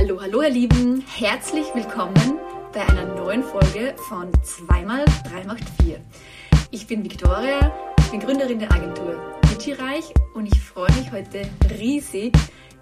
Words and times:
Hallo, 0.00 0.20
hallo 0.20 0.42
ihr 0.42 0.50
Lieben, 0.50 1.04
herzlich 1.16 1.66
willkommen 1.74 2.38
bei 2.72 2.86
einer 2.86 3.16
neuen 3.16 3.42
Folge 3.42 3.96
von 4.08 4.30
2x3 4.30 5.44
macht 5.44 5.64
4. 5.82 6.00
Ich 6.70 6.86
bin 6.86 7.02
Viktoria, 7.02 7.74
ich 7.98 8.10
bin 8.12 8.20
Gründerin 8.20 8.60
der 8.60 8.70
Agentur 8.70 9.16
Reich 9.80 10.04
und 10.34 10.46
ich 10.46 10.60
freue 10.60 10.92
mich 10.92 11.10
heute 11.10 11.42
riesig, 11.80 12.32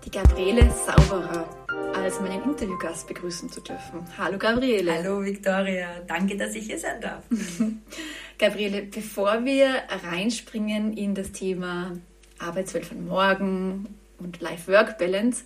die 0.04 0.10
Gabriele 0.10 0.70
Sauberer 0.70 1.48
als 1.94 2.20
meinen 2.20 2.44
Interviewgast 2.44 3.08
begrüßen 3.08 3.50
zu 3.50 3.62
dürfen. 3.62 4.04
Hallo 4.18 4.36
Gabriele. 4.36 4.92
Hallo 4.92 5.24
Viktoria, 5.24 6.00
danke, 6.06 6.36
dass 6.36 6.54
ich 6.54 6.66
hier 6.66 6.78
sein 6.78 7.00
darf. 7.00 7.24
Gabriele, 8.38 8.82
bevor 8.82 9.42
wir 9.46 9.84
reinspringen 10.06 10.92
in 10.92 11.14
das 11.14 11.32
Thema 11.32 11.92
Arbeitswelt 12.38 12.84
von 12.84 13.06
morgen 13.06 13.88
und 14.18 14.42
Life-Work-Balance, 14.42 15.44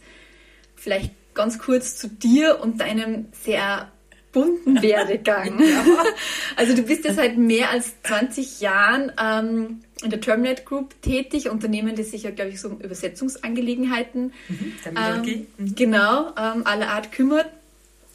vielleicht 0.75 1.13
ganz 1.41 1.59
kurz 1.59 1.97
zu 1.97 2.07
dir 2.07 2.61
und 2.61 2.83
deinem 2.83 3.29
sehr 3.33 3.91
bunten 4.31 4.83
Werdegang. 4.83 5.59
ja. 5.59 5.85
Also 6.57 6.77
du 6.77 6.83
bist 6.83 7.07
ja 7.07 7.15
seit 7.15 7.39
mehr 7.39 7.71
als 7.71 7.95
20 8.03 8.61
Jahren 8.61 9.11
ähm, 9.19 9.81
in 10.03 10.11
der 10.11 10.21
Terminate 10.21 10.65
Group 10.65 11.01
tätig, 11.01 11.49
Unternehmen, 11.49 11.97
das 11.97 12.11
sich 12.11 12.25
ja, 12.25 12.31
glaube 12.31 12.51
ich, 12.51 12.61
so 12.61 12.69
um 12.69 12.79
Übersetzungsangelegenheiten 12.79 14.35
mhm, 14.49 14.73
ähm, 14.85 15.47
mhm. 15.57 15.75
genau 15.75 16.29
ähm, 16.37 16.67
aller 16.67 16.91
Art 16.91 17.11
kümmert. 17.11 17.47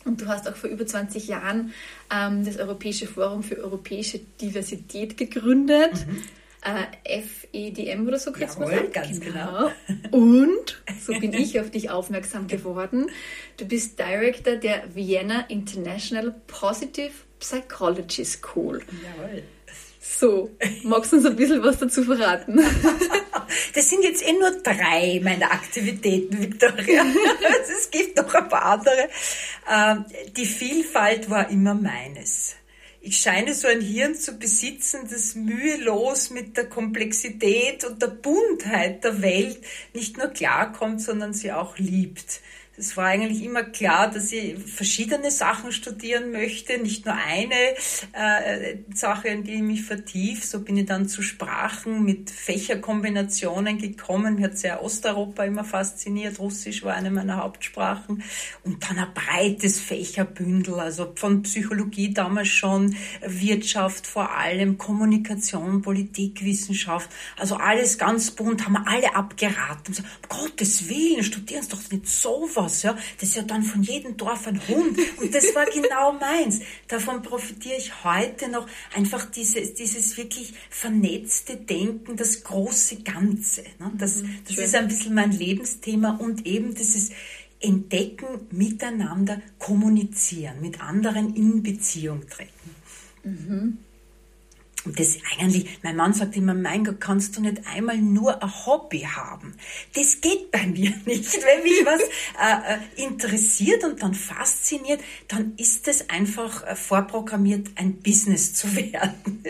Und 0.04 0.22
du 0.22 0.28
hast 0.28 0.48
auch 0.48 0.56
vor 0.56 0.70
über 0.70 0.86
20 0.86 1.28
Jahren 1.28 1.74
ähm, 2.14 2.46
das 2.46 2.58
Europäische 2.58 3.08
Forum 3.08 3.42
für 3.42 3.58
europäische 3.58 4.20
Diversität 4.40 5.18
gegründet. 5.18 5.94
Mhm 6.08 6.22
äh, 6.66 7.22
FEDM 7.22 8.08
oder 8.08 8.20
so 8.20 8.32
kurz 8.32 8.56
Jawohl, 8.56 8.90
ganz 8.92 9.20
genau. 9.20 9.70
genau. 9.88 10.12
Und 10.12 10.82
so 11.06 11.14
bin 11.20 11.34
ich 11.34 11.60
auf 11.60 11.70
dich 11.70 11.90
aufmerksam 11.90 12.48
geworden. 12.48 13.10
Du 13.58 13.66
bist 13.66 14.00
Director 14.00 14.56
der 14.56 14.96
Vienna 14.96 15.46
International 15.48 16.36
Positive 16.48 17.12
Psychology 17.40 18.26
School. 18.26 18.82
Jawohl. 19.04 19.44
So, 20.02 20.52
magst 20.84 21.12
du 21.12 21.18
uns 21.18 21.26
ein 21.26 21.36
bisschen 21.36 21.64
was 21.64 21.80
dazu 21.80 22.04
verraten? 22.04 22.60
Das 23.76 23.90
sind 23.90 24.04
jetzt 24.04 24.26
eh 24.28 24.34
nur 24.34 24.52
drei 24.64 25.20
meiner 25.24 25.52
Aktivitäten, 25.52 26.42
Victoria. 26.42 27.06
Es 27.78 27.92
gibt 27.92 28.18
noch 28.18 28.34
ein 28.34 28.50
paar 28.50 28.64
andere. 28.66 29.10
Ähm, 29.72 30.06
die 30.36 30.46
Vielfalt 30.46 31.30
war 31.30 31.50
immer 31.50 31.76
meines 31.76 32.56
ich 33.06 33.18
scheine 33.18 33.54
so 33.54 33.68
ein 33.68 33.82
Hirn 33.82 34.16
zu 34.16 34.34
besitzen, 34.40 35.02
das 35.10 35.36
mühelos 35.36 36.32
mit 36.32 36.58
der 36.58 36.68
Komplexität 36.68 37.84
und 37.86 38.02
der 38.02 38.08
Buntheit 38.08 39.04
der 39.04 39.22
Welt 39.22 39.60
nicht 39.94 40.18
nur 40.18 40.30
klarkommt, 40.30 41.02
sondern 41.02 41.34
sie 41.34 41.52
auch 41.52 41.78
liebt. 41.78 42.42
Es 42.78 42.98
war 42.98 43.06
eigentlich 43.06 43.42
immer 43.42 43.64
klar, 43.64 44.12
dass 44.12 44.34
ich 44.34 44.58
verschiedene 44.60 45.32
Sachen 45.32 45.72
studieren 45.72 46.32
möchte, 46.32 46.78
nicht 46.78 47.06
nur 47.06 47.16
eine 47.16 47.56
äh, 48.12 48.78
Sache, 48.94 49.30
in 49.30 49.46
die 49.46 49.54
ich 49.54 49.62
mich 49.62 49.84
vertief. 49.84 50.44
So 50.44 50.60
bin 50.60 50.76
ich 50.76 50.86
dann 50.86 51.08
zu 51.08 51.22
Sprachen 51.22 52.04
mit 52.04 52.30
Fächerkombinationen 52.30 53.78
gekommen. 53.78 54.36
Mir 54.36 54.48
hat 54.48 54.58
sehr 54.58 54.84
Osteuropa 54.84 55.46
immer 55.46 55.64
fasziniert. 55.64 56.40
Russisch 56.40 56.84
war 56.84 56.96
eine 56.96 57.12
meiner 57.12 57.38
Hauptsprachen. 57.38 58.24
Und 58.64 58.84
dann 58.90 59.00
ein 59.00 59.14
breites 59.14 59.80
Fächerbündel, 59.80 60.80
also 60.80 61.14
von 61.16 61.44
Psychologie 61.44 62.14
damals 62.14 62.50
schon, 62.50 62.98
Wirtschaft 63.26 64.06
vor 64.06 64.32
allem, 64.32 64.78
Kommunikation, 64.78 65.82
Politik, 65.82 66.44
Wissenschaft. 66.44 67.10
Also 67.38 67.56
alles 67.56 67.98
ganz 67.98 68.32
bunt, 68.32 68.66
haben 68.66 68.74
wir 68.74 68.86
alle 68.86 69.16
abgeraten. 69.16 69.94
So, 69.94 70.04
um 70.04 70.42
Gottes 70.42 70.90
Willen, 70.90 71.24
studieren 71.24 71.64
Sie 71.64 71.70
doch 71.70 71.90
nicht 71.90 72.08
sowas 72.08 72.65
aus, 72.66 72.84
ja. 72.84 72.98
Das 73.20 73.30
ist 73.30 73.36
ja 73.36 73.44
dann 73.44 73.64
von 73.64 73.84
jedem 73.84 74.18
Dorf 74.18 74.48
ein 74.48 74.60
Hund. 74.68 74.98
Und 75.18 75.34
das 75.34 75.56
war 75.56 75.66
genau 75.66 76.14
meins. 76.14 76.62
Davon 76.88 77.22
profitiere 77.22 77.78
ich 77.78 78.04
heute 78.04 78.50
noch. 78.50 78.68
Einfach 78.96 79.26
dieses, 79.26 79.74
dieses 79.74 80.18
wirklich 80.18 80.54
vernetzte 80.70 81.58
Denken, 81.58 82.18
das 82.18 82.44
große 82.44 82.98
Ganze. 83.04 83.64
Ne? 83.80 83.92
Das, 83.98 84.24
mhm, 84.24 84.40
das 84.48 84.58
ist 84.58 84.76
ein 84.76 84.88
bisschen 84.88 85.14
mein 85.14 85.32
Lebensthema 85.32 86.18
und 86.18 86.46
eben 86.46 86.74
dieses 86.76 87.12
Entdecken, 87.60 88.48
miteinander 88.52 89.42
kommunizieren, 89.58 90.62
mit 90.62 90.82
anderen 90.82 91.36
in 91.36 91.64
Beziehung 91.64 92.28
treten. 92.28 92.76
Mhm. 93.24 93.78
Und 94.86 95.00
das 95.00 95.18
eigentlich, 95.34 95.80
mein 95.82 95.96
Mann 95.96 96.14
sagt 96.14 96.38
immer, 96.38 96.54
mein 96.54 96.84
Gott, 96.84 97.02
kannst 97.02 97.36
du 97.36 97.42
nicht 97.42 97.62
einmal 97.68 97.98
nur 97.98 98.42
ein 98.42 98.66
Hobby 98.66 99.02
haben? 99.02 99.56
Das 99.96 100.22
geht 100.22 100.52
bei 100.52 100.66
mir 100.68 100.94
nicht. 101.06 101.34
Wenn 101.34 101.64
mich 101.64 101.86
was 101.86 102.02
äh, 102.02 102.76
äh, 102.76 103.04
interessiert 103.04 103.84
und 103.84 104.04
dann 104.04 104.14
fasziniert, 104.14 105.02
dann 105.28 105.54
ist 105.58 105.88
es 105.88 106.10
einfach 106.10 106.66
äh, 106.68 106.76
vorprogrammiert, 106.76 107.70
ein 107.76 107.96
Business 107.96 108.54
zu 108.54 108.76
werden. 108.76 109.44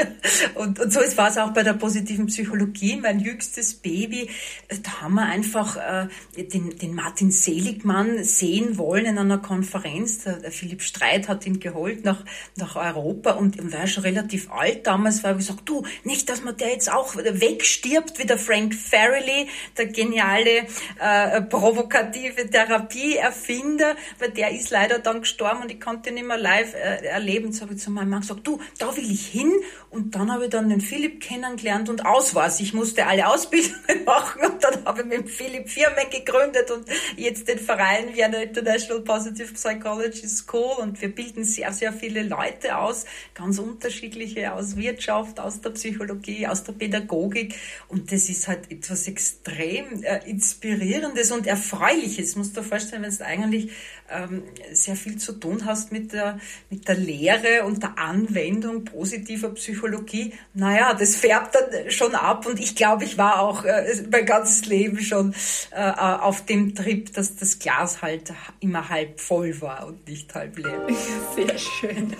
und, 0.55 0.79
und 0.79 0.93
so 0.93 0.99
war 1.17 1.29
es 1.29 1.37
auch 1.37 1.51
bei 1.51 1.63
der 1.63 1.73
positiven 1.73 2.27
Psychologie. 2.27 2.95
Mein 2.95 3.19
jüngstes 3.19 3.73
Baby, 3.73 4.29
äh, 4.69 4.77
da 4.81 5.01
haben 5.01 5.15
wir 5.15 5.25
einfach 5.25 5.75
äh, 5.75 6.07
den, 6.41 6.77
den 6.77 6.95
Martin 6.95 7.31
Seligmann 7.31 8.23
sehen 8.23 8.77
wollen 8.77 9.05
in 9.05 9.17
einer 9.17 9.39
Konferenz. 9.39 10.23
Der, 10.23 10.37
der 10.37 10.51
Philipp 10.51 10.81
Streit 10.81 11.27
hat 11.27 11.45
ihn 11.45 11.59
geholt 11.59 12.05
nach, 12.05 12.23
nach 12.55 12.77
Europa 12.77 13.31
und 13.31 13.59
er 13.59 13.73
war 13.73 13.87
schon 13.87 14.03
relativ 14.03 14.49
alt 14.49 14.87
damals, 14.87 15.24
habe 15.25 15.39
ich 15.39 15.47
gesagt, 15.47 15.67
du, 15.67 15.83
nicht, 16.03 16.29
dass 16.29 16.41
man 16.41 16.57
der 16.57 16.69
jetzt 16.69 16.91
auch 16.91 17.15
wegstirbt 17.15 18.19
wie 18.19 18.25
der 18.25 18.37
Frank 18.37 18.73
Farrelly, 18.73 19.47
der 19.77 19.87
geniale, 19.87 20.67
äh, 20.99 21.41
provokative 21.41 22.49
Therapieerfinder, 22.49 23.95
weil 24.19 24.31
der 24.31 24.51
ist 24.51 24.69
leider 24.69 24.99
dann 24.99 25.21
gestorben 25.21 25.63
und 25.63 25.71
ich 25.71 25.79
konnte 25.79 26.09
ihn 26.09 26.15
nicht 26.15 26.27
mehr 26.27 26.37
live 26.37 26.73
äh, 26.73 27.05
erleben. 27.05 27.51
So 27.51 27.61
habe 27.61 27.73
ich 27.73 27.79
zu 27.79 27.91
meinem 27.91 28.09
Mann 28.09 28.21
gesagt, 28.21 28.45
du, 28.45 28.59
da 28.77 28.95
will 28.95 29.09
ich 29.09 29.27
hin. 29.27 29.51
Und 29.89 30.15
dann 30.15 30.31
habe 30.31 30.45
ich 30.45 30.49
dann 30.49 30.69
den 30.69 30.81
Philipp 30.81 31.21
kennengelernt 31.21 31.89
und 31.89 32.05
aus 32.05 32.35
war's. 32.35 32.59
Ich 32.59 32.73
musste 32.73 33.05
alle 33.05 33.27
Ausbildungen 33.27 33.75
machen 34.05 34.41
und 34.45 34.63
dann 34.63 34.85
habe 34.85 35.01
ich 35.01 35.07
mit 35.07 35.17
dem 35.19 35.27
Philipp 35.27 35.69
Firmen 35.69 36.09
gegründet 36.09 36.69
und 36.71 36.85
jetzt 37.15 37.47
den 37.47 37.59
Verein 37.59 38.13
Vienna 38.13 38.41
International 38.41 39.01
Positive 39.01 39.53
Psychology 39.53 40.27
School 40.27 40.75
und 40.81 41.01
wir 41.01 41.13
bilden 41.13 41.43
sehr, 41.43 41.71
sehr 41.71 41.93
viele 41.93 42.23
Leute 42.23 42.77
aus, 42.77 43.05
ganz 43.33 43.57
unterschiedliche 43.59 44.53
aus 44.53 44.75
Wirtschaft, 44.75 45.14
Wissenschaft, 45.15 45.39
aus 45.39 45.61
der 45.61 45.71
Psychologie, 45.71 46.47
aus 46.47 46.63
der 46.63 46.73
Pädagogik. 46.73 47.55
Und 47.87 48.11
das 48.11 48.29
ist 48.29 48.47
halt 48.47 48.71
etwas 48.71 49.07
extrem 49.07 50.03
äh, 50.03 50.29
Inspirierendes 50.29 51.31
und 51.31 51.47
Erfreuliches. 51.47 52.35
Musst 52.35 52.55
du 52.55 52.61
dir 52.61 52.67
vorstellen, 52.67 53.03
wenn 53.03 53.15
du 53.15 53.25
eigentlich 53.25 53.71
ähm, 54.09 54.43
sehr 54.71 54.95
viel 54.95 55.17
zu 55.17 55.33
tun 55.33 55.65
hast 55.65 55.91
mit 55.91 56.13
der, 56.13 56.39
mit 56.69 56.87
der 56.87 56.95
Lehre 56.95 57.65
und 57.65 57.81
der 57.81 57.97
Anwendung 57.97 58.85
positiver 58.85 59.49
Psychologie. 59.49 60.33
Naja, 60.53 60.93
das 60.93 61.15
färbt 61.15 61.55
dann 61.55 61.91
schon 61.91 62.15
ab 62.15 62.45
und 62.45 62.59
ich 62.59 62.75
glaube, 62.75 63.03
ich 63.03 63.17
war 63.17 63.39
auch 63.39 63.65
äh, 63.65 64.03
mein 64.11 64.25
ganzes 64.25 64.65
Leben 64.65 64.99
schon 64.99 65.33
äh, 65.71 65.91
auf 65.91 66.45
dem 66.45 66.75
Trip, 66.75 67.11
dass 67.13 67.35
das 67.35 67.59
Glas 67.59 68.01
halt 68.01 68.33
immer 68.59 68.89
halb 68.89 69.19
voll 69.19 69.59
war 69.61 69.87
und 69.87 70.07
nicht 70.07 70.33
halb 70.35 70.57
leer. 70.57 70.87
Sehr 71.35 71.57
schön. 71.57 72.15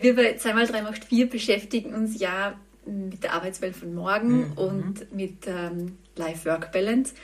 Wir 0.00 0.16
bei 0.16 0.36
2x3 0.36 0.82
macht 0.82 1.04
4 1.04 1.28
beschäftigen 1.28 1.94
uns 1.94 2.18
ja 2.18 2.58
mit 2.86 3.22
der 3.22 3.34
Arbeitswelt 3.34 3.76
von 3.76 3.94
morgen 3.94 4.48
mhm. 4.48 4.52
und 4.52 5.14
mit 5.14 5.46
ähm, 5.46 5.98
Life-Work-Balance. 6.16 7.14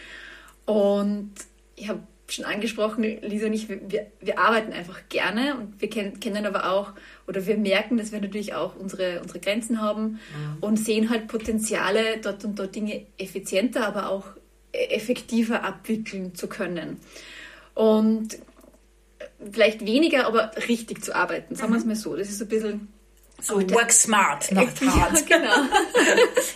Und 0.67 1.33
ich 1.77 1.89
habe 1.89 2.01
schon 2.29 2.45
angesprochen, 2.45 3.03
Lisa 3.03 3.47
und 3.47 3.53
ich, 3.53 3.69
wir, 3.69 3.81
wir 4.21 4.39
arbeiten 4.39 4.73
einfach 4.73 5.01
gerne 5.09 5.57
und 5.57 5.81
wir 5.81 5.89
kennen, 5.89 6.19
kennen 6.19 6.45
aber 6.45 6.73
auch 6.73 6.93
oder 7.29 7.47
wir 7.47 7.57
merken, 7.57 7.97
dass 7.97 8.13
wir 8.13 8.21
natürlich 8.21 8.55
auch 8.55 8.75
unsere, 8.77 9.21
unsere 9.21 9.39
Grenzen 9.39 9.81
haben 9.81 10.03
mhm. 10.03 10.19
und 10.61 10.77
sehen 10.77 11.09
halt 11.09 11.29
Potenziale, 11.29 12.19
dort 12.23 12.45
und 12.45 12.59
dort 12.59 12.75
Dinge 12.75 13.07
effizienter, 13.17 13.87
aber 13.87 14.11
auch 14.11 14.27
effektiver 14.73 15.63
abwickeln 15.65 16.35
zu 16.35 16.49
können. 16.49 16.99
Und 17.75 18.39
vielleicht 19.53 19.85
weniger, 19.85 20.27
aber 20.27 20.51
richtig 20.69 21.05
zu 21.05 21.15
arbeiten. 21.15 21.55
Sagen 21.55 21.73
wir 21.73 21.79
es 21.79 21.85
mhm. 21.85 21.91
mal 21.91 21.97
so. 21.97 22.17
Das 22.17 22.29
ist 22.29 22.41
ein 22.43 22.49
bisschen. 22.49 22.89
So 23.41 23.57
work 23.71 23.93
smart, 23.93 24.51
not 24.51 24.69
hard. 24.81 25.29
Ja, 25.29 25.39
genau. 25.39 25.53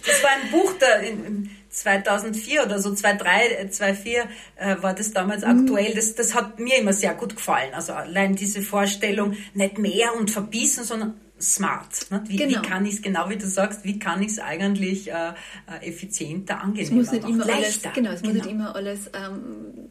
das 0.07 0.23
war 0.23 0.31
ein 0.43 0.51
Buch 0.51 0.73
da 0.79 0.95
in 0.97 1.51
2004 1.69 2.65
oder 2.65 2.81
so, 2.81 2.95
2003, 2.95 3.69
2004 3.69 4.29
äh, 4.57 4.77
war 4.81 4.95
das 4.95 5.13
damals 5.13 5.45
mhm. 5.45 5.61
aktuell. 5.61 5.95
Das, 5.95 6.15
das 6.15 6.35
hat 6.35 6.59
mir 6.59 6.79
immer 6.79 6.93
sehr 6.95 7.15
gut 7.15 7.37
gefallen. 7.37 7.75
Also 7.75 7.93
allein 7.93 8.35
diese 8.35 8.63
Vorstellung, 8.63 9.37
nicht 9.55 9.79
mehr 9.79 10.17
und 10.17 10.31
verbissen, 10.31 10.85
sondern 10.85 11.21
smart. 11.41 12.11
Ne? 12.11 12.23
Wie, 12.27 12.37
genau. 12.37 12.63
wie 12.63 12.67
kann 12.67 12.85
ich 12.85 12.95
es, 12.95 13.03
genau 13.03 13.29
wie 13.31 13.37
du 13.37 13.47
sagst, 13.47 13.85
wie 13.85 13.99
kann 13.99 14.23
ich 14.23 14.33
es 14.33 14.39
eigentlich 14.39 15.11
äh, 15.11 15.33
äh, 15.67 15.89
effizienter, 15.89 16.61
angenehmer, 16.61 16.83
es 16.83 16.91
muss 16.91 17.13
nicht 17.13 17.29
immer 17.29 17.45
alles, 17.45 17.81
Genau, 17.95 18.11
es 18.11 18.23
genau. 18.23 18.35
muss 18.35 18.43
nicht 18.43 18.53
immer 18.53 18.75
alles 18.75 19.11
ähm, 19.15 19.91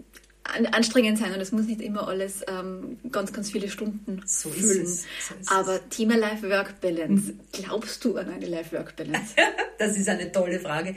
anstrengend 0.71 1.17
sein 1.17 1.33
und 1.33 1.39
es 1.39 1.51
muss 1.51 1.65
nicht 1.65 1.81
immer 1.81 2.07
alles 2.07 2.43
ähm, 2.47 2.97
ganz, 3.11 3.33
ganz 3.33 3.51
viele 3.51 3.69
Stunden 3.69 4.21
so 4.25 4.49
füllen. 4.49 4.85
So 4.85 5.03
Aber 5.47 5.89
Thema 5.89 6.17
Life-Work-Balance, 6.17 7.33
mhm. 7.33 7.39
glaubst 7.51 8.03
du 8.05 8.17
an 8.17 8.29
eine 8.29 8.45
Life-Work-Balance? 8.45 9.35
das 9.77 9.97
ist 9.97 10.09
eine 10.09 10.31
tolle 10.31 10.59
Frage. 10.59 10.95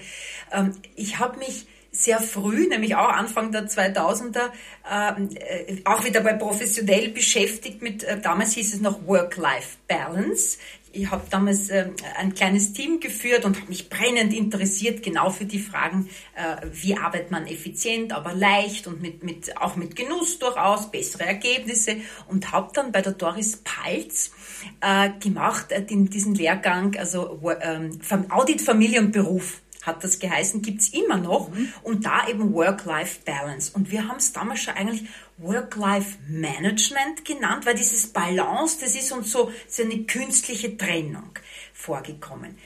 Ähm, 0.52 0.72
ich 0.96 1.18
habe 1.18 1.38
mich 1.38 1.66
sehr 1.92 2.20
früh, 2.20 2.68
nämlich 2.68 2.96
auch 2.96 3.10
Anfang 3.10 3.52
der 3.52 3.68
2000er, 3.68 4.50
ähm, 4.90 5.28
äh, 5.34 5.76
auch 5.84 6.04
wieder 6.04 6.22
bei 6.22 6.32
professionell 6.32 7.10
beschäftigt 7.10 7.82
mit, 7.82 8.02
äh, 8.02 8.18
damals 8.18 8.54
hieß 8.54 8.74
es 8.74 8.80
noch 8.80 9.06
Work-Life-Balance. 9.06 10.56
Ich 10.94 11.10
habe 11.10 11.22
damals 11.30 11.70
äh, 11.70 11.88
ein 12.16 12.34
kleines 12.34 12.74
Team 12.74 13.00
geführt 13.00 13.46
und 13.46 13.56
habe 13.56 13.68
mich 13.68 13.88
brennend 13.88 14.34
interessiert 14.34 15.02
genau 15.02 15.30
für 15.30 15.46
die 15.46 15.58
Fragen, 15.58 16.08
äh, 16.34 16.66
wie 16.70 16.96
arbeitet 16.96 17.30
man 17.30 17.46
effizient, 17.46 18.12
aber 18.12 18.34
leicht 18.34 18.86
und 18.86 19.00
mit, 19.00 19.22
mit, 19.22 19.56
auch 19.56 19.76
mit 19.76 19.96
Genuss 19.96 20.38
durchaus, 20.38 20.90
bessere 20.90 21.24
Ergebnisse 21.24 21.96
und 22.28 22.52
habe 22.52 22.70
dann 22.74 22.92
bei 22.92 23.00
der 23.00 23.12
Doris 23.12 23.58
Palz 23.64 24.32
äh, 24.80 25.10
gemacht, 25.18 25.72
äh, 25.72 25.82
den, 25.82 26.10
diesen 26.10 26.34
Lehrgang, 26.34 26.94
also 26.96 27.40
ähm, 27.62 27.98
Audit, 28.28 28.60
Familie 28.60 29.00
und 29.00 29.12
Beruf 29.12 29.62
hat 29.82 30.02
das 30.04 30.18
geheißen, 30.18 30.62
gibt's 30.62 30.88
immer 30.88 31.18
noch. 31.18 31.50
Mhm. 31.50 31.72
Und 31.82 32.06
da 32.06 32.26
eben 32.28 32.52
Work-Life-Balance. 32.54 33.72
Und 33.74 33.90
wir 33.90 34.08
haben 34.08 34.16
es 34.16 34.32
damals 34.32 34.60
schon 34.60 34.74
eigentlich 34.74 35.04
Work-Life-Management 35.38 37.24
genannt, 37.24 37.66
weil 37.66 37.74
dieses 37.74 38.06
Balance, 38.06 38.78
das 38.80 38.94
ist 38.94 39.12
uns 39.12 39.30
so, 39.30 39.52
so 39.68 39.82
eine 39.82 40.04
künstliche 40.04 40.76
Trennung 40.76 41.30
vorgekommen. 41.74 42.56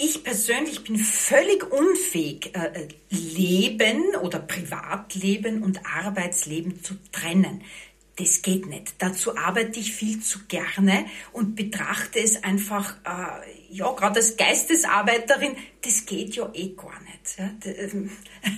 Ich 0.00 0.22
persönlich 0.22 0.84
bin 0.84 0.96
völlig 0.96 1.72
unfähig, 1.72 2.54
äh, 2.54 2.84
äh 2.84 2.88
Leben 3.10 4.14
oder 4.22 4.38
Privatleben 4.38 5.64
und 5.64 5.80
Arbeitsleben 5.84 6.84
zu 6.84 6.94
trennen. 7.10 7.62
Das 8.18 8.42
geht 8.42 8.66
nicht. 8.66 8.94
Dazu 8.98 9.36
arbeite 9.36 9.78
ich 9.78 9.92
viel 9.92 10.20
zu 10.20 10.40
gerne 10.48 11.06
und 11.32 11.54
betrachte 11.54 12.18
es 12.18 12.42
einfach, 12.42 12.96
äh, 13.04 13.62
ja, 13.70 13.92
gerade 13.92 14.16
als 14.16 14.36
Geistesarbeiterin, 14.36 15.54
das 15.82 16.04
geht 16.04 16.34
ja 16.34 16.50
eh 16.52 16.70
gar 16.70 17.00
nicht. 17.02 17.38
Ja, 17.38 17.70
ähm, 17.70 18.10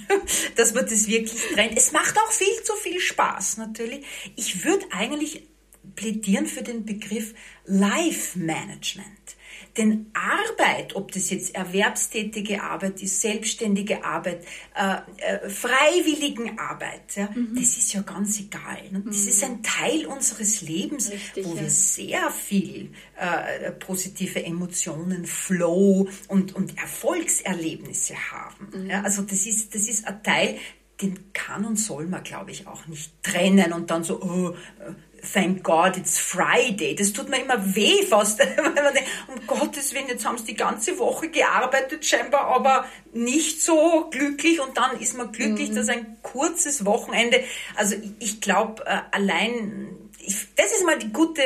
dass 0.56 0.72
man 0.72 0.86
das 0.86 1.06
wirklich 1.08 1.38
trennt. 1.52 1.76
Es 1.76 1.92
macht 1.92 2.16
auch 2.16 2.32
viel 2.32 2.62
zu 2.64 2.72
viel 2.74 3.00
Spaß, 3.00 3.58
natürlich. 3.58 4.06
Ich 4.36 4.64
würde 4.64 4.86
eigentlich 4.92 5.46
plädieren 5.94 6.46
für 6.46 6.62
den 6.62 6.86
Begriff 6.86 7.34
Life 7.66 8.38
Management. 8.38 9.36
Denn 9.76 10.10
Arbeit, 10.14 10.96
ob 10.96 11.12
das 11.12 11.30
jetzt 11.30 11.54
erwerbstätige 11.54 12.62
Arbeit 12.62 13.02
ist, 13.02 13.20
selbstständige 13.20 14.04
Arbeit, 14.04 14.44
äh, 14.74 14.96
äh, 15.18 15.48
Freiwilligenarbeit, 15.48 17.16
ja, 17.16 17.28
mhm. 17.34 17.54
das 17.54 17.76
ist 17.76 17.92
ja 17.92 18.02
ganz 18.02 18.40
egal. 18.40 18.90
Ne? 18.90 19.02
Das 19.06 19.22
mhm. 19.22 19.28
ist 19.28 19.44
ein 19.44 19.62
Teil 19.62 20.06
unseres 20.06 20.62
Lebens, 20.62 21.10
Richtig, 21.10 21.44
wo 21.44 21.54
ja. 21.54 21.62
wir 21.62 21.70
sehr 21.70 22.30
viel 22.30 22.90
äh, 23.16 23.70
positive 23.72 24.44
Emotionen, 24.44 25.24
Flow 25.24 26.08
und, 26.28 26.54
und 26.54 26.76
Erfolgserlebnisse 26.78 28.14
haben. 28.32 28.68
Mhm. 28.72 28.90
Ja, 28.90 29.02
also 29.02 29.22
das 29.22 29.46
ist, 29.46 29.74
das 29.74 29.88
ist 29.88 30.06
ein 30.06 30.22
Teil, 30.22 30.58
den 31.00 31.32
kann 31.32 31.64
und 31.64 31.76
soll 31.76 32.06
man, 32.06 32.22
glaube 32.22 32.50
ich, 32.50 32.66
auch 32.66 32.86
nicht 32.86 33.22
trennen 33.22 33.72
und 33.72 33.90
dann 33.90 34.04
so, 34.04 34.20
oh, 34.20 34.50
äh, 34.50 34.92
thank 35.20 35.62
God 35.62 35.96
it's 35.96 36.18
Friday. 36.18 36.94
Das 36.94 37.12
tut 37.12 37.28
mir 37.28 37.42
immer 37.42 37.74
weh 37.74 38.02
fast, 38.04 38.38
denkt, 38.40 39.08
um 39.28 39.46
Gottes 39.46 39.94
Willen, 39.94 40.08
jetzt 40.08 40.24
haben 40.24 40.38
sie 40.38 40.46
die 40.46 40.54
ganze 40.54 40.98
Woche 40.98 41.28
gearbeitet 41.28 42.04
scheinbar, 42.04 42.46
aber 42.46 42.86
nicht 43.12 43.62
so 43.62 44.08
glücklich 44.10 44.60
und 44.60 44.76
dann 44.76 44.98
ist 45.00 45.16
man 45.16 45.32
glücklich, 45.32 45.70
mhm. 45.70 45.74
dass 45.74 45.88
ein 45.88 46.16
kurzes 46.22 46.84
Wochenende, 46.84 47.42
also 47.76 47.96
ich, 47.96 48.12
ich 48.18 48.40
glaube 48.40 48.84
äh, 48.86 48.98
allein, 49.10 49.88
ich, 50.18 50.36
das 50.56 50.72
ist 50.72 50.84
mal 50.84 50.98
die 50.98 51.12
gute, 51.12 51.42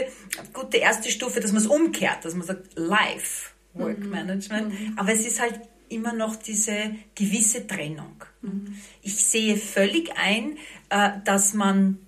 gute 0.52 0.78
erste 0.78 1.10
Stufe, 1.10 1.40
dass 1.40 1.52
man 1.52 1.62
es 1.62 1.68
umkehrt, 1.68 2.24
dass 2.24 2.34
man 2.34 2.46
sagt, 2.46 2.76
Life, 2.76 3.50
Work 3.74 3.98
mhm. 3.98 4.10
Management, 4.10 4.68
mhm. 4.68 4.98
aber 4.98 5.12
es 5.12 5.26
ist 5.26 5.40
halt 5.40 5.60
immer 5.88 6.12
noch 6.12 6.36
diese 6.36 6.94
gewisse 7.14 7.66
Trennung. 7.66 8.24
Mhm. 8.42 8.76
Ich 9.02 9.16
sehe 9.16 9.56
völlig 9.56 10.12
ein, 10.16 10.58
äh, 10.90 11.10
dass 11.24 11.54
man 11.54 11.98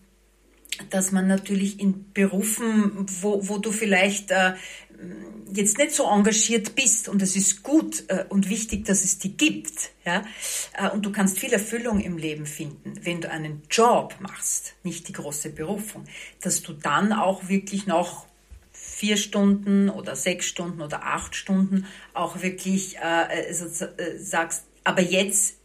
dass 0.91 1.13
man 1.13 1.27
natürlich 1.27 1.81
in 1.81 2.13
Berufen, 2.13 3.07
wo, 3.21 3.49
wo 3.49 3.59
du 3.59 3.73
vielleicht 3.73 4.31
äh, 4.31 4.55
jetzt 5.53 5.79
nicht 5.79 5.93
so 5.93 6.09
engagiert 6.09 6.75
bist 6.75 7.09
und 7.09 7.23
es 7.23 7.37
ist 7.37 7.63
gut 7.63 8.05
äh, 8.09 8.25
und 8.29 8.49
wichtig, 8.49 8.85
dass 8.85 9.05
es 9.05 9.19
die 9.19 9.37
gibt, 9.37 9.91
ja, 10.05 10.25
äh, 10.77 10.91
und 10.91 11.05
du 11.07 11.13
kannst 11.13 11.39
viel 11.39 11.53
Erfüllung 11.53 12.01
im 12.01 12.19
Leben 12.19 12.47
finden, 12.47 12.95
wenn 13.03 13.21
du 13.21 13.31
einen 13.31 13.63
Job 13.71 14.17
machst, 14.21 14.75
nicht 14.83 15.09
die 15.09 15.13
große 15.13 15.51
Berufung, 15.51 16.05
dass 16.41 16.63
du 16.63 16.73
dann 16.73 17.13
auch 17.13 17.49
wirklich 17.49 17.87
noch 17.87 18.27
vier 18.73 19.17
Stunden 19.17 19.91
oder 19.91 20.17
sechs 20.17 20.47
Stunden 20.47 20.81
oder 20.81 21.05
acht 21.05 21.35
Stunden 21.35 21.87
auch 22.15 22.43
wirklich 22.43 22.97
äh, 22.97 23.01
also, 23.01 23.85
äh, 23.85 24.19
sagst, 24.19 24.65
aber 24.85 25.03
jetzt 25.03 25.57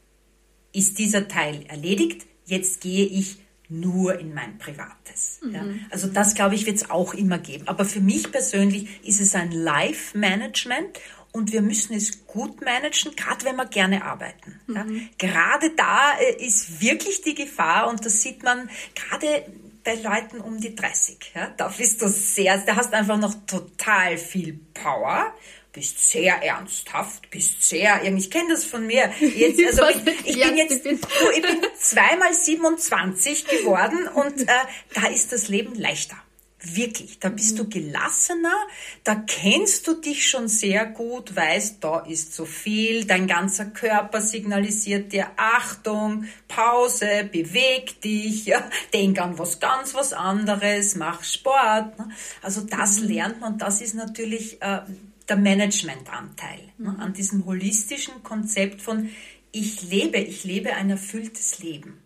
ist 0.74 1.00
dieser 1.00 1.28
Teil 1.28 1.66
erledigt, 1.68 2.26
jetzt 2.46 2.82
gehe 2.82 3.06
ich 3.06 3.41
nur 3.72 4.20
in 4.20 4.34
mein 4.34 4.58
Privates. 4.58 5.40
Mhm. 5.42 5.54
Ja. 5.54 5.66
Also 5.90 6.08
das, 6.08 6.36
glaube 6.36 6.56
ich, 6.56 6.66
wird 6.66 6.78
es 6.78 6.90
auch 6.90 7.14
immer 7.14 7.38
geben. 7.38 7.68
Aber 7.68 7.86
für 7.86 8.02
mich 8.02 8.32
persönlich 8.32 9.06
ist 9.06 9.22
es 9.22 9.34
ein 9.34 9.52
Life-Management 9.52 11.00
und 11.32 11.54
wir 11.54 11.62
müssen 11.62 11.94
es 11.96 12.26
gut 12.28 12.62
managen, 12.62 13.16
gerade 13.16 13.46
wenn 13.46 13.56
wir 13.56 13.66
gerne 13.66 14.04
arbeiten. 14.04 14.60
Mhm. 14.68 14.76
Ja. 14.76 14.86
Gerade 15.18 15.72
da 15.76 16.12
äh, 16.20 16.46
ist 16.46 16.82
wirklich 16.82 17.22
die 17.22 17.36
Gefahr 17.36 17.90
und 17.90 18.06
das 18.06 18.22
sieht 18.22 18.44
man 18.44 18.70
gerade 18.94 19.46
bei 19.84 19.96
Leuten 19.96 20.42
um 20.42 20.60
die 20.60 20.76
30. 20.76 21.32
Ja. 21.34 21.54
Da 21.58 21.70
bist 21.70 22.02
du 22.02 22.10
sehr, 22.10 22.58
da 22.60 22.76
hast 22.76 22.94
einfach 22.94 23.18
noch 23.18 23.34
total 23.48 24.18
viel 24.18 24.60
Power 24.74 25.34
bist 25.74 26.10
sehr 26.10 26.44
ernsthaft, 26.44 27.30
bist 27.30 27.64
sehr, 27.64 28.04
ich 28.04 28.30
kenne 28.30 28.50
das 28.50 28.66
von 28.66 28.86
mir. 28.86 29.12
Jetzt, 29.20 29.64
also 29.80 29.88
ich, 29.90 30.28
ich 30.28 30.42
bin 30.42 30.58
jetzt, 30.58 30.86
ich 30.86 31.42
bin 31.42 31.58
zweimal 31.80 32.34
27 32.34 33.48
geworden 33.48 34.08
und 34.08 34.42
äh, 34.42 34.54
da 34.94 35.08
ist 35.08 35.32
das 35.32 35.48
Leben 35.48 35.76
leichter. 35.76 36.18
Wirklich, 36.64 37.18
da 37.18 37.30
bist 37.30 37.58
du 37.58 37.68
gelassener, 37.68 38.56
da 39.04 39.16
kennst 39.16 39.88
du 39.88 39.96
dich 39.96 40.30
schon 40.30 40.48
sehr 40.48 40.86
gut, 40.86 41.36
weißt, 41.36 41.84
da 41.84 42.02
ist 42.02 42.36
zu 42.36 42.46
viel, 42.46 43.06
dein 43.06 43.26
ganzer 43.26 43.66
Körper 43.66 44.22
signalisiert 44.22 45.12
dir 45.12 45.32
Achtung, 45.38 46.26
Pause, 46.48 47.28
beweg 47.32 48.00
dich, 48.02 48.46
ja, 48.46 48.70
denk 48.94 49.20
an 49.20 49.40
was 49.40 49.60
ganz 49.60 49.96
was 49.96 50.14
anderes, 50.14 50.94
mach 50.94 51.24
Sport. 51.24 51.98
Ne? 51.98 52.10
Also 52.44 52.62
das 52.62 53.00
mhm. 53.00 53.08
lernt 53.08 53.42
man, 53.42 53.58
das 53.58 53.82
ist 53.82 53.96
natürlich 53.96 54.62
äh, 54.62 54.82
der 55.30 55.38
Managementanteil 55.38 56.60
ne, 56.78 56.92
mhm. 56.92 57.00
an 57.00 57.14
diesem 57.14 57.46
holistischen 57.46 58.24
Konzept 58.24 58.82
von 58.82 59.10
ich 59.52 59.82
lebe, 59.90 60.18
ich 60.18 60.44
lebe 60.44 60.74
ein 60.74 60.90
erfülltes 60.90 61.60
Leben. 61.60 62.02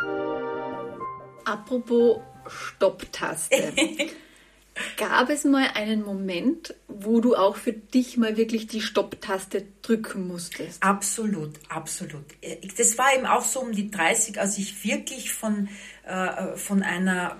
Apropos 1.46 2.22
Stopptaste. 2.48 3.74
Gab 4.98 5.30
es 5.30 5.46
mal 5.46 5.70
einen 5.74 6.04
Moment, 6.04 6.76
wo 6.90 7.22
du 7.22 7.36
auch 7.36 7.56
für 7.56 7.72
dich 7.72 8.18
mal 8.18 8.36
wirklich 8.36 8.68
die 8.68 8.82
Stopptaste 8.82 9.66
drücken 9.82 10.28
musstest? 10.28 10.84
Absolut, 10.84 11.52
absolut. 11.70 12.26
Das 12.78 12.98
war 12.98 13.16
eben 13.16 13.26
auch 13.26 13.44
so 13.44 13.62
um 13.62 13.72
die 13.72 13.90
30, 13.90 14.40
als 14.40 14.58
ich 14.58 14.84
wirklich 14.84 15.32
von, 15.32 15.70
äh, 16.06 16.58
von 16.58 16.84
einer 16.84 17.38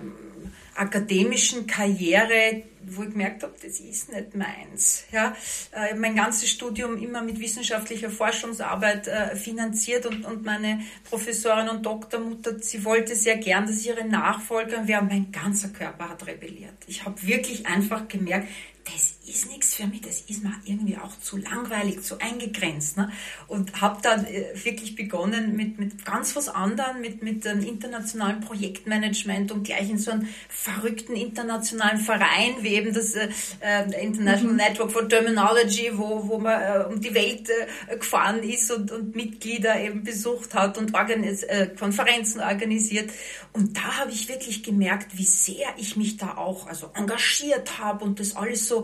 akademischen 0.74 1.66
Karriere, 1.66 2.62
wo 2.88 3.02
ich 3.02 3.10
gemerkt 3.10 3.42
habe, 3.42 3.54
das 3.62 3.80
ist 3.80 4.12
nicht 4.12 4.34
meins. 4.34 5.04
Ja, 5.12 5.34
äh, 5.72 5.94
mein 5.94 6.14
ganzes 6.14 6.48
Studium 6.48 6.96
immer 7.02 7.22
mit 7.22 7.40
wissenschaftlicher 7.40 8.10
Forschungsarbeit 8.10 9.08
äh, 9.08 9.36
finanziert 9.36 10.06
und, 10.06 10.24
und 10.24 10.44
meine 10.44 10.80
Professorin 11.04 11.68
und 11.68 11.84
Doktormutter, 11.84 12.58
sie 12.58 12.84
wollte 12.84 13.14
sehr 13.14 13.36
gern, 13.38 13.66
dass 13.66 13.84
ihre 13.84 14.04
Nachfolgerin 14.04 14.88
wäre. 14.88 15.02
Mein 15.02 15.32
ganzer 15.32 15.68
Körper 15.68 16.10
hat 16.10 16.26
rebelliert. 16.26 16.74
Ich 16.86 17.04
habe 17.04 17.20
wirklich 17.26 17.66
einfach 17.66 18.08
gemerkt, 18.08 18.48
das 18.92 19.16
ist 19.26 19.50
nichts 19.50 19.74
für 19.74 19.86
mich, 19.86 20.02
das 20.02 20.20
ist 20.20 20.44
mir 20.44 20.52
irgendwie 20.64 20.96
auch 20.96 21.18
zu 21.18 21.36
langweilig, 21.36 22.02
zu 22.02 22.20
eingegrenzt. 22.20 22.96
Ne? 22.96 23.10
Und 23.48 23.80
habe 23.80 24.00
dann 24.00 24.24
äh, 24.26 24.44
wirklich 24.62 24.94
begonnen 24.94 25.56
mit, 25.56 25.78
mit 25.78 26.04
ganz 26.04 26.36
was 26.36 26.48
anderem, 26.48 27.00
mit, 27.00 27.22
mit 27.22 27.46
einem 27.46 27.62
internationalen 27.66 28.40
Projektmanagement 28.40 29.50
und 29.50 29.64
gleich 29.64 29.90
in 29.90 29.98
so 29.98 30.12
einem 30.12 30.28
verrückten 30.48 31.16
internationalen 31.16 31.98
Verein 31.98 32.54
wie 32.60 32.74
eben 32.74 32.94
das 32.94 33.14
äh, 33.14 33.28
äh 33.60 34.04
International 34.04 34.52
mhm. 34.52 34.56
Network 34.56 34.92
for 34.92 35.08
Terminology, 35.08 35.90
wo, 35.92 36.28
wo 36.28 36.38
man 36.38 36.62
äh, 36.62 36.84
um 36.84 37.00
die 37.00 37.14
Welt 37.14 37.48
äh, 37.88 37.96
gefahren 37.96 38.42
ist 38.44 38.70
und, 38.70 38.92
und 38.92 39.16
Mitglieder 39.16 39.80
eben 39.80 40.04
besucht 40.04 40.54
hat 40.54 40.78
und 40.78 40.94
organis 40.94 41.42
äh, 41.42 41.68
Konferenzen 41.76 42.40
organisiert. 42.40 43.10
Und 43.52 43.76
da 43.76 44.00
habe 44.00 44.10
ich 44.10 44.28
wirklich 44.28 44.62
gemerkt, 44.62 45.16
wie 45.18 45.24
sehr 45.24 45.68
ich 45.78 45.96
mich 45.96 46.18
da 46.18 46.36
auch 46.36 46.66
also 46.66 46.90
engagiert 46.94 47.78
habe 47.78 48.04
und 48.04 48.20
das 48.20 48.36
alles 48.36 48.68
so 48.68 48.75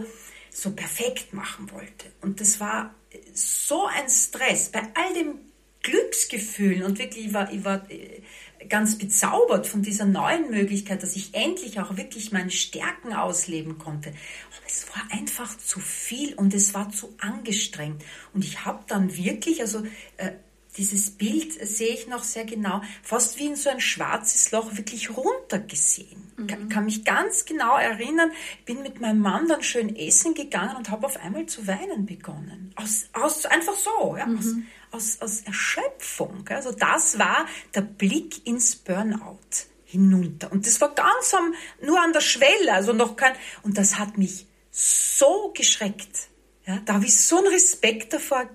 so 0.50 0.72
perfekt 0.72 1.32
machen 1.32 1.70
wollte. 1.70 2.12
Und 2.20 2.40
das 2.40 2.60
war 2.60 2.94
so 3.34 3.86
ein 3.86 4.08
Stress 4.08 4.70
bei 4.70 4.82
all 4.94 5.14
dem 5.14 5.38
Glücksgefühl 5.82 6.84
und 6.84 6.98
wirklich, 6.98 7.26
ich 7.26 7.34
war, 7.34 7.52
ich 7.52 7.64
war 7.64 7.90
äh, 7.90 8.22
ganz 8.68 8.96
bezaubert 8.96 9.66
von 9.66 9.82
dieser 9.82 10.04
neuen 10.04 10.50
Möglichkeit, 10.50 11.02
dass 11.02 11.16
ich 11.16 11.34
endlich 11.34 11.80
auch 11.80 11.96
wirklich 11.96 12.30
meine 12.30 12.50
Stärken 12.50 13.12
ausleben 13.12 13.78
konnte. 13.78 14.10
Aber 14.10 14.66
es 14.66 14.86
war 14.88 15.02
einfach 15.10 15.56
zu 15.58 15.80
viel 15.80 16.34
und 16.34 16.54
es 16.54 16.72
war 16.72 16.90
zu 16.90 17.14
angestrengt. 17.18 18.02
Und 18.32 18.44
ich 18.44 18.64
habe 18.64 18.84
dann 18.86 19.16
wirklich, 19.16 19.60
also 19.60 19.82
äh, 20.16 20.32
dieses 20.76 21.10
Bild 21.10 21.52
sehe 21.66 21.94
ich 21.94 22.06
noch 22.06 22.22
sehr 22.22 22.44
genau, 22.44 22.80
fast 23.02 23.38
wie 23.38 23.46
in 23.46 23.56
so 23.56 23.68
ein 23.68 23.80
schwarzes 23.80 24.50
Loch 24.52 24.76
wirklich 24.76 25.14
runtergesehen. 25.16 26.32
Mhm. 26.36 26.46
Kann, 26.46 26.68
kann 26.68 26.84
mich 26.86 27.04
ganz 27.04 27.44
genau 27.44 27.76
erinnern, 27.76 28.32
bin 28.64 28.82
mit 28.82 29.00
meinem 29.00 29.20
Mann 29.20 29.48
dann 29.48 29.62
schön 29.62 29.94
essen 29.94 30.34
gegangen 30.34 30.76
und 30.76 30.90
habe 30.90 31.06
auf 31.06 31.18
einmal 31.18 31.46
zu 31.46 31.66
weinen 31.66 32.06
begonnen. 32.06 32.72
Aus, 32.76 33.06
aus 33.12 33.44
einfach 33.46 33.74
so, 33.74 34.16
ja, 34.16 34.26
mhm. 34.26 34.66
aus, 34.90 35.20
aus, 35.20 35.20
aus 35.20 35.40
Erschöpfung. 35.42 36.44
Also 36.48 36.72
das 36.72 37.18
war 37.18 37.46
der 37.74 37.82
Blick 37.82 38.46
ins 38.46 38.76
Burnout 38.76 39.38
hinunter. 39.84 40.50
Und 40.50 40.66
das 40.66 40.80
war 40.80 40.94
ganz 40.94 41.34
am, 41.34 41.54
nur 41.82 42.00
an 42.00 42.14
der 42.14 42.20
Schwelle, 42.20 42.72
also 42.72 42.94
noch 42.94 43.16
kein, 43.16 43.34
und 43.62 43.76
das 43.76 43.98
hat 43.98 44.16
mich 44.16 44.46
so 44.70 45.52
geschreckt. 45.54 46.28
Ja, 46.66 46.78
da 46.84 46.94
habe 46.94 47.04
ich 47.04 47.18
so 47.18 47.38
einen 47.38 47.48
Respekt 47.48 48.12
davor 48.14 48.48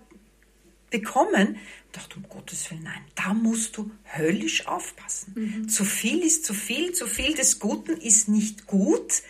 bekommen, 0.89 1.57
dachte, 1.91 2.17
um 2.17 2.29
Gottes 2.29 2.69
Willen, 2.69 2.83
nein, 2.83 3.03
da 3.15 3.33
musst 3.33 3.77
du 3.77 3.91
höllisch 4.17 4.67
aufpassen. 4.67 5.33
Mhm. 5.35 5.69
Zu 5.69 5.83
viel 5.83 6.21
ist 6.23 6.45
zu 6.45 6.53
viel, 6.53 6.93
zu 6.93 7.07
viel 7.07 7.33
des 7.33 7.59
Guten 7.59 7.97
ist 7.97 8.27
nicht 8.29 8.67
gut. 8.67 9.21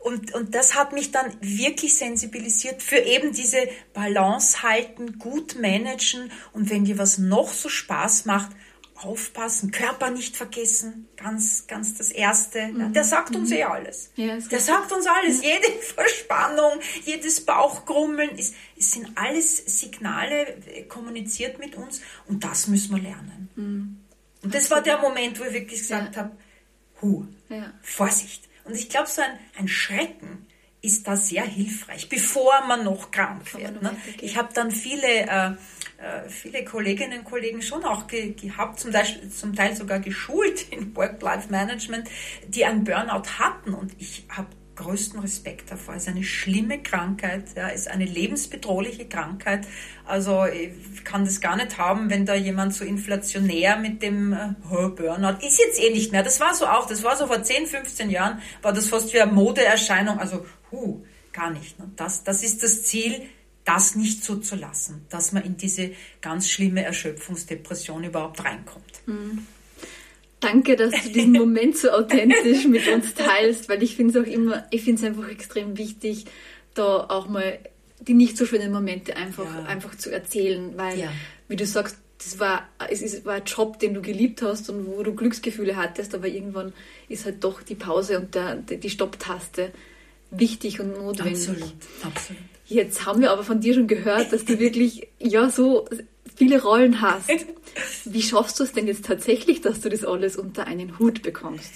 Und, 0.00 0.34
und 0.34 0.54
das 0.54 0.74
hat 0.74 0.92
mich 0.92 1.10
dann 1.10 1.32
wirklich 1.40 1.96
sensibilisiert 1.96 2.82
für 2.82 2.98
eben 2.98 3.32
diese 3.32 3.68
Balance 3.92 4.62
halten, 4.62 5.18
gut 5.18 5.58
managen 5.60 6.30
und 6.52 6.70
wenn 6.70 6.84
dir 6.84 6.98
was 6.98 7.18
noch 7.18 7.52
so 7.52 7.68
Spaß 7.68 8.24
macht, 8.24 8.50
aufpassen, 8.96 9.70
Körper 9.70 10.10
nicht 10.10 10.36
vergessen, 10.36 11.08
ganz, 11.16 11.66
ganz 11.66 11.94
das 11.94 12.10
Erste. 12.10 12.68
Mhm. 12.68 12.92
Der 12.92 13.04
sagt 13.04 13.36
uns 13.36 13.50
mhm. 13.50 13.56
eh 13.56 13.62
alles. 13.64 14.10
Ja, 14.16 14.36
der 14.36 14.60
sagt 14.60 14.92
uns 14.92 15.06
alles. 15.06 15.42
Jede 15.42 15.66
Verspannung, 15.94 16.80
jedes 17.04 17.44
Bauchgrummeln, 17.44 18.30
es, 18.38 18.54
es 18.76 18.92
sind 18.92 19.10
alles 19.16 19.56
Signale, 19.56 20.56
äh, 20.66 20.84
kommuniziert 20.84 21.58
mit 21.58 21.74
uns 21.74 22.00
und 22.26 22.44
das 22.44 22.68
müssen 22.68 22.96
wir 22.96 23.02
lernen. 23.02 23.48
Mhm. 23.56 24.00
Und 24.42 24.54
das 24.54 24.70
war 24.70 24.82
der 24.82 24.98
Moment, 24.98 25.40
wo 25.40 25.44
ich 25.44 25.52
wirklich 25.52 25.80
gesagt 25.80 26.16
ja. 26.16 26.22
habe, 26.22 26.36
hu, 27.02 27.26
ja. 27.48 27.72
Vorsicht. 27.82 28.44
Und 28.64 28.74
ich 28.74 28.88
glaube, 28.88 29.08
so 29.08 29.22
ein, 29.22 29.38
ein 29.58 29.68
Schrecken 29.68 30.45
ist 30.86 31.06
da 31.06 31.16
sehr 31.16 31.44
hilfreich, 31.44 32.08
bevor 32.08 32.64
man 32.66 32.84
noch 32.84 33.10
krank 33.10 33.40
bevor 33.44 33.60
wird. 33.60 33.82
Ne? 33.82 33.96
Ich 34.20 34.36
habe 34.36 34.48
dann 34.54 34.70
viele... 34.70 35.06
Äh, 35.06 35.50
äh, 35.98 36.28
viele 36.28 36.62
Kolleginnen 36.62 37.20
und 37.20 37.24
Kollegen 37.24 37.62
schon 37.62 37.82
auch 37.84 38.06
ge 38.06 38.34
gehabt, 38.34 38.78
zum 38.80 38.92
Teil, 38.92 39.06
zum 39.30 39.56
Teil 39.56 39.74
sogar 39.74 39.98
geschult 39.98 40.70
in 40.70 40.94
Work-Life-Management, 40.94 42.10
die 42.48 42.66
einen 42.66 42.84
Burnout 42.84 43.38
hatten. 43.38 43.72
Und 43.72 43.94
ich 43.98 44.26
habe 44.28 44.48
größten 44.76 45.20
Respekt 45.20 45.70
davor. 45.70 45.94
Es 45.94 46.02
ist 46.02 46.08
eine 46.08 46.22
schlimme 46.22 46.82
Krankheit, 46.82 47.44
ja, 47.56 47.68
ist 47.68 47.88
eine 47.88 48.04
lebensbedrohliche 48.04 49.06
Krankheit. 49.06 49.66
Also 50.04 50.44
ich 50.44 51.02
kann 51.02 51.24
das 51.24 51.40
gar 51.40 51.56
nicht 51.56 51.78
haben, 51.78 52.10
wenn 52.10 52.26
da 52.26 52.34
jemand 52.34 52.74
so 52.74 52.84
inflationär 52.84 53.76
mit 53.78 54.02
dem 54.02 54.32
äh, 54.32 54.54
Burnout 54.70 55.44
ist 55.44 55.58
jetzt 55.58 55.82
eh 55.82 55.90
nicht 55.90 56.12
mehr. 56.12 56.22
Das 56.22 56.40
war 56.40 56.54
so 56.54 56.66
auch, 56.66 56.86
das 56.86 57.02
war 57.02 57.16
so 57.16 57.26
vor 57.26 57.42
10, 57.42 57.66
15 57.66 58.10
Jahren, 58.10 58.40
war 58.62 58.72
das 58.72 58.88
fast 58.88 59.12
wie 59.14 59.20
eine 59.20 59.32
Modeerscheinung. 59.32 60.18
Also, 60.18 60.44
huh, 60.76 61.02
gar 61.32 61.50
nicht. 61.50 61.78
Ne? 61.78 61.90
Das, 61.96 62.24
das 62.24 62.42
ist 62.42 62.62
das 62.62 62.84
Ziel, 62.84 63.22
das 63.64 63.96
nicht 63.96 64.22
zuzulassen, 64.22 65.04
dass 65.10 65.32
man 65.32 65.44
in 65.44 65.56
diese 65.56 65.90
ganz 66.20 66.48
schlimme 66.48 66.84
Erschöpfungsdepression 66.84 68.04
überhaupt 68.04 68.44
reinkommt. 68.44 68.84
Mhm. 69.06 69.46
Danke, 70.38 70.76
dass 70.76 70.92
du 71.02 71.10
diesen 71.10 71.32
Moment 71.32 71.76
so 71.76 71.90
authentisch 71.90 72.66
mit 72.66 72.86
uns 72.86 73.14
teilst, 73.14 73.68
weil 73.68 73.82
ich 73.82 73.96
finde 73.96 74.18
es 74.18 74.24
auch 74.24 74.30
immer, 74.30 74.66
ich 74.70 74.82
finde 74.82 75.02
es 75.02 75.06
einfach 75.08 75.28
extrem 75.28 75.76
wichtig, 75.76 76.26
da 76.74 77.06
auch 77.08 77.28
mal 77.28 77.58
die 78.00 78.14
nicht 78.14 78.36
so 78.36 78.46
schönen 78.46 78.72
Momente 78.72 79.16
einfach, 79.16 79.46
ja. 79.46 79.64
einfach 79.64 79.96
zu 79.96 80.12
erzählen, 80.12 80.72
weil, 80.76 80.98
ja. 80.98 81.12
wie 81.48 81.56
du 81.56 81.66
sagst, 81.66 81.96
das 82.18 82.38
war, 82.38 82.68
es 82.88 83.02
ist, 83.02 83.24
war 83.24 83.34
ein 83.34 83.44
Job, 83.44 83.78
den 83.78 83.94
du 83.94 84.02
geliebt 84.02 84.42
hast 84.42 84.70
und 84.70 84.86
wo 84.86 85.02
du 85.02 85.14
Glücksgefühle 85.14 85.76
hattest, 85.76 86.14
aber 86.14 86.28
irgendwann 86.28 86.72
ist 87.08 87.24
halt 87.24 87.42
doch 87.42 87.62
die 87.62 87.74
Pause 87.74 88.20
und 88.20 88.34
der, 88.34 88.56
die 88.56 88.90
Stopptaste 88.90 89.72
wichtig 90.30 90.80
und 90.80 90.92
notwendig. 90.92 91.48
Absolut, 91.48 91.74
absolut. 92.02 92.42
Jetzt 92.66 93.06
haben 93.06 93.20
wir 93.20 93.30
aber 93.30 93.44
von 93.44 93.60
dir 93.60 93.74
schon 93.74 93.86
gehört, 93.86 94.32
dass 94.32 94.44
du 94.44 94.58
wirklich 94.58 95.08
ja 95.18 95.50
so 95.50 95.88
viele 96.34 96.62
Rollen 96.62 97.00
hast. 97.00 97.30
Wie 98.04 98.22
schaffst 98.22 98.58
du 98.58 98.64
es 98.64 98.72
denn 98.72 98.86
jetzt 98.86 99.04
tatsächlich, 99.04 99.60
dass 99.60 99.80
du 99.80 99.88
das 99.88 100.04
alles 100.04 100.36
unter 100.36 100.66
einen 100.66 100.98
Hut 100.98 101.22
bekommst? 101.22 101.74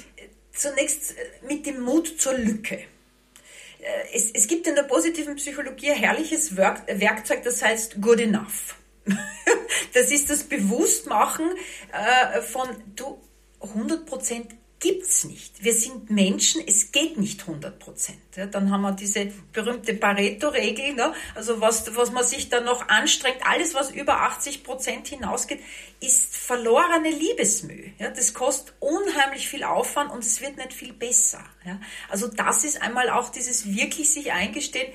Zunächst 0.53 1.13
äh, 1.13 1.47
mit 1.47 1.67
dem 1.67 1.81
Mut 1.81 2.21
zur 2.21 2.35
Lücke. 2.35 2.77
Äh, 2.77 4.15
es, 4.15 4.31
es 4.33 4.47
gibt 4.47 4.67
in 4.67 4.75
der 4.75 4.83
positiven 4.83 5.37
Psychologie 5.37 5.91
ein 5.91 5.99
herrliches 5.99 6.57
Werk, 6.57 6.83
Werkzeug, 6.89 7.43
das 7.45 7.63
heißt 7.63 8.01
Good 8.01 8.21
Enough. 8.21 8.77
Das 9.95 10.11
ist 10.11 10.31
das 10.31 10.45
Bewusstmachen 10.45 11.47
äh, 11.93 12.43
von, 12.43 12.69
du, 12.95 13.21
100 13.61 14.07
Prozent 14.07 14.55
gibt's 14.81 15.25
nicht. 15.25 15.63
Wir 15.63 15.75
sind 15.75 16.11
Menschen, 16.11 16.63
es 16.67 16.91
geht 16.91 17.19
nicht 17.19 17.43
100 17.43 17.79
Prozent. 17.79 18.19
Ja, 18.35 18.47
dann 18.47 18.71
haben 18.71 18.81
wir 18.81 18.93
diese 18.93 19.27
berühmte 19.53 19.95
Pareto-Regel, 19.95 20.95
ne? 20.95 21.13
also 21.35 21.61
was, 21.61 21.95
was 21.95 22.11
man 22.11 22.25
sich 22.25 22.49
dann 22.49 22.65
noch 22.65 22.89
anstrengt, 22.89 23.37
alles 23.45 23.75
was 23.75 23.91
über 23.91 24.23
80 24.23 24.65
Prozent 24.65 25.09
hinausgeht, 25.09 25.61
ist 26.01 26.35
verlorene 26.35 27.11
Liebesmühe. 27.11 27.93
Ja? 27.99 28.11
Das 28.11 28.33
kostet 28.33 28.75
unheimlich 28.81 29.49
viel 29.49 29.65
Aufwand 29.65 30.11
und 30.11 30.25
es 30.25 30.41
wird 30.41 30.57
nicht 30.57 30.73
viel 30.73 30.95
besser. 30.95 31.45
Ja? 31.65 31.79
Also 32.09 32.29
das 32.29 32.65
ist 32.65 32.81
einmal 32.81 33.11
auch 33.11 33.29
dieses 33.29 33.67
wirklich 33.67 34.11
sich 34.13 34.33
eingestehen, 34.33 34.91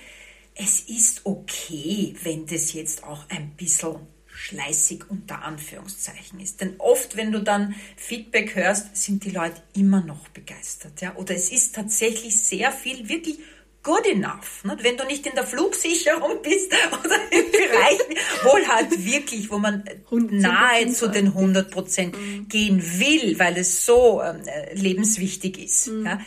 es 0.55 0.81
ist 0.81 1.25
okay, 1.25 2.15
wenn 2.23 2.47
das 2.47 2.73
jetzt 2.73 3.03
auch 3.03 3.29
ein 3.29 3.51
bisschen 3.51 4.07
schleißig 4.45 5.09
unter 5.09 5.41
Anführungszeichen 5.41 6.39
ist. 6.39 6.61
Denn 6.61 6.75
oft, 6.77 7.17
wenn 7.17 7.31
du 7.31 7.39
dann 7.41 7.75
Feedback 7.97 8.55
hörst, 8.55 8.95
sind 8.95 9.23
die 9.25 9.31
Leute 9.31 9.61
immer 9.75 10.01
noch 10.01 10.27
begeistert. 10.29 11.01
Ja? 11.01 11.15
Oder 11.15 11.35
es 11.35 11.51
ist 11.51 11.75
tatsächlich 11.75 12.41
sehr 12.41 12.71
viel 12.71 13.09
wirklich 13.09 13.39
good 13.81 14.05
enough. 14.05 14.63
Ne? 14.63 14.77
Wenn 14.81 14.97
du 14.97 15.05
nicht 15.05 15.25
in 15.25 15.33
der 15.35 15.45
Flugsicherung 15.45 16.41
bist 16.43 16.71
oder 16.91 17.15
in 17.31 17.51
Bereichen, 17.51 18.15
wohl 18.43 18.67
halt 18.67 19.03
wirklich, 19.03 19.49
wo 19.49 19.57
man 19.57 19.83
nahe 20.11 20.91
zu 20.91 21.07
den 21.07 21.27
100 21.27 21.71
Prozent 21.71 22.15
mhm. 22.15 22.47
gehen 22.47 22.83
will, 22.99 23.39
weil 23.39 23.57
es 23.57 23.85
so 23.85 24.21
ähm, 24.21 24.41
lebenswichtig 24.73 25.57
ist. 25.57 25.87
Mhm. 25.87 26.05
Ja? 26.05 26.19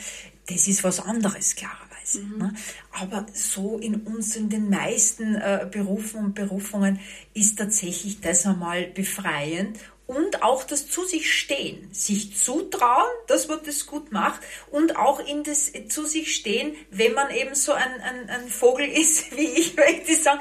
Das 0.49 0.67
ist 0.67 0.83
was 0.83 1.01
anderes, 1.01 1.55
klar. 1.55 1.79
Mhm. 2.15 2.39
Ne? 2.39 2.55
Aber 2.93 3.27
so 3.33 3.79
in 3.79 4.03
uns, 4.03 4.37
in 4.37 4.49
den 4.49 4.71
meisten 4.71 5.35
äh, 5.35 5.69
Berufen 5.71 6.25
und 6.25 6.35
Berufungen 6.35 7.01
ist 7.35 7.59
tatsächlich 7.59 8.21
das 8.21 8.47
einmal 8.47 8.87
befreiend 8.87 9.79
und 10.09 10.43
auch 10.43 10.65
das 10.65 10.89
zu 10.89 11.05
sich 11.05 11.33
stehen, 11.33 11.93
sich 11.93 12.35
zutrauen, 12.35 13.11
dass 13.27 13.47
man 13.47 13.61
das 13.65 13.85
gut 13.85 14.11
macht 14.11 14.41
und 14.71 14.97
auch 14.97 15.21
in 15.21 15.43
das 15.45 15.71
zu 15.89 16.07
sich 16.07 16.35
stehen, 16.35 16.75
wenn 16.91 17.13
man 17.13 17.31
eben 17.31 17.55
so 17.55 17.73
ein, 17.73 18.01
ein, 18.01 18.31
ein 18.31 18.49
Vogel 18.49 18.89
ist, 18.93 19.37
wie 19.37 19.47
ich 19.47 19.77
möchte 19.77 20.15
sagen, 20.15 20.41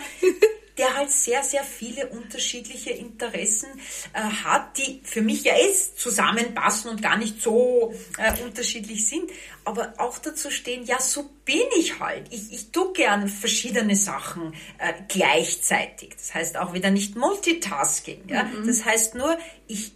der 0.77 0.95
halt 0.95 1.11
sehr, 1.11 1.43
sehr 1.43 1.63
viele 1.63 2.07
unterschiedliche 2.07 2.91
Interessen 2.91 3.69
äh, 4.13 4.19
hat, 4.19 4.77
die 4.77 5.01
für 5.03 5.21
mich 5.21 5.43
ja 5.43 5.53
eh 5.55 5.73
zusammenpassen 5.95 6.91
und 6.91 7.01
gar 7.01 7.17
nicht 7.17 7.41
so 7.41 7.93
äh, 8.17 8.41
unterschiedlich 8.43 9.07
sind. 9.07 9.31
Aber 9.65 9.93
auch 9.97 10.17
dazu 10.19 10.49
stehen, 10.51 10.85
ja, 10.85 10.99
so 10.99 11.29
bin 11.43 11.63
ich 11.77 11.99
halt. 11.99 12.27
Ich, 12.31 12.53
ich 12.53 12.71
tue 12.71 12.93
gern 12.93 13.27
verschiedene 13.27 13.95
Sachen 13.95 14.53
äh, 14.77 14.93
gleichzeitig. 15.07 16.15
Das 16.15 16.33
heißt 16.33 16.57
auch 16.57 16.73
wieder 16.73 16.91
nicht 16.91 17.15
Multitasking. 17.15 18.29
Ja? 18.29 18.43
Mhm. 18.43 18.67
Das 18.67 18.85
heißt 18.85 19.15
nur, 19.15 19.37
ich 19.67 19.93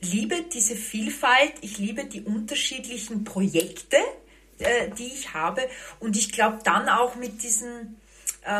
liebe 0.00 0.42
diese 0.52 0.76
Vielfalt, 0.76 1.54
ich 1.62 1.78
liebe 1.78 2.04
die 2.04 2.20
unterschiedlichen 2.22 3.24
Projekte, 3.24 3.96
äh, 4.58 4.90
die 4.98 5.06
ich 5.06 5.34
habe. 5.34 5.68
Und 5.98 6.16
ich 6.16 6.30
glaube 6.30 6.58
dann 6.62 6.88
auch 6.88 7.16
mit 7.16 7.42
diesen 7.42 7.96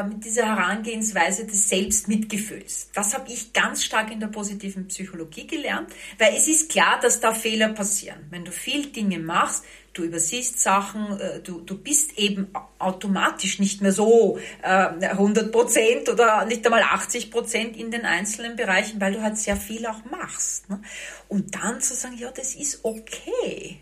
mit 0.09 0.25
dieser 0.25 0.47
Herangehensweise 0.47 1.47
des 1.47 1.69
Selbstmitgefühls. 1.69 2.91
Das 2.95 3.15
habe 3.15 3.31
ich 3.31 3.53
ganz 3.53 3.85
stark 3.85 4.11
in 4.11 4.21
der 4.21 4.29
positiven 4.29 4.89
Psychologie 4.89 5.47
gelernt, 5.47 5.91
weil 6.19 6.35
es 6.35 6.49
ist 6.49 6.71
klar, 6.71 6.99
dass 7.01 7.21
da 7.21 7.35
Fehler 7.35 7.69
passieren. 7.69 8.27
Wenn 8.31 8.45
du 8.45 8.51
viel 8.51 8.87
Dinge 8.87 9.19
machst, 9.19 9.65
du 9.95 10.03
übersiehst 10.03 10.59
Sachen, 10.59 11.19
äh, 11.19 11.41
du, 11.41 11.61
du 11.61 11.79
bist 11.79 12.19
eben 12.19 12.49
automatisch 12.79 13.59
nicht 13.59 13.81
mehr 13.81 13.93
so 13.93 14.39
äh, 14.63 14.69
100 14.69 15.51
Prozent 15.51 16.09
oder 16.09 16.45
nicht 16.45 16.65
einmal 16.67 16.83
80 16.83 17.31
Prozent 17.31 17.77
in 17.77 17.91
den 17.91 18.05
einzelnen 18.05 18.57
Bereichen, 18.57 19.01
weil 19.01 19.15
du 19.15 19.23
halt 19.23 19.39
sehr 19.39 19.57
viel 19.57 19.87
auch 19.87 20.05
machst. 20.11 20.69
Ne? 20.69 20.81
Und 21.29 21.55
dann 21.55 21.81
zu 21.81 21.95
sagen, 21.95 22.17
ja, 22.19 22.31
das 22.31 22.55
ist 22.55 22.81
okay. 22.85 23.81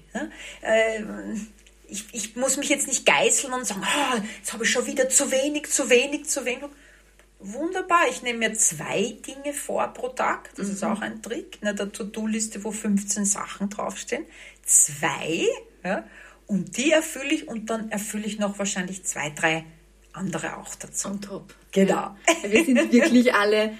Ne? 1.92 1.98
Ich, 1.98 2.06
ich 2.12 2.36
muss 2.36 2.56
mich 2.56 2.68
jetzt 2.68 2.88
nicht 2.88 3.06
geißeln 3.06 3.52
und 3.52 3.66
sagen, 3.66 3.82
oh, 3.82 4.20
jetzt 4.38 4.52
habe 4.52 4.64
ich 4.64 4.70
schon 4.70 4.86
wieder 4.86 5.08
zu 5.08 5.30
wenig, 5.30 5.70
zu 5.70 5.90
wenig, 5.90 6.26
zu 6.26 6.44
wenig. 6.44 6.64
Wunderbar, 7.38 8.02
ich 8.08 8.22
nehme 8.22 8.38
mir 8.38 8.54
zwei 8.54 9.16
Dinge 9.26 9.52
vor 9.52 9.88
pro 9.88 10.08
Tag. 10.08 10.50
Das 10.56 10.68
mhm. 10.68 10.72
ist 10.74 10.84
auch 10.84 11.00
ein 11.00 11.22
Trick. 11.22 11.58
In 11.60 11.76
der 11.76 11.92
To-Do-Liste, 11.92 12.62
wo 12.64 12.70
15 12.70 13.24
Sachen 13.24 13.68
draufstehen. 13.68 14.24
Zwei, 14.64 15.46
ja, 15.84 16.04
und 16.46 16.76
die 16.76 16.92
erfülle 16.92 17.32
ich 17.32 17.48
und 17.48 17.70
dann 17.70 17.90
erfülle 17.90 18.24
ich 18.24 18.38
noch 18.38 18.58
wahrscheinlich 18.58 19.04
zwei, 19.04 19.30
drei 19.30 19.64
andere 20.12 20.58
auch 20.58 20.74
dazu. 20.74 21.08
On 21.08 21.20
top. 21.20 21.54
Genau. 21.72 21.92
Ja. 21.92 22.16
Wir 22.44 22.64
sind 22.64 22.92
wirklich 22.92 23.34
alle 23.34 23.72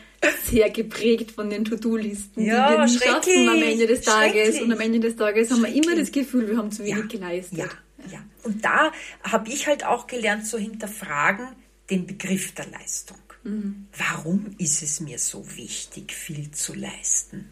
sehr 0.44 0.70
geprägt 0.70 1.32
von 1.32 1.50
den 1.50 1.64
To-Do-Listen, 1.64 2.44
Ja, 2.44 2.72
die 2.72 2.78
wir 2.78 2.98
schaffen 2.98 3.48
am 3.48 3.62
Ende 3.62 3.86
des 3.86 4.02
Tages. 4.02 4.60
Und 4.60 4.72
am 4.72 4.80
Ende 4.80 5.00
des 5.00 5.16
Tages 5.16 5.50
haben 5.50 5.62
wir 5.62 5.74
immer 5.74 5.96
das 5.96 6.12
Gefühl, 6.12 6.48
wir 6.48 6.56
haben 6.56 6.70
zu 6.70 6.84
wenig 6.84 7.08
geleistet. 7.08 7.58
Ja, 7.58 7.66
ja. 8.10 8.24
Und 8.42 8.64
da 8.64 8.92
habe 9.22 9.48
ich 9.50 9.66
halt 9.66 9.84
auch 9.84 10.06
gelernt 10.06 10.46
zu 10.46 10.58
hinterfragen 10.58 11.48
den 11.90 12.06
Begriff 12.06 12.52
der 12.52 12.66
Leistung. 12.66 13.18
Mhm. 13.44 13.88
Warum 13.96 14.54
ist 14.58 14.82
es 14.82 15.00
mir 15.00 15.18
so 15.18 15.56
wichtig, 15.56 16.12
viel 16.12 16.50
zu 16.50 16.74
leisten? 16.74 17.50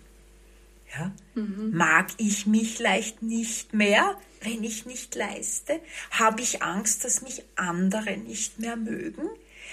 Ja? 0.97 1.13
Mhm. 1.35 1.71
Mag 1.73 2.09
ich 2.17 2.47
mich 2.47 2.79
leicht 2.79 3.23
nicht 3.23 3.75
mehr, 3.75 4.17
wenn 4.43 4.65
ich 4.65 4.87
nicht 4.87 5.15
leiste? 5.15 5.81
Habe 6.11 6.43
ich 6.43 6.63
Angst, 6.63 7.05
dass 7.05 7.23
mich 7.23 7.43
andere 7.57 8.17
nicht 8.17 8.59
mehr 8.59 8.77
mögen? 8.77 9.29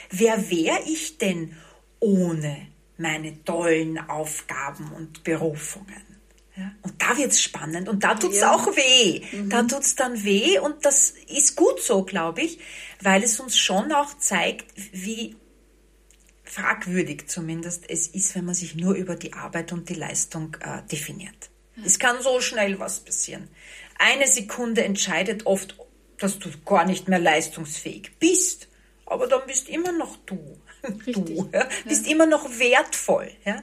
Wer 0.09 0.49
wäre 0.49 0.81
ich 0.87 1.17
denn 1.17 1.55
ohne 1.99 2.67
meine 2.97 3.43
tollen 3.43 3.97
Aufgaben 3.97 4.91
und 4.91 5.23
Berufungen? 5.23 6.06
Ja? 6.57 6.71
Und 6.81 6.99
da 7.01 7.15
wird's 7.17 7.39
spannend 7.41 7.87
und 7.87 8.03
da 8.03 8.15
tut's 8.15 8.39
Ja. 8.39 8.53
auch 8.53 8.75
weh. 8.75 9.21
Da 9.49 9.63
tut's 9.63 9.95
dann 9.95 10.23
weh 10.23 10.57
und 10.59 10.83
das 10.85 11.13
ist 11.27 11.55
gut 11.55 11.79
so, 11.81 12.03
glaube 12.03 12.41
ich, 12.41 12.59
weil 13.01 13.23
es 13.23 13.39
uns 13.39 13.57
schon 13.57 13.91
auch 13.91 14.17
zeigt, 14.17 14.73
wie 14.91 15.35
fragwürdig 16.43 17.27
zumindest 17.27 17.83
es 17.89 18.07
ist, 18.07 18.33
wenn 18.35 18.45
man 18.45 18.55
sich 18.55 18.75
nur 18.75 18.95
über 18.95 19.15
die 19.15 19.33
Arbeit 19.33 19.71
und 19.71 19.89
die 19.89 19.93
Leistung 19.93 20.57
äh, 20.61 20.81
definiert. 20.91 21.49
Es 21.85 21.99
kann 21.99 22.21
so 22.21 22.41
schnell 22.41 22.79
was 22.79 23.01
passieren. 23.01 23.49
Eine 23.99 24.27
Sekunde 24.27 24.83
entscheidet 24.83 25.45
oft, 25.45 25.77
dass 26.17 26.39
du 26.39 26.49
gar 26.65 26.85
nicht 26.85 27.07
mehr 27.07 27.19
leistungsfähig 27.19 28.13
bist, 28.19 28.67
aber 29.05 29.27
dann 29.27 29.41
bist 29.45 29.69
immer 29.69 29.91
noch 29.91 30.17
du. 30.25 30.57
Du 31.05 31.49
ja? 31.53 31.67
bist 31.85 32.07
immer 32.07 32.25
noch 32.25 32.49
wertvoll. 32.59 33.29
Ja? 33.45 33.61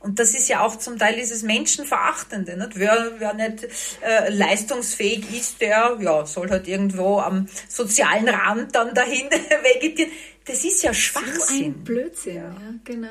Und 0.00 0.18
das 0.18 0.34
ist 0.34 0.48
ja 0.48 0.60
auch 0.64 0.76
zum 0.76 0.98
Teil 0.98 1.16
dieses 1.16 1.42
Menschenverachtende. 1.42 2.56
Nicht? 2.56 2.78
Wer, 2.78 3.12
wer 3.18 3.34
nicht 3.34 3.66
äh, 4.02 4.30
leistungsfähig 4.30 5.36
ist, 5.36 5.60
der 5.60 5.98
ja, 6.00 6.26
soll 6.26 6.50
halt 6.50 6.68
irgendwo 6.68 7.18
am 7.18 7.48
sozialen 7.68 8.28
Rand 8.28 8.74
dann 8.74 8.94
dahin 8.94 9.28
vegetieren. 9.30 10.10
Das 10.44 10.64
ist 10.64 10.82
ja 10.82 10.92
So 10.92 11.00
Schwachsinn. 11.00 11.64
ein 11.66 11.84
Blödsinn, 11.84 12.36
ja, 12.36 12.54
genau. 12.84 13.08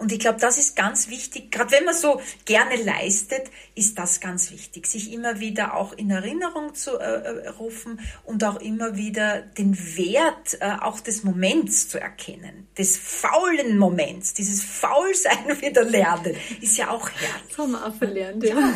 Und 0.00 0.12
ich 0.12 0.18
glaube, 0.18 0.40
das 0.40 0.56
ist 0.56 0.76
ganz 0.76 1.10
wichtig. 1.10 1.52
Gerade 1.52 1.72
wenn 1.72 1.84
man 1.84 1.94
so 1.94 2.22
gerne 2.46 2.76
leistet, 2.76 3.50
ist 3.74 3.98
das 3.98 4.20
ganz 4.20 4.50
wichtig, 4.50 4.86
sich 4.86 5.12
immer 5.12 5.40
wieder 5.40 5.76
auch 5.76 5.92
in 5.92 6.10
Erinnerung 6.10 6.74
zu 6.74 6.98
äh, 6.98 7.02
äh, 7.02 7.48
rufen 7.48 8.00
und 8.24 8.42
auch 8.44 8.58
immer 8.62 8.96
wieder 8.96 9.42
den 9.42 9.76
Wert 9.98 10.56
äh, 10.60 10.72
auch 10.80 11.00
des 11.00 11.22
Moments 11.22 11.90
zu 11.90 12.00
erkennen, 12.00 12.66
des 12.78 12.96
faulen 12.96 13.76
Moments, 13.76 14.32
dieses 14.32 14.62
Faulsein 14.64 15.60
wieder 15.60 15.84
lernen, 15.84 16.34
ist 16.62 16.78
ja 16.78 16.88
auch 16.88 17.10
herrlich. 17.10 17.44
Das 17.50 17.58
haben 17.58 17.72
wir 17.72 17.86
auch 17.86 17.94
verlernt, 17.94 18.42
ja. 18.42 18.72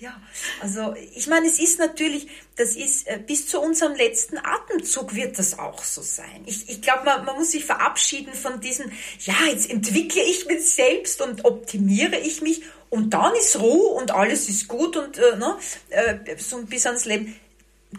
Ja, 0.00 0.20
also 0.60 0.96
ich 1.14 1.28
meine, 1.28 1.46
es 1.46 1.60
ist 1.60 1.78
natürlich, 1.78 2.26
das 2.56 2.76
ist 2.76 3.06
äh, 3.06 3.18
bis 3.18 3.48
zu 3.48 3.60
unserem 3.60 3.94
letzten 3.94 4.38
Atemzug 4.38 5.14
wird 5.14 5.38
das 5.38 5.58
auch 5.58 5.82
so 5.82 6.02
sein. 6.02 6.42
Ich, 6.46 6.68
ich 6.68 6.82
glaube, 6.82 7.04
man, 7.04 7.24
man 7.24 7.36
muss 7.36 7.52
sich 7.52 7.64
verabschieden 7.64 8.34
von 8.34 8.60
diesem, 8.60 8.92
ja, 9.20 9.34
jetzt 9.48 9.70
entwickle 9.70 10.22
ich 10.22 10.46
mich 10.46 10.70
selbst 10.70 11.22
und 11.22 11.44
optimiere 11.44 12.18
ich 12.18 12.42
mich 12.42 12.62
und 12.90 13.14
dann 13.14 13.34
ist 13.36 13.58
Ruhe 13.58 13.94
und 13.94 14.10
alles 14.10 14.48
ist 14.50 14.68
gut 14.68 14.96
und 14.96 15.16
äh, 15.16 15.36
ne, 15.36 15.56
äh, 15.88 16.36
so 16.36 16.62
bis 16.62 16.86
ans 16.86 17.06
Leben. 17.06 17.34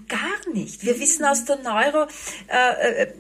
Gar 0.08 0.54
nicht. 0.54 0.84
Wir 0.84 1.00
wissen 1.00 1.26
aus 1.26 1.46
der 1.46 1.58
Neuro, 1.58 2.08
äh, 2.48 3.04
äh, 3.04 3.14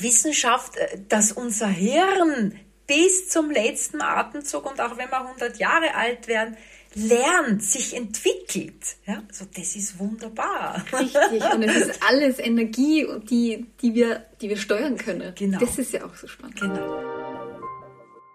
äh, 0.00 0.98
dass 1.08 1.32
unser 1.32 1.68
Hirn 1.68 2.58
bis 2.86 3.28
zum 3.28 3.50
letzten 3.50 4.02
Atemzug 4.02 4.70
und 4.70 4.80
auch 4.80 4.96
wenn 4.98 5.10
wir 5.10 5.20
100 5.20 5.58
Jahre 5.58 5.94
alt 5.94 6.26
werden, 6.26 6.56
lernt, 6.94 7.62
sich 7.62 7.96
entwickelt. 7.96 8.96
Ja, 9.06 9.22
also 9.28 9.46
das 9.56 9.76
ist 9.76 9.98
wunderbar. 9.98 10.84
Richtig. 10.92 11.42
Und 11.54 11.62
es 11.62 11.76
ist 11.88 12.00
alles 12.08 12.38
Energie, 12.38 13.06
die, 13.28 13.66
die, 13.80 13.94
wir, 13.94 14.26
die 14.40 14.48
wir 14.48 14.56
steuern 14.56 14.96
können. 14.96 15.32
Genau. 15.36 15.58
Das 15.58 15.78
ist 15.78 15.92
ja 15.92 16.04
auch 16.04 16.14
so 16.14 16.26
spannend. 16.26 16.60
Genau. 16.60 17.02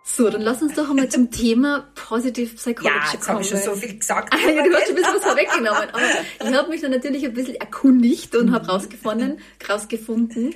So, 0.09 0.29
dann 0.29 0.41
lass 0.41 0.61
uns 0.61 0.73
doch 0.73 0.89
einmal 0.89 1.09
zum 1.09 1.29
Thema 1.31 1.89
Positive 1.93 2.55
Psychology 2.55 2.85
Ja, 2.95 3.11
jetzt 3.11 3.25
kommen. 3.25 3.35
habe 3.35 3.41
ich 3.41 3.49
schon 3.49 3.59
so 3.59 3.75
viel 3.75 3.97
gesagt. 3.99 4.33
Ah, 4.33 4.37
ja, 4.49 4.63
du 4.63 4.73
hast 4.73 4.87
schon 4.87 4.91
ein 4.91 4.95
bisschen 4.95 5.15
was 5.15 5.23
vorweggenommen. 5.23 5.89
Aber 5.91 6.49
ich 6.49 6.55
habe 6.55 6.69
mich 6.69 6.81
dann 6.81 6.91
natürlich 6.91 7.25
ein 7.25 7.33
bisschen 7.33 7.55
erkundigt 7.55 8.33
und 8.35 8.53
habe 8.53 8.67
rausgefunden, 8.67 9.39
rausgefunden, 9.69 10.55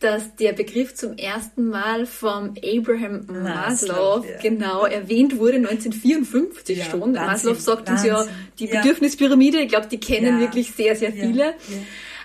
dass 0.00 0.34
der 0.36 0.52
Begriff 0.54 0.94
zum 0.94 1.16
ersten 1.18 1.68
Mal 1.68 2.06
vom 2.06 2.54
Abraham 2.64 3.26
Maslow, 3.26 4.18
Maslow, 4.18 4.24
ja. 4.24 4.38
genau 4.42 4.84
erwähnt 4.86 5.38
wurde 5.38 5.56
1954 5.58 6.78
Ja, 6.78 6.84
schon. 6.86 7.00
Wahnsinn, 7.00 7.14
Maslow 7.26 7.54
sagt 7.54 7.88
uns 7.90 8.04
ja 8.04 8.14
Wahnsinn. 8.14 8.32
die. 8.58 8.66
Bedürfnispyramide. 8.66 9.58
Ich 9.60 9.68
glaube, 9.68 9.88
die 9.88 10.00
kennen 10.00 10.40
wirklich 10.40 10.72
sehr, 10.72 10.96
sehr 10.96 11.12
viele. 11.12 11.44
ja. 11.44 11.52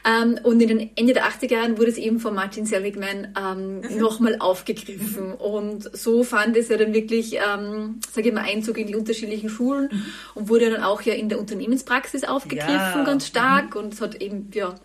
Ähm, 0.07 0.38
und 0.43 0.61
in 0.61 0.67
den 0.67 0.91
Ende 0.95 1.13
der 1.13 1.25
80er 1.25 1.51
Jahren 1.53 1.77
wurde 1.79 1.89
es 1.89 1.97
eben 1.97 2.19
von 2.19 2.35
Martin 2.35 2.67
Seligman 2.67 3.33
ähm, 3.35 3.81
Mhm. 3.81 3.97
nochmal 3.99 4.35
aufgegriffen. 4.39 5.33
Und 5.33 5.89
so 5.97 6.23
fand 6.23 6.55
es 6.57 6.69
ja 6.69 6.77
dann 6.77 6.93
wirklich, 6.93 7.33
ähm, 7.38 7.99
sage 8.13 8.27
ich 8.29 8.33
mal, 8.35 8.43
Einzug 8.43 8.77
in 8.77 8.85
die 8.85 8.95
unterschiedlichen 8.95 9.49
Schulen 9.49 9.89
Mhm. 9.91 10.05
und 10.35 10.49
wurde 10.49 10.69
dann 10.69 10.83
auch 10.83 11.01
ja 11.01 11.15
in 11.15 11.27
der 11.27 11.39
Unternehmenspraxis 11.39 12.23
aufgegriffen, 12.23 12.69
Ja. 12.75 12.97
Mhm. 12.97 13.05
ganz 13.05 13.25
stark. 13.25 13.75
Und 13.75 13.93
es 13.95 14.01
hat 14.01 14.21
eben, 14.21 14.49
ja, 14.53 14.75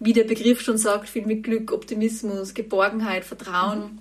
wie 0.00 0.12
der 0.12 0.24
Begriff 0.24 0.60
schon 0.60 0.76
sagt, 0.78 1.08
viel 1.08 1.24
mit 1.26 1.42
Glück, 1.44 1.72
Optimismus, 1.72 2.54
Geborgenheit, 2.54 3.24
Vertrauen, 3.24 3.78
Mhm. 3.80 3.98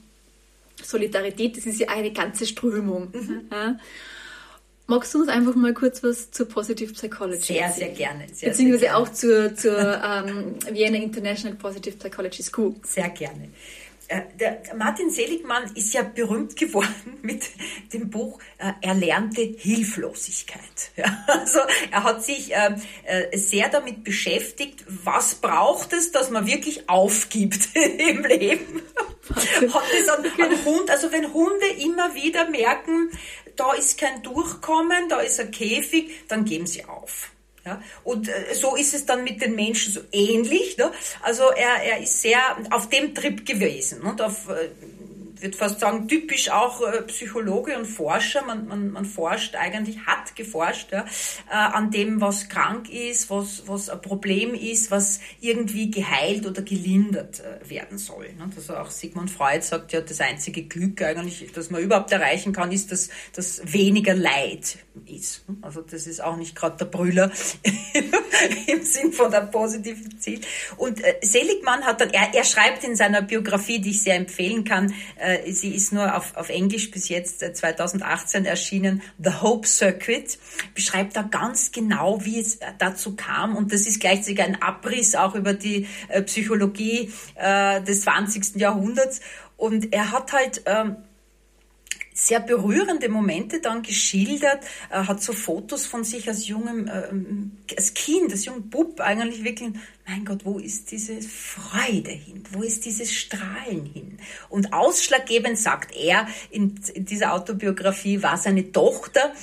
Solidarität, 0.83 1.55
das 1.55 1.65
ist 1.65 1.79
ja 1.79 1.87
eine 1.89 2.11
ganze 2.11 2.45
Strömung. 2.45 3.09
Mhm. 3.13 3.41
Ja. 3.51 3.77
Magst 4.87 5.13
du 5.13 5.19
uns 5.19 5.29
einfach 5.29 5.55
mal 5.55 5.73
kurz 5.73 6.03
was 6.03 6.29
zur 6.31 6.47
Positive 6.49 6.91
Psychology 6.93 7.53
Sehr, 7.53 7.61
erzählen? 7.67 7.95
sehr 7.95 7.95
gerne. 7.95 8.25
Sehr, 8.33 8.49
Beziehungsweise 8.49 8.79
sehr 8.79 8.89
gerne. 8.89 9.03
auch 9.03 9.09
zur, 9.13 9.55
zur 9.55 9.77
ähm, 10.03 10.55
Vienna 10.71 10.97
International 10.97 11.55
Positive 11.57 11.95
Psychology 11.97 12.43
School. 12.43 12.75
Sehr 12.83 13.07
gerne. 13.09 13.49
Äh, 14.13 14.75
Martin 14.75 15.09
Seligmann 15.09 15.71
ist 15.75 15.93
ja 15.93 16.03
berühmt 16.03 16.55
geworden 16.63 17.17
mit 17.21 17.49
dem 17.93 18.09
Buch 18.09 18.39
äh, 18.57 18.71
Erlernte 18.81 19.41
Hilflosigkeit. 19.41 20.63
Ja, 20.95 21.25
also 21.27 21.59
er 21.91 22.03
hat 22.03 22.23
sich 22.23 22.51
ähm, 22.51 22.75
äh, 23.03 23.35
sehr 23.37 23.69
damit 23.69 24.03
beschäftigt, 24.03 24.85
was 24.87 25.35
braucht 25.35 25.91
es, 25.93 26.11
dass 26.11 26.29
man 26.29 26.45
wirklich 26.45 26.87
aufgibt 26.87 27.69
im 27.75 28.23
Leben. 28.23 28.81
Hat 29.29 29.83
es 29.99 30.09
an, 30.09 30.25
an 30.39 30.65
Hund, 30.65 30.89
also 30.89 31.11
wenn 31.11 31.33
Hunde 31.33 31.65
immer 31.79 32.13
wieder 32.13 32.47
merken, 32.49 33.09
da 33.55 33.73
ist 33.73 33.97
kein 33.97 34.21
Durchkommen, 34.21 35.09
da 35.09 35.19
ist 35.21 35.39
ein 35.39 35.51
Käfig, 35.51 36.27
dann 36.27 36.45
geben 36.45 36.67
sie 36.67 36.85
auf. 36.85 37.32
Ja, 37.65 37.81
und 38.03 38.27
äh, 38.27 38.53
so 38.53 38.75
ist 38.75 38.93
es 38.93 39.05
dann 39.05 39.23
mit 39.23 39.41
den 39.41 39.55
Menschen 39.55 39.93
so 39.93 40.01
ähnlich. 40.11 40.77
Ne? 40.77 40.91
Also 41.21 41.43
er, 41.43 41.81
er 41.81 42.01
ist 42.01 42.21
sehr 42.21 42.39
auf 42.71 42.89
dem 42.89 43.15
Trip 43.15 43.45
gewesen. 43.45 44.01
Und 44.01 44.21
auf, 44.21 44.49
äh, 44.49 44.69
würde 45.41 45.57
fast 45.57 45.79
sagen, 45.79 46.07
typisch 46.07 46.49
auch 46.49 46.81
äh, 46.81 47.01
Psychologe 47.03 47.77
und 47.77 47.85
Forscher. 47.85 48.43
Man, 48.45 48.67
man, 48.67 48.91
man 48.91 49.05
forscht 49.05 49.55
eigentlich, 49.55 50.05
hat 50.05 50.35
geforscht 50.35 50.91
ja, 50.91 51.05
äh, 51.49 51.53
an 51.53 51.91
dem, 51.91 52.21
was 52.21 52.49
krank 52.49 52.89
ist, 52.89 53.29
was, 53.29 53.63
was 53.67 53.89
ein 53.89 54.01
Problem 54.01 54.53
ist, 54.53 54.91
was 54.91 55.19
irgendwie 55.41 55.91
geheilt 55.91 56.45
oder 56.45 56.61
gelindert 56.61 57.41
äh, 57.41 57.69
werden 57.69 57.97
soll. 57.97 58.33
Ne? 58.33 58.49
Also 58.55 58.75
auch 58.75 58.89
Sigmund 58.89 59.31
Freud 59.31 59.63
sagt 59.63 59.93
ja, 59.93 60.01
das 60.01 60.21
einzige 60.21 60.63
Glück 60.63 61.01
eigentlich, 61.01 61.51
das 61.53 61.69
man 61.69 61.81
überhaupt 61.81 62.11
erreichen 62.11 62.53
kann, 62.53 62.71
ist, 62.71 62.91
dass, 62.91 63.09
dass 63.33 63.61
weniger 63.65 64.13
Leid 64.13 64.77
ist. 65.05 65.47
ne? 65.49 65.57
Also 65.61 65.81
das 65.81 66.07
ist 66.07 66.21
auch 66.21 66.37
nicht 66.37 66.55
gerade 66.55 66.77
der 66.77 66.85
Brüller 66.85 67.31
im 68.67 68.83
Sinn 68.83 69.11
von 69.13 69.31
der 69.31 69.41
positiven 69.41 70.19
Ziel. 70.19 70.41
Und 70.77 71.01
Seligmann 71.21 71.83
hat 71.83 72.01
dann, 72.01 72.09
er, 72.11 72.33
er 72.33 72.43
schreibt 72.43 72.83
in 72.83 72.95
seiner 72.95 73.21
Biografie, 73.21 73.79
die 73.79 73.91
ich 73.91 74.03
sehr 74.03 74.15
empfehlen 74.15 74.63
kann, 74.63 74.93
äh, 75.23 75.51
sie 75.51 75.73
ist 75.73 75.93
nur 75.93 76.15
auf, 76.15 76.35
auf 76.35 76.49
Englisch 76.49 76.91
bis 76.91 77.09
jetzt 77.09 77.41
äh, 77.41 77.53
2018 77.53 78.45
erschienen, 78.45 79.01
The 79.17 79.31
Hope 79.41 79.67
Circuit, 79.67 80.37
beschreibt 80.75 81.15
da 81.15 81.21
ganz 81.21 81.71
genau, 81.71 82.23
wie 82.25 82.39
es 82.39 82.55
äh, 82.57 82.73
dazu 82.77 83.15
kam. 83.15 83.55
Und 83.55 83.71
das 83.71 83.87
ist 83.87 83.99
gleichzeitig 83.99 84.41
ein 84.41 84.61
Abriss 84.61 85.15
auch 85.15 85.35
über 85.35 85.53
die 85.53 85.87
äh, 86.09 86.21
Psychologie 86.23 87.11
äh, 87.35 87.81
des 87.81 88.01
20. 88.01 88.55
Jahrhunderts. 88.55 89.21
Und 89.57 89.93
er 89.93 90.11
hat 90.11 90.33
halt... 90.33 90.63
Ähm, 90.65 90.97
sehr 92.13 92.39
berührende 92.39 93.09
Momente 93.09 93.59
dann 93.59 93.81
geschildert, 93.81 94.63
er 94.89 95.07
hat 95.07 95.21
so 95.21 95.33
Fotos 95.33 95.85
von 95.85 96.03
sich 96.03 96.27
als 96.27 96.47
jungem, 96.47 96.87
ähm, 96.87 97.51
als 97.75 97.93
Kind, 97.93 98.31
als 98.31 98.45
jungen 98.45 98.69
Bub, 98.69 98.99
eigentlich 98.99 99.43
wirklich 99.43 99.71
mein 100.05 100.25
Gott, 100.25 100.43
wo 100.43 100.59
ist 100.59 100.91
diese 100.91 101.21
Freude 101.21 102.11
hin? 102.11 102.43
Wo 102.51 102.61
ist 102.61 102.85
dieses 102.85 103.13
Strahlen 103.13 103.85
hin? 103.85 104.17
Und 104.49 104.73
ausschlaggebend 104.73 105.57
sagt 105.57 105.95
er 105.95 106.27
in, 106.51 106.75
in 106.93 107.05
dieser 107.05 107.33
Autobiografie 107.33 108.21
war 108.21 108.37
seine 108.37 108.71
Tochter, 108.71 109.33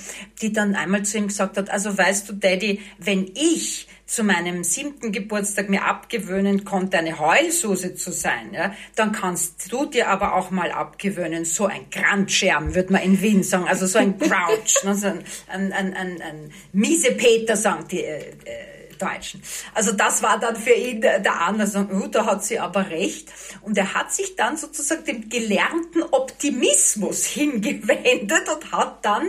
die 0.43 0.53
dann 0.53 0.75
einmal 0.75 1.05
zu 1.05 1.17
ihm 1.17 1.29
gesagt 1.29 1.57
hat, 1.57 1.71
also 1.71 1.97
weißt 1.97 2.29
du, 2.29 2.35
Daddy, 2.35 2.81
wenn 2.99 3.31
ich 3.35 3.89
zu 4.11 4.25
meinem 4.25 4.65
siebten 4.65 5.13
Geburtstag 5.13 5.71
mir 5.71 5.85
abgewöhnen 5.85 6.65
konnte, 6.65 6.99
eine 6.99 7.21
Heulsuse 7.21 7.95
zu 7.95 8.11
sein, 8.11 8.53
ja, 8.53 8.75
dann 8.97 9.13
kannst 9.13 9.71
du 9.71 9.87
dir 9.87 10.09
aber 10.09 10.35
auch 10.35 10.51
mal 10.51 10.73
abgewöhnen, 10.73 11.45
so 11.45 11.67
ein 11.67 11.89
Grandscherm, 11.93 12.75
würde 12.75 12.93
man 12.93 13.03
in 13.03 13.23
Wien 13.23 13.45
sagen, 13.45 13.69
also 13.69 13.87
so 13.87 14.01
ein 14.01 14.19
Crouch, 14.19 14.75
ne, 14.85 14.97
so 14.97 15.07
ein, 15.07 15.23
ein, 15.47 15.73
ein, 15.73 15.95
ein, 15.95 16.23
ein 16.23 16.53
miese 16.73 17.13
Peter, 17.13 17.57
sagen 17.57 17.85
die 17.89 18.03
äh, 18.03 18.31
äh, 18.47 18.80
Deutschen. 19.01 19.43
Also 19.75 19.93
das 19.93 20.23
war 20.23 20.39
dann 20.39 20.57
für 20.57 20.73
ihn 20.73 21.01
der 21.01 21.41
Anlass, 21.41 21.75
oh, 21.75 22.07
da 22.07 22.27
hat 22.27 22.45
sie 22.45 22.59
aber 22.59 22.91
recht. 22.91 23.33
Und 23.63 23.77
er 23.79 23.95
hat 23.95 24.13
sich 24.13 24.37
dann 24.37 24.57
sozusagen 24.57 25.05
dem 25.05 25.29
gelernten 25.29 26.03
Optimismus 26.03 27.25
hingewendet 27.27 28.49
und 28.55 28.73
hat 28.73 29.05
dann 29.05 29.27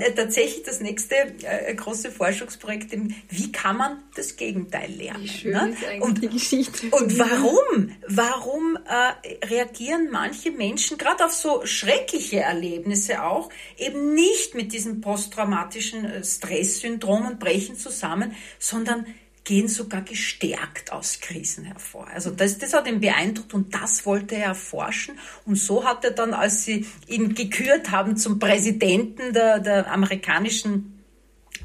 äh, 0.00 0.10
tatsächlich 0.12 0.64
das 0.64 0.80
nächste 0.80 1.14
äh, 1.14 1.74
große 1.74 2.10
Forschungsprojekt, 2.10 2.92
im, 2.92 3.14
wie 3.28 3.52
kann 3.52 3.76
man 3.76 4.02
das 4.16 4.36
Gegenteil 4.36 4.90
lernen. 4.90 5.22
Wie 5.22 5.28
schön 5.28 5.52
ne? 5.52 5.70
ist 5.70 5.84
eigentlich 5.84 6.02
und, 6.02 6.22
die 6.22 6.28
Geschichte. 6.28 6.88
Und 6.90 7.18
warum? 7.18 7.92
Warum 8.08 8.78
äh, 8.86 9.46
reagieren 9.46 10.08
manche 10.10 10.50
Menschen 10.50 10.98
gerade 10.98 11.24
auf 11.24 11.32
so 11.32 11.64
schreckliche 11.64 12.40
Erlebnisse 12.40 13.22
auch 13.22 13.50
eben 13.76 14.14
nicht 14.14 14.54
mit 14.54 14.72
diesem 14.72 15.00
posttraumatischen 15.00 16.04
äh, 16.04 16.24
Stresssyndrom 16.24 17.26
und 17.26 17.38
brechen 17.38 17.76
zusammen, 17.76 18.34
sondern 18.58 18.79
sondern 18.80 19.06
gehen 19.44 19.68
sogar 19.68 20.02
gestärkt 20.02 20.92
aus 20.92 21.20
Krisen 21.20 21.64
hervor. 21.64 22.06
Also 22.08 22.30
das, 22.30 22.58
das 22.58 22.74
hat 22.74 22.86
ihn 22.86 23.00
beeindruckt 23.00 23.54
und 23.54 23.74
das 23.74 24.04
wollte 24.06 24.36
er 24.36 24.46
erforschen. 24.46 25.18
Und 25.46 25.56
so 25.56 25.84
hat 25.84 26.04
er 26.04 26.10
dann, 26.10 26.34
als 26.34 26.64
sie 26.64 26.86
ihn 27.06 27.34
gekürt 27.34 27.90
haben 27.90 28.16
zum 28.16 28.38
Präsidenten 28.38 29.32
der, 29.32 29.58
der 29.58 29.90
amerikanischen 29.90 30.99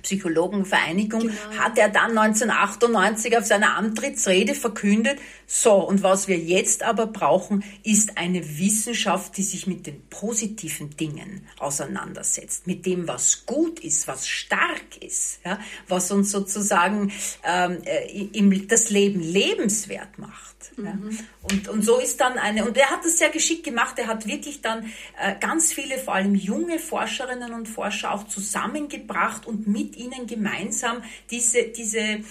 Psychologenvereinigung, 0.06 1.22
genau. 1.22 1.34
hat 1.58 1.80
er 1.80 1.90
dann 1.90 2.18
1998 2.18 3.38
auf 3.38 3.46
seiner 3.46 3.76
Antrittsrede 3.76 4.54
verkündet, 4.54 5.18
so, 5.48 5.74
und 5.74 6.02
was 6.02 6.28
wir 6.28 6.38
jetzt 6.38 6.82
aber 6.82 7.06
brauchen, 7.06 7.64
ist 7.84 8.18
eine 8.18 8.58
Wissenschaft, 8.58 9.38
die 9.38 9.44
sich 9.44 9.68
mit 9.68 9.86
den 9.86 10.08
positiven 10.10 10.96
Dingen 10.98 11.48
auseinandersetzt, 11.60 12.66
mit 12.66 12.86
dem, 12.86 13.08
was 13.08 13.46
gut 13.46 13.80
ist, 13.80 14.08
was 14.08 14.28
stark 14.28 14.98
ist, 15.02 15.40
ja, 15.46 15.60
was 15.88 16.12
uns 16.12 16.32
sozusagen 16.32 17.12
ähm, 17.44 17.78
äh, 17.86 18.66
das 18.68 18.90
Leben 18.90 19.22
lebenswert 19.22 20.18
macht. 20.18 20.56
Mhm. 20.78 20.86
Ja. 20.86 20.98
Und, 21.44 21.68
und 21.68 21.86
so 21.86 22.00
ist 22.00 22.20
dann 22.20 22.40
eine, 22.40 22.66
und 22.66 22.76
er 22.76 22.90
hat 22.90 23.06
das 23.06 23.20
sehr 23.20 23.30
geschickt 23.30 23.64
gemacht, 23.64 24.00
er 24.00 24.08
hat 24.08 24.26
wirklich 24.26 24.62
dann 24.62 24.92
äh, 25.20 25.36
ganz 25.40 25.72
viele, 25.72 26.00
vor 26.00 26.16
allem 26.16 26.34
junge 26.34 26.80
Forscherinnen 26.80 27.54
und 27.54 27.68
Forscher 27.68 28.12
auch 28.12 28.28
zusammengebracht 28.28 29.46
und 29.46 29.68
mit 29.68 29.95
ihnen 29.98 30.28
gemeinsam 30.28 31.04
diese, 31.32 31.64
diese 31.64 32.00
äh, 32.00 32.22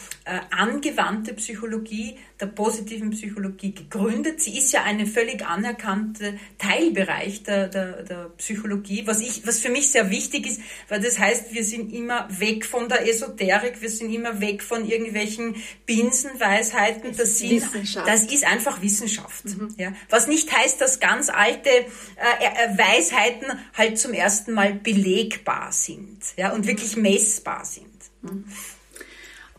angewandte 0.50 1.34
Psychologie 1.34 2.16
der 2.40 2.46
positiven 2.46 3.10
Psychologie 3.10 3.72
gegründet. 3.72 4.40
Sie 4.40 4.58
ist 4.58 4.72
ja 4.72 4.82
eine 4.82 5.06
völlig 5.06 5.46
anerkannte 5.46 6.38
Teilbereich 6.58 7.44
der, 7.44 7.68
der, 7.68 8.02
der 8.02 8.30
Psychologie, 8.38 9.06
was, 9.06 9.20
ich, 9.20 9.46
was 9.46 9.60
für 9.60 9.68
mich 9.68 9.90
sehr 9.90 10.10
wichtig 10.10 10.46
ist, 10.46 10.60
weil 10.88 11.00
das 11.00 11.18
heißt, 11.18 11.54
wir 11.54 11.64
sind 11.64 11.92
immer 11.92 12.28
weg 12.40 12.66
von 12.66 12.88
der 12.88 13.08
Esoterik, 13.08 13.80
wir 13.80 13.88
sind 13.88 14.12
immer 14.12 14.40
weg 14.40 14.62
von 14.62 14.88
irgendwelchen 14.88 15.54
Binsenweisheiten. 15.86 17.16
Das, 17.16 17.38
sind, 17.38 17.62
das 18.04 18.24
ist 18.24 18.44
einfach 18.44 18.82
Wissenschaft. 18.82 19.44
Mhm. 19.44 19.74
Ja. 19.78 19.92
Was 20.10 20.26
nicht 20.26 20.52
heißt, 20.52 20.80
dass 20.80 20.98
ganz 20.98 21.28
alte 21.28 21.68
äh, 21.70 21.84
äh, 21.84 22.78
Weisheiten 22.78 23.46
halt 23.74 23.98
zum 23.98 24.12
ersten 24.12 24.52
Mal 24.52 24.74
belegbar 24.74 25.70
sind 25.70 26.18
ja, 26.36 26.52
und 26.52 26.66
wirklich 26.66 26.96
messbar 26.96 27.53
sind. 27.62 27.92
Mhm. 28.22 28.44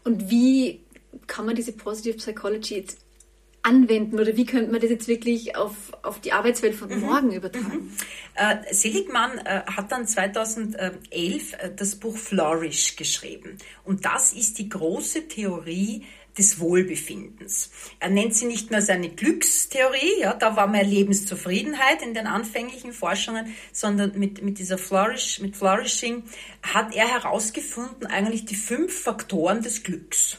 Und 0.03 0.29
wie 0.29 0.81
kann 1.27 1.45
man 1.45 1.55
diese 1.55 1.71
Positive 1.71 2.17
Psychology 2.17 2.75
jetzt 2.75 3.05
anwenden 3.65 4.19
oder 4.19 4.37
wie 4.37 4.45
könnte 4.45 4.71
man 4.71 4.79
das 4.79 4.91
jetzt 4.91 5.07
wirklich 5.07 5.55
auf, 5.55 5.91
auf 6.03 6.21
die 6.21 6.31
Arbeitswelt 6.33 6.75
von 6.75 6.89
mhm. 6.89 6.99
morgen 6.99 7.31
übertragen? 7.31 7.85
Mhm. 7.85 7.91
Äh, 8.35 8.73
Seligman 8.73 9.39
äh, 9.39 9.63
hat 9.65 9.91
dann 9.91 10.07
2011 10.07 11.53
äh, 11.53 11.71
das 11.75 11.95
Buch 11.95 12.15
Flourish 12.15 12.95
geschrieben 12.95 13.57
und 13.83 14.05
das 14.05 14.33
ist 14.33 14.59
die 14.59 14.69
große 14.69 15.27
Theorie 15.27 16.03
des 16.37 16.59
Wohlbefindens. 16.59 17.71
Er 17.99 18.09
nennt 18.09 18.35
sie 18.35 18.45
nicht 18.45 18.71
mehr 18.71 18.81
seine 18.81 19.09
Glückstheorie, 19.09 20.19
ja, 20.19 20.33
da 20.33 20.55
war 20.55 20.67
mehr 20.67 20.83
Lebenszufriedenheit 20.83 22.01
in 22.01 22.13
den 22.13 22.27
anfänglichen 22.27 22.93
Forschungen, 22.93 23.55
sondern 23.71 24.17
mit, 24.19 24.41
mit 24.41 24.59
dieser 24.59 24.77
Flourish, 24.77 25.39
mit 25.39 25.55
Flourishing 25.55 26.23
hat 26.61 26.95
er 26.95 27.07
herausgefunden 27.07 28.07
eigentlich 28.07 28.45
die 28.45 28.55
fünf 28.55 29.01
Faktoren 29.01 29.61
des 29.61 29.83
Glücks. 29.83 30.37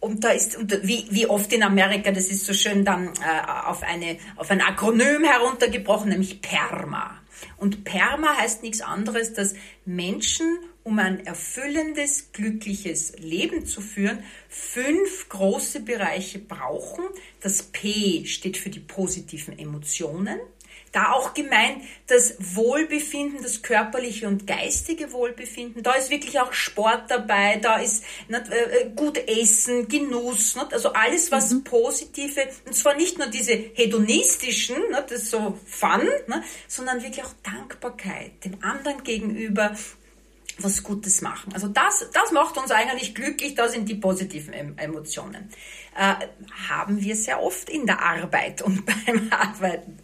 Und 0.00 0.22
da 0.22 0.32
ist, 0.32 0.56
und 0.56 0.86
wie, 0.86 1.06
wie 1.08 1.26
oft 1.26 1.50
in 1.52 1.62
Amerika, 1.62 2.10
das 2.10 2.26
ist 2.26 2.44
so 2.44 2.52
schön 2.52 2.84
dann 2.84 3.06
äh, 3.06 3.66
auf, 3.66 3.82
eine, 3.82 4.18
auf 4.36 4.50
ein 4.50 4.60
Akronym 4.60 5.24
heruntergebrochen, 5.24 6.10
nämlich 6.10 6.42
PERMA. 6.42 7.22
Und 7.56 7.84
PERMA 7.84 8.36
heißt 8.36 8.62
nichts 8.62 8.82
anderes, 8.82 9.32
dass 9.32 9.54
Menschen, 9.86 10.58
um 10.84 10.98
ein 10.98 11.24
erfüllendes, 11.26 12.30
glückliches 12.32 13.14
Leben 13.18 13.64
zu 13.64 13.80
führen, 13.80 14.22
fünf 14.48 15.28
große 15.30 15.80
Bereiche 15.80 16.38
brauchen. 16.38 17.04
Das 17.40 17.62
P 17.62 18.26
steht 18.26 18.58
für 18.58 18.70
die 18.70 18.80
positiven 18.80 19.58
Emotionen. 19.58 20.38
Da 20.92 21.10
auch 21.10 21.34
gemeint 21.34 21.82
das 22.06 22.36
Wohlbefinden, 22.38 23.42
das 23.42 23.62
körperliche 23.62 24.28
und 24.28 24.46
geistige 24.46 25.10
Wohlbefinden. 25.10 25.82
Da 25.82 25.94
ist 25.94 26.08
wirklich 26.10 26.38
auch 26.38 26.52
Sport 26.52 27.10
dabei, 27.10 27.56
da 27.56 27.78
ist 27.78 28.04
nicht, 28.28 28.48
äh, 28.48 28.82
äh, 28.82 28.90
gut 28.94 29.18
Essen, 29.18 29.88
Genuss, 29.88 30.54
nicht? 30.54 30.72
also 30.72 30.92
alles, 30.92 31.32
was 31.32 31.50
mhm. 31.50 31.64
positive, 31.64 32.46
und 32.64 32.76
zwar 32.76 32.94
nicht 32.94 33.18
nur 33.18 33.26
diese 33.26 33.54
hedonistischen, 33.54 34.76
nicht, 34.76 35.04
das 35.08 35.22
ist 35.22 35.30
so 35.32 35.58
Fun, 35.66 36.04
nicht, 36.28 36.42
sondern 36.68 37.02
wirklich 37.02 37.24
auch 37.24 37.34
Dankbarkeit 37.42 38.44
dem 38.44 38.62
anderen 38.62 39.02
gegenüber, 39.02 39.74
was 40.58 40.82
Gutes 40.82 41.20
machen. 41.20 41.52
Also 41.52 41.68
das, 41.68 42.08
das 42.12 42.32
macht 42.32 42.56
uns 42.56 42.70
eigentlich 42.70 43.14
glücklich, 43.14 43.54
das 43.54 43.72
sind 43.72 43.88
die 43.88 43.96
positiven 43.96 44.52
Emotionen. 44.78 45.48
Äh, 45.96 46.14
haben 46.68 47.00
wir 47.00 47.16
sehr 47.16 47.42
oft 47.42 47.68
in 47.68 47.86
der 47.86 48.02
Arbeit 48.02 48.62
und 48.62 48.84
beim 49.06 49.28
Arbeiten 49.30 49.98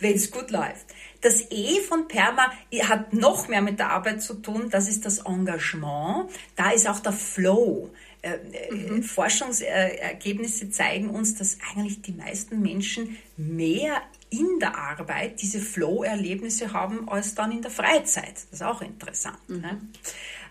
wenn 0.00 0.14
es 0.14 0.30
gut 0.30 0.50
läuft. 0.50 0.86
Das 1.20 1.50
E 1.50 1.80
von 1.80 2.06
Perma 2.08 2.52
hat 2.82 3.12
noch 3.12 3.48
mehr 3.48 3.62
mit 3.62 3.78
der 3.78 3.90
Arbeit 3.90 4.22
zu 4.22 4.34
tun. 4.34 4.68
Das 4.70 4.88
ist 4.88 5.06
das 5.06 5.20
Engagement. 5.20 6.30
Da 6.56 6.70
ist 6.70 6.88
auch 6.88 7.00
der 7.00 7.12
Flow. 7.12 7.90
Äh, 8.22 8.36
äh, 8.52 8.74
mhm. 8.74 9.02
Forschungsergebnisse 9.02 10.70
zeigen 10.70 11.10
uns, 11.10 11.34
dass 11.36 11.58
eigentlich 11.70 12.02
die 12.02 12.12
meisten 12.12 12.60
Menschen 12.60 13.16
mehr 13.36 14.02
in 14.38 14.58
der 14.60 14.76
Arbeit 14.76 15.40
diese 15.40 15.60
Flow-Erlebnisse 15.60 16.72
haben 16.72 17.08
als 17.08 17.34
dann 17.34 17.52
in 17.52 17.62
der 17.62 17.70
Freizeit. 17.70 18.36
Das 18.50 18.60
ist 18.60 18.62
auch 18.62 18.82
interessant. 18.82 19.38
Mhm. 19.48 19.60
Ne? 19.60 19.80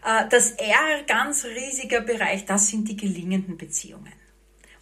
Äh, 0.05 0.29
das 0.29 0.51
R, 0.51 1.03
ganz 1.07 1.45
riesiger 1.45 2.01
Bereich, 2.01 2.45
das 2.45 2.67
sind 2.67 2.87
die 2.87 2.97
gelingenden 2.97 3.57
Beziehungen. 3.57 4.13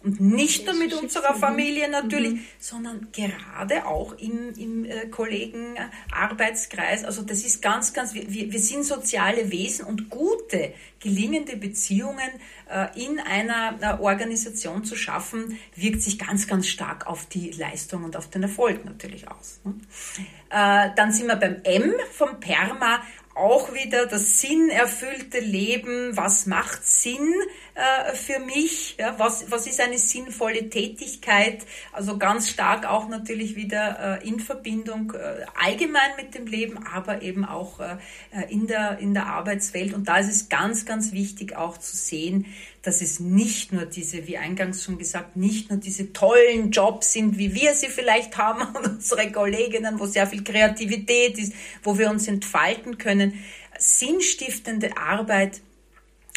Und 0.04 0.20
nicht 0.20 0.66
nur 0.66 0.74
mit 0.74 0.92
unserer 0.94 1.34
Familie 1.34 1.88
natürlich, 1.88 2.34
mhm. 2.34 2.44
sondern 2.58 3.08
gerade 3.12 3.86
auch 3.86 4.14
im, 4.18 4.52
im 4.56 4.84
äh, 4.84 5.06
Kollegenarbeitskreis. 5.06 7.04
Also 7.04 7.22
das 7.22 7.44
ist 7.44 7.62
ganz, 7.62 7.92
ganz, 7.92 8.14
wir, 8.14 8.28
wir 8.28 8.60
sind 8.60 8.84
soziale 8.84 9.50
Wesen 9.52 9.84
und 9.84 10.10
gute, 10.10 10.74
gelingende 10.98 11.56
Beziehungen 11.56 12.30
äh, 12.68 12.88
in 13.00 13.20
einer 13.20 13.78
äh, 13.80 14.02
Organisation 14.02 14.84
zu 14.84 14.96
schaffen, 14.96 15.58
wirkt 15.76 16.02
sich 16.02 16.18
ganz, 16.18 16.46
ganz 16.46 16.66
stark 16.66 17.06
auf 17.06 17.26
die 17.26 17.50
Leistung 17.50 18.04
und 18.04 18.16
auf 18.16 18.28
den 18.28 18.42
Erfolg 18.42 18.84
natürlich 18.84 19.30
aus. 19.30 19.60
Ne? 19.64 19.74
Äh, 20.50 20.90
dann 20.96 21.12
sind 21.12 21.28
wir 21.28 21.36
beim 21.36 21.60
M 21.62 21.94
vom 22.10 22.40
PERMA 22.40 23.02
auch 23.34 23.72
wieder 23.72 24.06
das 24.06 24.40
sinnerfüllte 24.40 25.40
Leben, 25.40 26.16
was 26.16 26.46
macht 26.46 26.86
Sinn 26.86 27.32
äh, 27.74 28.14
für 28.14 28.38
mich, 28.38 28.96
ja, 28.98 29.18
was, 29.18 29.50
was 29.50 29.66
ist 29.66 29.80
eine 29.80 29.98
sinnvolle 29.98 30.68
Tätigkeit, 30.68 31.64
also 31.92 32.18
ganz 32.18 32.50
stark 32.50 32.86
auch 32.86 33.08
natürlich 33.08 33.56
wieder 33.56 34.20
äh, 34.22 34.28
in 34.28 34.40
Verbindung 34.40 35.12
äh, 35.12 35.46
allgemein 35.58 36.10
mit 36.16 36.34
dem 36.34 36.46
Leben, 36.46 36.86
aber 36.86 37.22
eben 37.22 37.46
auch 37.46 37.80
äh, 37.80 37.96
in, 38.50 38.66
der, 38.66 38.98
in 38.98 39.14
der 39.14 39.26
Arbeitswelt. 39.26 39.94
Und 39.94 40.06
da 40.06 40.18
ist 40.18 40.28
es 40.28 40.48
ganz, 40.50 40.84
ganz 40.84 41.12
wichtig 41.12 41.56
auch 41.56 41.78
zu 41.78 41.96
sehen, 41.96 42.46
dass 42.82 43.00
es 43.00 43.20
nicht 43.20 43.72
nur 43.72 43.86
diese, 43.86 44.26
wie 44.26 44.36
eingangs 44.36 44.84
schon 44.84 44.98
gesagt, 44.98 45.36
nicht 45.36 45.70
nur 45.70 45.78
diese 45.78 46.12
tollen 46.12 46.72
Jobs 46.72 47.12
sind, 47.12 47.38
wie 47.38 47.54
wir 47.54 47.74
sie 47.74 47.88
vielleicht 47.88 48.36
haben 48.36 48.62
und 48.76 48.86
unsere 48.86 49.32
Kolleginnen, 49.32 49.98
wo 49.98 50.04
sehr 50.04 50.26
viel 50.26 50.44
Kreativität 50.44 51.38
ist, 51.38 51.54
wo 51.82 51.96
wir 51.96 52.10
uns 52.10 52.28
entfalten 52.28 52.98
können. 52.98 53.42
Sinnstiftende 53.78 54.96
Arbeit 54.98 55.62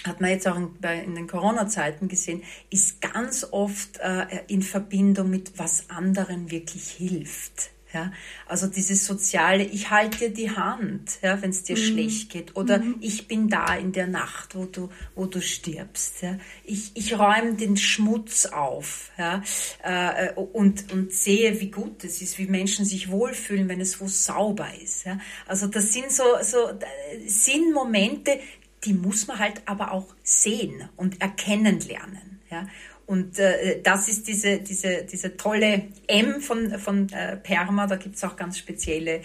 hat 0.06 0.22
man 0.22 0.30
jetzt 0.30 0.48
auch 0.48 0.58
in, 0.58 1.16
den 1.16 1.28
Corona-Zeiten 1.28 2.08
gesehen, 2.08 2.44
ist 2.70 3.02
ganz 3.02 3.48
oft 3.52 4.00
äh, 4.00 4.26
in 4.48 4.62
Verbindung 4.62 5.30
mit 5.30 5.58
was 5.58 5.90
anderen 5.90 6.52
wirklich 6.52 6.90
hilft. 6.90 7.72
Ja, 7.96 8.12
also 8.46 8.68
dieses 8.68 9.06
soziale, 9.06 9.64
ich 9.64 9.90
halte 9.90 10.18
dir 10.18 10.30
die 10.30 10.52
Hand, 10.52 11.20
ja, 11.22 11.42
wenn 11.42 11.52
es 11.52 11.64
dir 11.64 11.78
mhm. 11.78 11.82
schlecht 11.82 12.30
geht, 12.30 12.58
oder 12.58 12.80
mhm. 12.80 12.98
ich 13.00 13.30
bin 13.30 13.48
da 13.48 13.74
in 13.74 13.94
der 13.94 14.08
Nacht, 14.08 14.54
wo 14.54 14.66
du, 14.66 14.90
wo 15.16 15.28
du 15.28 15.42
stirbst. 15.42 16.22
Ja. 16.22 16.38
Ich, 16.66 16.92
ich 16.94 17.18
räume 17.18 17.54
den 17.54 17.78
Schmutz 17.78 18.48
auf 18.48 19.12
ja, 19.18 19.42
äh, 19.82 20.34
und, 20.34 20.92
und 20.92 21.14
sehe, 21.14 21.62
wie 21.62 21.72
gut 21.72 22.04
es 22.04 22.22
ist, 22.22 22.38
wie 22.38 22.48
Menschen 22.48 22.84
sich 22.84 23.10
wohlfühlen, 23.10 23.70
wenn 23.70 23.80
es 23.80 24.02
wo 24.02 24.10
sauber 24.10 24.68
ist. 24.84 25.06
Ja. 25.06 25.18
Also 25.48 25.68
das 25.68 25.94
sind 25.94 26.12
so, 26.12 26.24
so 26.42 26.68
äh, 26.68 27.28
sind 27.28 27.74
Momente, 27.74 28.42
die 28.86 28.94
muss 28.94 29.28
man 29.28 29.40
halt 29.40 29.62
aber 29.66 29.92
auch 29.92 30.16
sehen 30.24 30.90
und 30.96 31.22
erkennen 31.22 31.80
lernen. 31.82 32.40
Ja. 32.50 32.68
Und 33.08 33.38
äh, 33.38 33.82
das 33.84 34.08
ist 34.08 34.28
diese, 34.28 34.58
diese, 34.60 35.04
diese 35.04 35.38
tolle 35.38 35.90
M 36.08 36.42
von, 36.42 36.80
von 36.80 37.10
äh, 37.10 37.38
Perma. 37.38 37.86
Da 37.86 37.98
gibt's 37.98 38.24
auch 38.24 38.36
ganz 38.36 38.58
spezielle 38.58 39.18
äh, 39.18 39.22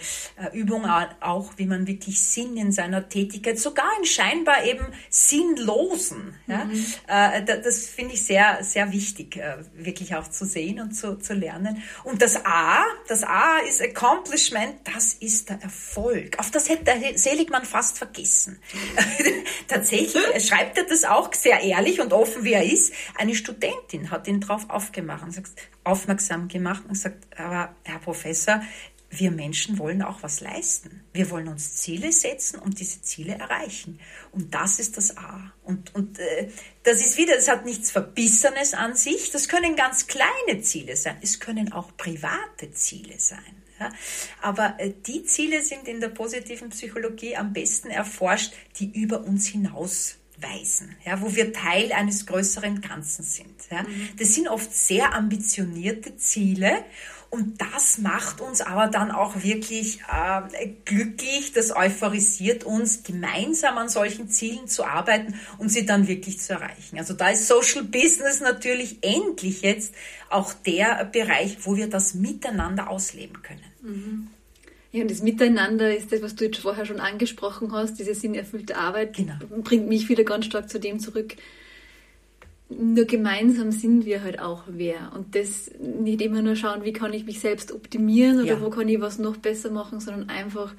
Übungen, 0.53 0.89
auch 1.19 1.53
wie 1.57 1.65
man 1.65 1.87
wirklich 1.87 2.21
Sinn 2.21 2.57
in 2.57 2.71
seiner 2.71 3.09
Tätigkeit, 3.09 3.57
sogar 3.57 3.89
in 3.99 4.05
scheinbar 4.05 4.65
eben 4.65 4.85
sinnlosen. 5.09 6.35
Ja? 6.45 6.65
Mhm. 6.65 6.85
Äh, 7.07 7.61
das 7.63 7.87
finde 7.87 8.13
ich 8.13 8.23
sehr, 8.23 8.59
sehr 8.61 8.91
wichtig, 8.91 9.37
äh, 9.37 9.57
wirklich 9.73 10.13
auch 10.15 10.29
zu 10.29 10.45
sehen 10.45 10.79
und 10.79 10.91
zu, 10.91 11.17
zu 11.17 11.33
lernen. 11.33 11.81
Und 12.03 12.21
das 12.21 12.45
A, 12.45 12.83
das 13.07 13.23
A 13.23 13.59
ist 13.67 13.81
Accomplishment, 13.81 14.75
das 14.93 15.15
ist 15.15 15.49
der 15.49 15.59
Erfolg. 15.61 16.37
Auf 16.37 16.51
das 16.51 16.69
hätte 16.69 16.83
der 16.83 17.17
Seligmann 17.17 17.65
fast 17.65 17.97
vergessen. 17.97 18.59
Tatsächlich 19.67 20.23
schreibt 20.45 20.77
er 20.77 20.83
das 20.83 21.03
auch 21.03 21.33
sehr 21.33 21.61
ehrlich 21.61 21.99
und 21.99 22.13
offen, 22.13 22.43
wie 22.43 22.53
er 22.53 22.63
ist. 22.63 22.93
Eine 23.15 23.33
Studentin 23.33 23.70
Studentin 23.71 24.11
hat 24.11 24.27
ihn 24.27 24.41
darauf 24.41 24.67
aufmerksam 25.83 26.47
gemacht 26.47 26.83
und 26.83 26.93
gesagt, 26.93 27.27
aber 27.37 27.75
Herr 27.83 27.99
Professor, 27.99 28.61
wir 29.13 29.29
Menschen 29.29 29.77
wollen 29.77 30.01
auch 30.01 30.23
was 30.23 30.39
leisten. 30.39 31.03
Wir 31.11 31.29
wollen 31.31 31.49
uns 31.49 31.75
Ziele 31.75 32.13
setzen 32.13 32.59
und 32.59 32.79
diese 32.79 33.01
Ziele 33.01 33.33
erreichen. 33.33 33.99
Und 34.31 34.53
das 34.53 34.79
ist 34.79 34.95
das 34.95 35.17
A. 35.17 35.51
Und, 35.65 35.93
und 35.93 36.17
äh, 36.19 36.49
das 36.83 37.01
ist 37.01 37.17
wieder, 37.17 37.35
es 37.37 37.49
hat 37.49 37.65
nichts 37.65 37.91
Verbissenes 37.91 38.73
an 38.73 38.95
sich. 38.95 39.31
Das 39.31 39.49
können 39.49 39.75
ganz 39.75 40.07
kleine 40.07 40.61
Ziele 40.61 40.95
sein. 40.95 41.17
Es 41.21 41.41
können 41.41 41.73
auch 41.73 41.95
private 41.97 42.71
Ziele 42.71 43.19
sein. 43.19 43.61
Ja? 43.81 43.91
Aber 44.41 44.75
äh, 44.77 44.93
die 45.05 45.25
Ziele 45.25 45.61
sind 45.61 45.89
in 45.89 45.99
der 45.99 46.09
positiven 46.09 46.69
Psychologie 46.69 47.35
am 47.35 47.51
besten 47.51 47.89
erforscht, 47.89 48.53
die 48.79 48.97
über 48.97 49.25
uns 49.25 49.45
hinaus 49.47 50.20
weisen, 50.41 50.95
ja, 51.05 51.21
wo 51.21 51.35
wir 51.35 51.53
Teil 51.53 51.91
eines 51.91 52.25
größeren 52.25 52.81
Ganzen 52.81 53.23
sind. 53.23 53.55
Ja. 53.69 53.83
Mhm. 53.83 54.09
Das 54.17 54.33
sind 54.33 54.47
oft 54.47 54.73
sehr 54.73 55.13
ambitionierte 55.13 56.17
Ziele 56.17 56.83
und 57.31 57.61
das 57.61 57.97
macht 57.97 58.41
uns 58.41 58.59
aber 58.59 58.87
dann 58.87 59.09
auch 59.09 59.41
wirklich 59.41 60.01
äh, 60.01 60.67
glücklich, 60.83 61.53
das 61.53 61.73
euphorisiert 61.73 62.65
uns, 62.65 63.03
gemeinsam 63.03 63.77
an 63.77 63.87
solchen 63.87 64.29
Zielen 64.29 64.67
zu 64.67 64.83
arbeiten 64.83 65.39
und 65.57 65.69
sie 65.69 65.85
dann 65.85 66.09
wirklich 66.09 66.41
zu 66.41 66.53
erreichen. 66.53 66.97
Also 66.97 67.13
da 67.13 67.29
ist 67.29 67.47
Social 67.47 67.83
Business 67.83 68.41
natürlich 68.41 68.97
endlich 69.01 69.61
jetzt 69.61 69.95
auch 70.29 70.51
der 70.51 71.05
Bereich, 71.05 71.59
wo 71.61 71.77
wir 71.77 71.89
das 71.89 72.15
miteinander 72.15 72.89
ausleben 72.89 73.41
können. 73.41 73.63
Mhm. 73.81 74.27
Ja, 74.91 75.03
und 75.03 75.11
das 75.11 75.21
Miteinander 75.21 75.95
ist 75.95 76.11
das, 76.11 76.21
was 76.21 76.35
du 76.35 76.45
jetzt 76.45 76.59
vorher 76.59 76.85
schon 76.85 76.99
angesprochen 76.99 77.71
hast, 77.71 77.97
diese 77.99 78.13
sinnerfüllte 78.13 78.75
Arbeit, 78.75 79.15
genau. 79.15 79.35
bringt 79.63 79.87
mich 79.87 80.09
wieder 80.09 80.25
ganz 80.25 80.45
stark 80.45 80.69
zu 80.69 80.79
dem 80.79 80.99
zurück. 80.99 81.35
Nur 82.69 83.05
gemeinsam 83.05 83.71
sind 83.71 84.05
wir 84.05 84.21
halt 84.21 84.39
auch 84.39 84.63
wer. 84.67 85.11
Und 85.15 85.35
das 85.35 85.71
nicht 85.79 86.21
immer 86.21 86.41
nur 86.41 86.55
schauen, 86.55 86.83
wie 86.83 86.93
kann 86.93 87.13
ich 87.13 87.25
mich 87.25 87.39
selbst 87.39 87.71
optimieren 87.71 88.39
oder 88.39 88.53
ja. 88.53 88.61
wo 88.61 88.69
kann 88.69 88.87
ich 88.89 88.99
was 88.99 89.17
noch 89.17 89.37
besser 89.37 89.71
machen, 89.71 89.99
sondern 90.01 90.29
einfach 90.29 90.73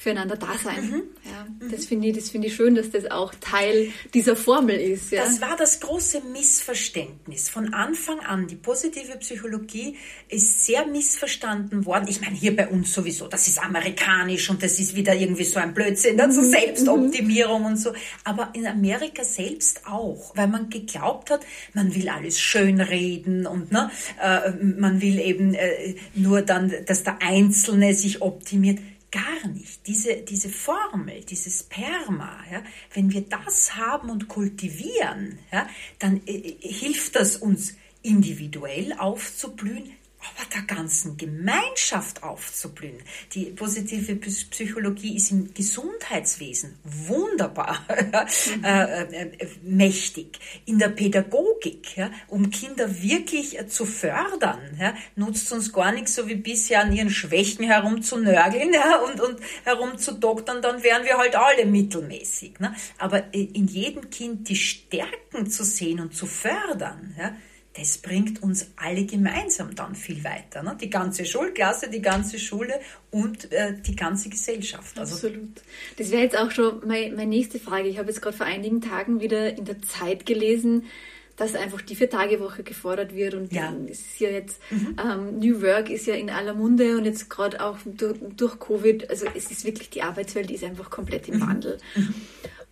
füreinander 0.00 0.36
da 0.36 0.56
sein. 0.64 0.82
Mhm. 0.82 1.02
Ja, 1.30 1.44
mhm. 1.44 1.70
Das 1.70 1.84
finde 1.84 2.08
ich, 2.08 2.16
das 2.16 2.34
ich 2.34 2.54
schön, 2.54 2.74
dass 2.74 2.90
das 2.90 3.10
auch 3.10 3.34
Teil 3.38 3.88
dieser 4.14 4.34
Formel 4.34 4.76
ist. 4.76 5.12
Ja. 5.12 5.24
Das 5.24 5.42
war 5.42 5.58
das 5.58 5.78
große 5.80 6.22
Missverständnis 6.32 7.50
von 7.50 7.74
Anfang 7.74 8.20
an. 8.20 8.46
Die 8.46 8.56
positive 8.56 9.18
Psychologie 9.18 9.98
ist 10.30 10.64
sehr 10.64 10.86
missverstanden 10.86 11.84
worden. 11.84 12.06
Ich 12.08 12.22
meine, 12.22 12.34
hier 12.34 12.56
bei 12.56 12.68
uns 12.68 12.94
sowieso, 12.94 13.28
das 13.28 13.46
ist 13.46 13.62
amerikanisch 13.62 14.48
und 14.48 14.62
das 14.62 14.80
ist 14.80 14.96
wieder 14.96 15.14
irgendwie 15.14 15.44
so 15.44 15.60
ein 15.60 15.74
Blödsinn, 15.74 16.16
ne? 16.16 16.32
so 16.32 16.40
mhm. 16.40 16.50
Selbstoptimierung 16.50 17.66
und 17.66 17.76
so. 17.76 17.92
Aber 18.24 18.52
in 18.54 18.66
Amerika 18.66 19.22
selbst 19.22 19.86
auch, 19.86 20.34
weil 20.34 20.48
man 20.48 20.70
geglaubt 20.70 21.30
hat, 21.30 21.44
man 21.74 21.94
will 21.94 22.08
alles 22.08 22.40
schönreden 22.40 23.46
und 23.46 23.70
ne, 23.70 23.90
äh, 24.18 24.50
man 24.62 25.02
will 25.02 25.18
eben 25.18 25.52
äh, 25.52 25.96
nur 26.14 26.40
dann, 26.40 26.72
dass 26.86 27.04
der 27.04 27.20
Einzelne 27.20 27.92
sich 27.92 28.22
optimiert 28.22 28.78
gar 29.10 29.48
nicht. 29.48 29.86
Diese, 29.86 30.16
diese 30.16 30.48
Formel, 30.48 31.24
dieses 31.24 31.60
Sperma, 31.60 32.44
ja, 32.50 32.62
wenn 32.94 33.12
wir 33.12 33.22
das 33.22 33.76
haben 33.76 34.10
und 34.10 34.28
kultivieren, 34.28 35.38
ja, 35.52 35.68
dann 35.98 36.20
äh, 36.26 36.36
äh 36.36 36.56
hilft 36.72 37.16
das 37.16 37.36
uns 37.36 37.74
individuell 38.02 38.94
aufzublühen, 38.94 39.92
aber 40.20 40.48
der 40.54 40.62
ganzen 40.62 41.16
Gemeinschaft 41.16 42.22
aufzublühen. 42.22 42.98
Die 43.32 43.46
positive 43.46 44.16
Psychologie 44.16 45.16
ist 45.16 45.30
im 45.30 45.52
Gesundheitswesen 45.54 46.78
wunderbar 46.84 47.78
mhm. 47.88 48.64
äh, 48.64 49.02
äh, 49.02 49.48
mächtig. 49.62 50.38
In 50.66 50.78
der 50.78 50.88
Pädagogik, 50.88 51.96
ja, 51.96 52.10
um 52.28 52.50
Kinder 52.50 53.02
wirklich 53.02 53.58
äh, 53.58 53.66
zu 53.66 53.86
fördern, 53.86 54.60
ja, 54.78 54.94
nutzt 55.16 55.50
uns 55.52 55.72
gar 55.72 55.92
nichts 55.92 56.14
so 56.14 56.28
wie 56.28 56.34
bisher 56.34 56.82
an 56.82 56.92
ihren 56.92 57.10
Schwächen 57.10 57.64
herumzunörgeln 57.64 58.72
ja, 58.74 58.98
und, 59.00 59.20
und 59.20 59.40
herumzudoktern, 59.64 60.60
dann 60.60 60.82
wären 60.82 61.04
wir 61.04 61.16
halt 61.16 61.36
alle 61.36 61.64
mittelmäßig. 61.64 62.60
Ne? 62.60 62.74
Aber 62.98 63.34
äh, 63.34 63.42
in 63.42 63.66
jedem 63.66 64.10
Kind 64.10 64.48
die 64.48 64.56
Stärken 64.56 65.48
zu 65.48 65.64
sehen 65.64 66.00
und 66.00 66.14
zu 66.14 66.26
fördern, 66.26 67.14
ja, 67.18 67.34
das 67.74 67.98
bringt 67.98 68.42
uns 68.42 68.72
alle 68.76 69.06
gemeinsam 69.06 69.74
dann 69.74 69.94
viel 69.94 70.24
weiter. 70.24 70.62
Ne? 70.62 70.76
Die 70.80 70.90
ganze 70.90 71.24
Schulklasse, 71.24 71.88
die 71.88 72.02
ganze 72.02 72.38
Schule 72.38 72.80
und 73.10 73.52
äh, 73.52 73.74
die 73.80 73.94
ganze 73.94 74.28
Gesellschaft. 74.28 74.98
Also 74.98 75.14
Absolut. 75.14 75.62
Das 75.96 76.10
wäre 76.10 76.22
jetzt 76.22 76.36
auch 76.36 76.50
schon 76.50 76.86
meine, 76.86 77.14
meine 77.14 77.30
nächste 77.30 77.60
Frage. 77.60 77.88
Ich 77.88 77.98
habe 77.98 78.08
jetzt 78.08 78.22
gerade 78.22 78.36
vor 78.36 78.46
einigen 78.46 78.80
Tagen 78.80 79.20
wieder 79.20 79.56
in 79.56 79.64
der 79.66 79.80
Zeit 79.82 80.26
gelesen, 80.26 80.86
dass 81.36 81.54
einfach 81.54 81.80
die 81.80 81.96
Vier-Tage-Woche 81.96 82.64
gefordert 82.64 83.14
wird 83.14 83.32
und 83.32 83.50
ja. 83.50 83.72
es 83.88 84.00
ist 84.00 84.20
ja 84.20 84.28
jetzt, 84.28 84.60
mhm. 84.70 84.96
ähm, 85.02 85.38
New 85.38 85.62
Work 85.62 85.88
ist 85.88 86.06
ja 86.06 86.14
in 86.14 86.28
aller 86.28 86.52
Munde 86.52 86.98
und 86.98 87.06
jetzt 87.06 87.30
gerade 87.30 87.64
auch 87.64 87.78
durch, 87.86 88.18
durch, 88.36 88.58
Covid, 88.58 89.08
also 89.08 89.24
es 89.34 89.50
ist 89.50 89.64
wirklich, 89.64 89.88
die 89.88 90.02
Arbeitswelt 90.02 90.50
ist 90.50 90.64
einfach 90.64 90.90
komplett 90.90 91.28
im 91.28 91.36
mhm. 91.36 91.40
Wandel. 91.40 91.78
Mhm. 91.94 92.14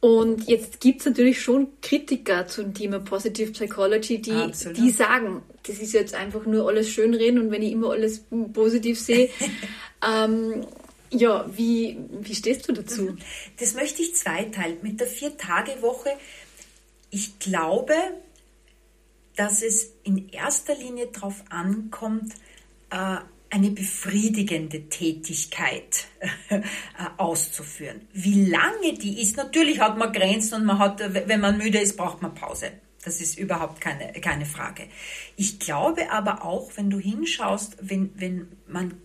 Und 0.01 0.49
jetzt 0.49 0.81
gibt 0.81 1.01
es 1.01 1.07
natürlich 1.07 1.41
schon 1.43 1.69
Kritiker 1.81 2.47
zum 2.47 2.73
Thema 2.73 3.01
Positive 3.01 3.51
Psychology, 3.51 4.23
die, 4.23 4.53
die 4.77 4.91
sagen, 4.91 5.43
das 5.67 5.79
ist 5.79 5.93
jetzt 5.93 6.15
einfach 6.15 6.47
nur 6.47 6.69
alles 6.69 6.89
schönreden 6.89 7.41
und 7.41 7.51
wenn 7.51 7.63
ich 7.63 7.73
immer 7.73 7.91
alles 7.91 8.23
positiv 8.53 9.01
sehe, 9.01 9.29
ähm, 10.09 10.65
ja, 11.11 11.47
wie, 11.57 11.99
wie 12.21 12.35
stehst 12.35 12.69
du 12.69 12.73
dazu? 12.73 13.17
Das 13.59 13.75
möchte 13.75 14.03
ich 14.03 14.15
zweiteilen. 14.15 14.79
Mit 14.83 15.01
der 15.01 15.09
Vier-Tage-Woche, 15.09 16.11
ich 17.11 17.39
glaube, 17.41 17.95
dass 19.35 19.63
es 19.63 19.93
in 20.05 20.29
erster 20.29 20.77
Linie 20.77 21.09
darauf 21.09 21.43
ankommt, 21.49 22.35
äh, 22.91 23.17
eine 23.51 23.71
befriedigende 23.71 24.89
Tätigkeit 24.89 26.07
äh, 26.51 26.61
auszuführen. 27.17 28.07
Wie 28.13 28.45
lange 28.47 28.95
die 28.95 29.23
ist, 29.23 29.37
natürlich 29.37 29.81
hat 29.81 29.97
man 29.97 30.13
Grenzen 30.13 30.57
und 30.57 30.65
man 30.67 30.79
hat, 30.79 31.01
wenn 31.15 31.41
man 31.41 31.57
müde 31.57 31.79
ist, 31.79 31.97
braucht 31.97 32.21
man 32.21 32.35
Pause. 32.35 32.73
Das 33.05 33.21
ist 33.21 33.39
überhaupt 33.39 33.81
keine, 33.81 34.13
keine 34.21 34.45
Frage. 34.45 34.89
Ich 35.37 35.59
glaube 35.59 36.11
aber 36.11 36.45
auch, 36.45 36.73
wenn 36.77 36.91
du 36.91 36.99
hinschaust, 36.99 37.77
wenn, 37.81 38.11
wenn 38.17 38.49
man, 38.67 39.01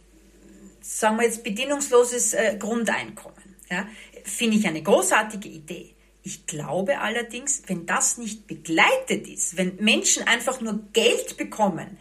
sagen 0.82 1.18
wir 1.18 1.24
jetzt, 1.24 1.44
bedingungsloses 1.44 2.34
äh, 2.34 2.58
Grundeinkommen, 2.60 3.56
ja, 3.70 3.88
finde 4.26 4.58
ich 4.58 4.68
eine 4.68 4.84
großartige 4.84 5.48
Idee. 5.48 5.94
Ich 6.24 6.46
glaube 6.48 7.00
allerdings, 7.00 7.64
wenn 7.68 7.86
das 7.86 8.18
nicht 8.18 8.48
begleitet 8.48 9.28
ist, 9.28 9.58
wenn 9.58 9.76
Menschen 9.78 10.24
einfach 10.24 10.62
nur 10.62 10.80
Geld 10.94 11.38
bekommen, 11.38 11.98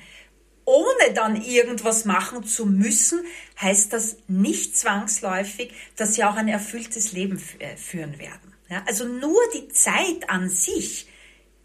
ohne 0.65 1.15
dann 1.15 1.43
irgendwas 1.43 2.05
machen 2.05 2.45
zu 2.45 2.67
müssen, 2.67 3.21
heißt 3.61 3.93
das 3.93 4.17
nicht 4.29 4.77
zwangsläufig, 4.77 5.73
dass 5.97 6.15
sie 6.15 6.25
auch 6.25 6.37
ein 6.37 6.49
erfülltes 6.49 7.13
Leben 7.13 7.43
äh, 7.59 7.77
führen 7.77 8.19
werden. 8.19 8.55
Ja, 8.69 8.83
also 8.87 9.07
nur 9.07 9.41
die 9.55 9.69
Zeit 9.69 10.31
an 10.31 10.49
sich 10.49 11.07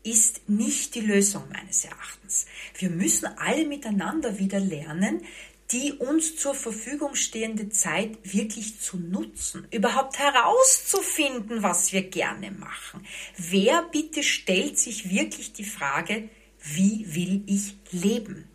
ist 0.03 0.49
nicht 0.49 0.95
die 0.95 1.01
Lösung 1.01 1.43
meines 1.53 1.85
Erachtens. 1.85 2.45
Wir 2.77 2.89
müssen 2.89 3.27
alle 3.37 3.65
miteinander 3.65 4.39
wieder 4.39 4.59
lernen, 4.59 5.21
die 5.71 5.93
uns 5.93 6.37
zur 6.37 6.55
Verfügung 6.55 7.15
stehende 7.15 7.69
Zeit 7.69 8.17
wirklich 8.23 8.79
zu 8.79 8.97
nutzen, 8.97 9.67
überhaupt 9.71 10.17
herauszufinden, 10.17 11.61
was 11.61 11.91
wir 11.91 12.03
gerne 12.03 12.51
machen. 12.51 13.05
Wer 13.37 13.83
bitte 13.91 14.23
stellt 14.23 14.79
sich 14.79 15.09
wirklich 15.09 15.51
die 15.53 15.65
Frage, 15.65 16.29
wie 16.61 17.13
will 17.13 17.43
ich 17.47 17.75
leben? 17.91 18.46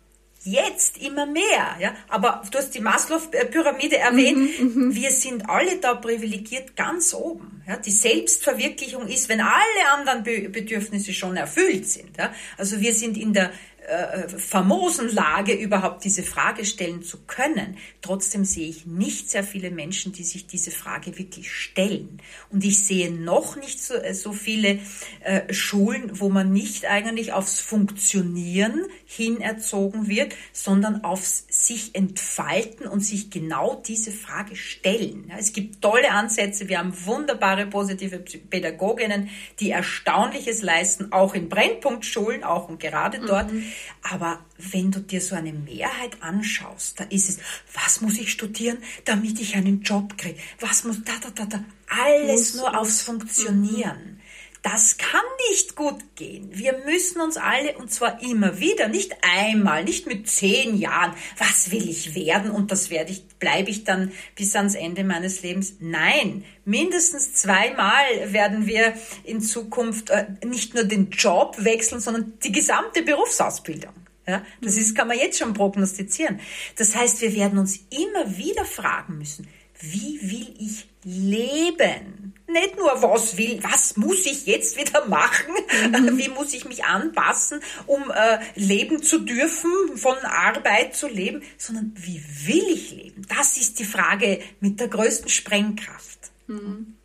Jetzt 0.45 0.97
immer 0.97 1.25
mehr, 1.25 1.77
ja. 1.79 1.93
Aber 2.09 2.43
du 2.51 2.57
hast 2.57 2.71
die 2.71 2.81
Maslow-Pyramide 2.81 3.97
erwähnt. 3.97 4.59
Mhm, 4.59 4.93
wir 4.93 5.11
sind 5.11 5.49
alle 5.49 5.77
da 5.77 5.95
privilegiert 5.95 6.75
ganz 6.75 7.13
oben. 7.13 7.63
Ja. 7.65 7.77
Die 7.77 7.91
Selbstverwirklichung 7.91 9.07
ist, 9.07 9.29
wenn 9.29 9.39
alle 9.39 9.93
anderen 9.93 10.23
Bedürfnisse 10.23 11.13
schon 11.13 11.37
erfüllt 11.37 11.87
sind. 11.87 12.17
Ja. 12.17 12.33
Also 12.57 12.81
wir 12.81 12.93
sind 12.93 13.17
in 13.17 13.31
der 13.31 13.51
äh, 13.87 14.29
famosen 14.29 15.13
Lage, 15.13 15.53
überhaupt 15.53 16.05
diese 16.05 16.23
Frage 16.23 16.65
stellen 16.65 17.03
zu 17.03 17.23
können. 17.25 17.77
Trotzdem 18.01 18.45
sehe 18.45 18.69
ich 18.69 18.85
nicht 18.85 19.29
sehr 19.29 19.43
viele 19.43 19.71
Menschen, 19.71 20.13
die 20.13 20.23
sich 20.23 20.47
diese 20.47 20.71
Frage 20.71 21.17
wirklich 21.17 21.51
stellen. 21.51 22.21
Und 22.49 22.63
ich 22.63 22.83
sehe 22.85 23.11
noch 23.11 23.57
nicht 23.57 23.83
so, 23.83 23.95
äh, 23.95 24.13
so 24.13 24.31
viele 24.31 24.79
äh, 25.21 25.53
Schulen, 25.53 26.19
wo 26.19 26.29
man 26.29 26.53
nicht 26.53 26.85
eigentlich 26.85 27.33
aufs 27.33 27.59
Funktionieren 27.59 28.85
hin 29.05 29.41
erzogen 29.41 30.07
wird, 30.07 30.33
sondern 30.53 31.03
aufs 31.03 31.45
sich 31.49 31.93
entfalten 31.93 32.87
und 32.87 33.01
sich 33.01 33.29
genau 33.29 33.81
diese 33.85 34.11
Frage 34.11 34.55
stellen. 34.55 35.31
Es 35.37 35.51
gibt 35.51 35.81
tolle 35.81 36.11
Ansätze. 36.11 36.69
Wir 36.69 36.79
haben 36.79 36.93
wunderbare 37.05 37.65
positive 37.67 38.19
Pädagoginnen, 38.19 39.29
die 39.59 39.71
Erstaunliches 39.71 40.61
leisten, 40.61 41.11
auch 41.11 41.35
in 41.35 41.49
Brennpunktschulen, 41.49 42.43
auch 42.43 42.69
und 42.69 42.79
gerade 42.79 43.19
dort. 43.19 43.51
Mhm. 43.51 43.72
Aber 44.01 44.39
wenn 44.57 44.91
du 44.91 44.99
dir 44.99 45.21
so 45.21 45.35
eine 45.35 45.53
Mehrheit 45.53 46.21
anschaust, 46.21 46.99
da 46.99 47.03
ist 47.05 47.29
es, 47.29 47.39
was 47.73 48.01
muss 48.01 48.17
ich 48.17 48.31
studieren, 48.31 48.77
damit 49.05 49.39
ich 49.39 49.55
einen 49.55 49.81
Job 49.81 50.17
kriege? 50.17 50.39
Was 50.59 50.83
muss, 50.83 50.97
da, 51.03 51.13
da, 51.21 51.29
da, 51.29 51.45
da. 51.45 51.63
Alles 51.87 52.53
muss, 52.53 52.55
nur 52.55 52.79
aufs 52.79 53.01
Funktionieren. 53.01 54.19
Das 54.63 54.97
kann 54.97 55.19
nicht 55.49 55.75
gut 55.75 56.15
gehen. 56.15 56.49
Wir 56.53 56.77
müssen 56.85 57.19
uns 57.19 57.35
alle, 57.35 57.77
und 57.77 57.91
zwar 57.91 58.23
immer 58.23 58.61
wieder, 58.61 58.87
nicht 58.87 59.13
einmal, 59.21 59.83
nicht 59.83 60.07
mit 60.07 60.29
zehn 60.29 60.77
Jahren, 60.77 61.13
was 61.37 61.69
will 61.69 61.87
ich 61.87 62.15
werden 62.15 62.49
und 62.49 62.71
das 62.71 62.89
werde 62.89 63.11
ich, 63.11 63.27
bleibe 63.39 63.69
ich 63.69 63.83
dann 63.83 64.13
bis 64.37 64.55
ans 64.55 64.75
Ende 64.75 65.03
meines 65.03 65.43
Lebens. 65.43 65.75
Nein, 65.81 66.45
mindestens 66.63 67.33
zweimal 67.33 68.31
werden 68.31 68.65
wir 68.65 68.93
in 69.25 69.41
Zukunft 69.41 70.11
äh, 70.11 70.27
nicht 70.45 70.73
nur 70.73 70.85
den 70.85 71.09
Job 71.09 71.57
wechseln, 71.59 71.99
sondern 71.99 72.39
die 72.41 72.53
gesamte 72.53 73.03
Berufsausbildung. 73.03 73.93
Ja, 74.25 74.45
das 74.61 74.77
ist, 74.77 74.95
kann 74.95 75.09
man 75.09 75.17
jetzt 75.17 75.39
schon 75.39 75.53
prognostizieren. 75.53 76.39
Das 76.77 76.95
heißt, 76.95 77.19
wir 77.19 77.35
werden 77.35 77.59
uns 77.59 77.81
immer 77.89 78.37
wieder 78.37 78.63
fragen 78.63 79.17
müssen, 79.17 79.45
wie 79.81 80.21
will 80.21 80.55
ich 80.57 80.87
leben? 81.03 82.33
Nicht 82.47 82.77
nur, 82.77 83.01
was 83.01 83.37
will, 83.37 83.59
was 83.63 83.97
muss 83.97 84.25
ich 84.25 84.45
jetzt 84.45 84.77
wieder 84.77 85.05
machen? 85.05 85.53
Mhm. 85.89 86.17
Wie 86.17 86.29
muss 86.29 86.53
ich 86.53 86.65
mich 86.65 86.83
anpassen, 86.83 87.61
um 87.87 88.11
äh, 88.11 88.39
leben 88.55 89.01
zu 89.01 89.19
dürfen, 89.19 89.71
von 89.95 90.17
Arbeit 90.17 90.95
zu 90.95 91.07
leben, 91.07 91.41
sondern 91.57 91.93
wie 91.95 92.21
will 92.45 92.65
ich 92.69 92.91
leben? 92.91 93.25
Das 93.27 93.57
ist 93.57 93.79
die 93.79 93.85
Frage 93.85 94.39
mit 94.59 94.79
der 94.79 94.89
größten 94.89 95.29
Sprengkraft. 95.29 96.31
Mhm. 96.47 96.97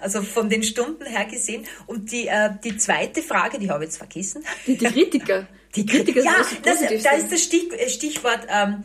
Also 0.00 0.22
von 0.22 0.48
den 0.48 0.62
Stunden 0.62 1.04
her 1.06 1.24
gesehen. 1.24 1.64
Und 1.86 2.12
die, 2.12 2.28
äh, 2.28 2.50
die 2.62 2.76
zweite 2.76 3.22
Frage, 3.22 3.58
die 3.58 3.70
habe 3.70 3.84
ich 3.84 3.90
jetzt 3.90 3.98
vergessen. 3.98 4.44
Die, 4.66 4.76
die 4.76 4.86
Kritiker. 4.86 5.48
Die 5.74 5.84
Kritiker. 5.84 6.22
Ja, 6.22 6.34
das, 6.62 6.80
da 7.02 7.10
ist 7.10 7.30
das 7.30 7.42
Stich, 7.42 7.68
Stichwort 7.88 8.46
ähm, 8.48 8.84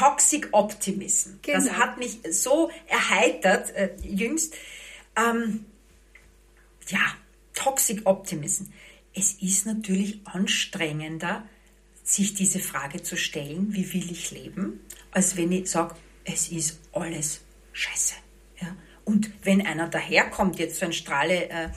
Toxic 0.00 0.48
Optimism. 0.52 1.40
Genau. 1.42 1.58
Das 1.58 1.72
hat 1.72 1.98
mich 1.98 2.20
so 2.30 2.70
erheitert 2.86 3.70
äh, 3.76 3.90
jüngst. 4.02 4.54
Ähm, 5.14 5.66
ja, 6.88 7.00
Toxic 7.52 8.06
Optimism. 8.06 8.64
Es 9.12 9.34
ist 9.34 9.66
natürlich 9.66 10.20
anstrengender, 10.24 11.46
sich 12.02 12.32
diese 12.32 12.60
Frage 12.60 13.02
zu 13.02 13.18
stellen, 13.18 13.74
wie 13.74 13.92
will 13.92 14.10
ich 14.10 14.30
leben, 14.30 14.80
als 15.10 15.36
wenn 15.36 15.52
ich 15.52 15.70
sage, 15.70 15.94
es 16.24 16.48
ist 16.48 16.80
alles 16.92 17.42
scheiße. 17.72 18.14
Ja? 18.62 18.74
Und 19.04 19.30
wenn 19.42 19.66
einer 19.66 19.88
daherkommt, 19.88 20.58
jetzt 20.58 20.78
so 20.78 20.86
ein 20.86 20.94
strahle 20.94 21.50
äh, 21.50 21.68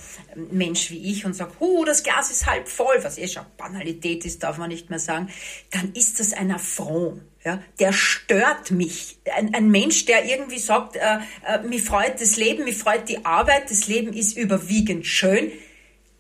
Mensch 0.50 0.92
wie 0.92 1.12
ich 1.12 1.26
und 1.26 1.34
sagt, 1.34 1.58
oh, 1.60 1.84
das 1.84 2.04
Glas 2.04 2.32
ist 2.32 2.46
halb 2.46 2.70
voll, 2.70 3.04
was 3.04 3.18
eh 3.18 3.28
schon 3.28 3.46
Banalität 3.58 4.24
ist, 4.24 4.44
darf 4.44 4.58
man 4.58 4.70
nicht 4.70 4.90
mehr 4.90 5.00
sagen, 5.00 5.30
dann 5.72 5.92
ist 5.92 6.22
das 6.22 6.32
ein 6.32 6.52
Affront. 6.52 7.22
Ja, 7.46 7.62
der 7.80 7.92
stört 7.92 8.72
mich. 8.72 9.18
Ein, 9.36 9.54
ein 9.54 9.70
Mensch, 9.70 10.06
der 10.06 10.24
irgendwie 10.26 10.60
sagt, 10.60 10.96
äh, 10.96 11.18
äh, 11.46 11.62
mich 11.68 11.84
freut 11.84 12.22
das 12.22 12.38
Leben, 12.38 12.64
mich 12.64 12.78
freut 12.78 13.10
die 13.10 13.26
Arbeit, 13.26 13.70
das 13.70 13.88
Leben 13.88 14.14
ist 14.14 14.38
überwiegend 14.38 15.06
schön 15.06 15.52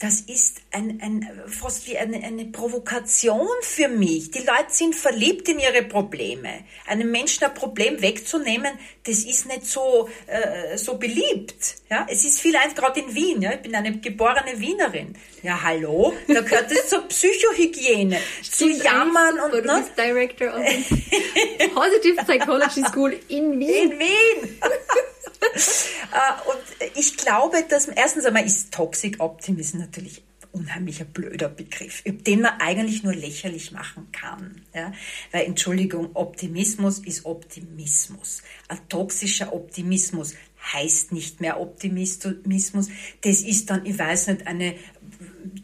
das 0.03 0.19
ist 0.19 0.57
ein, 0.71 0.99
ein, 1.01 1.41
fast 1.47 1.87
wie 1.87 1.97
eine, 1.97 2.21
eine 2.21 2.43
Provokation 2.43 3.47
für 3.61 3.87
mich. 3.87 4.31
Die 4.31 4.39
Leute 4.39 4.67
sind 4.67 4.95
verliebt 4.95 5.47
in 5.47 5.59
ihre 5.59 5.81
Probleme. 5.81 6.65
Einem 6.87 7.09
Menschen 7.09 7.45
ein 7.45 7.53
Problem 7.53 8.01
wegzunehmen, 8.01 8.77
das 9.05 9.19
ist 9.19 9.47
nicht 9.47 9.65
so, 9.65 10.09
äh, 10.27 10.77
so 10.77 10.97
beliebt. 10.97 11.77
Ja? 11.89 12.05
Es 12.09 12.25
ist 12.25 12.41
vielleicht 12.41 12.75
gerade 12.75 12.99
in 12.99 13.15
Wien. 13.15 13.41
Ja? 13.41 13.53
Ich 13.53 13.61
bin 13.61 13.73
eine 13.73 13.97
geborene 13.97 14.59
Wienerin. 14.59 15.15
Ja, 15.41 15.63
hallo? 15.63 16.13
Da 16.27 16.41
gehört 16.41 16.69
es 16.69 16.89
zur 16.89 17.07
Psychohygiene. 17.07 18.19
zu 18.43 18.69
jammern 18.69 19.39
und... 19.39 19.53
Du 19.53 19.61
ne? 19.61 19.85
bist 19.85 19.97
Director 19.97 20.53
of 20.53 20.67
the 20.67 21.67
Positive 21.73 22.21
Psychology 22.25 22.83
School 22.83 23.17
in 23.29 23.57
Wien. 23.57 23.91
In 23.91 23.99
Wien! 23.99 24.59
Äh, 26.13 26.49
und 26.51 26.93
ich 26.95 27.17
glaube, 27.17 27.65
dass 27.67 27.87
erstens 27.87 28.25
einmal 28.25 28.45
ist 28.45 28.71
Toxic 28.71 29.19
Optimism 29.19 29.79
natürlich 29.79 30.21
unheimlicher 30.53 31.05
blöder 31.05 31.49
Begriff, 31.49 32.03
den 32.05 32.41
man 32.41 32.59
eigentlich 32.59 33.03
nur 33.03 33.13
lächerlich 33.13 33.71
machen 33.71 34.11
kann. 34.11 34.61
Ja? 34.73 34.93
Weil, 35.31 35.45
Entschuldigung, 35.45 36.11
Optimismus 36.13 36.99
ist 36.99 37.25
Optimismus. 37.25 38.43
Ein 38.67 38.87
toxischer 38.87 39.53
Optimismus 39.53 40.35
heißt 40.71 41.11
nicht 41.11 41.41
mehr 41.41 41.59
Optimismus. 41.59 42.87
Das 43.21 43.41
ist 43.41 43.69
dann, 43.69 43.85
ich 43.85 43.97
weiß 43.97 44.27
nicht, 44.27 44.47
eine 44.47 44.75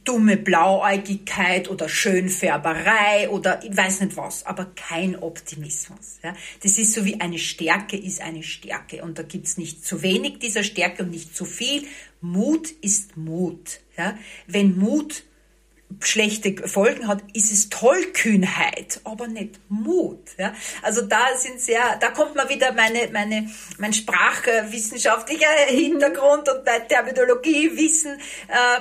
dumme 0.03 0.37
Blauäugigkeit 0.37 1.69
oder 1.69 1.89
Schönfärberei 1.89 3.29
oder 3.29 3.63
ich 3.63 3.75
weiß 3.75 4.01
nicht 4.01 4.17
was, 4.17 4.45
aber 4.45 4.65
kein 4.75 5.15
Optimismus. 5.15 6.19
Ja. 6.23 6.33
Das 6.61 6.77
ist 6.77 6.93
so 6.93 7.05
wie 7.05 7.19
eine 7.21 7.39
Stärke 7.39 7.97
ist 7.97 8.21
eine 8.21 8.43
Stärke 8.43 9.03
und 9.03 9.17
da 9.17 9.23
gibt's 9.23 9.57
nicht 9.57 9.85
zu 9.85 10.01
wenig 10.01 10.39
dieser 10.39 10.63
Stärke 10.63 11.03
und 11.03 11.11
nicht 11.11 11.35
zu 11.35 11.45
viel. 11.45 11.85
Mut 12.21 12.69
ist 12.81 13.17
Mut. 13.17 13.79
Ja. 13.97 14.17
Wenn 14.47 14.77
Mut 14.77 15.23
schlechte 16.01 16.67
Folgen 16.67 17.07
hat, 17.07 17.23
ist 17.33 17.51
es 17.51 17.69
Tollkühnheit, 17.69 19.01
aber 19.03 19.27
nicht 19.27 19.59
Mut. 19.69 20.19
Ja? 20.37 20.53
Also 20.81 21.01
da 21.01 21.35
sind 21.37 21.59
sehr, 21.59 21.97
da 21.99 22.09
kommt 22.11 22.35
mal 22.35 22.47
wieder 22.49 22.73
meine, 22.73 23.09
meine, 23.11 23.49
mein 23.77 23.93
sprachwissenschaftlicher 23.93 25.47
Hintergrund 25.67 26.47
und 26.49 26.65
mein 26.65 26.87
Terminologiewissen 26.87 28.19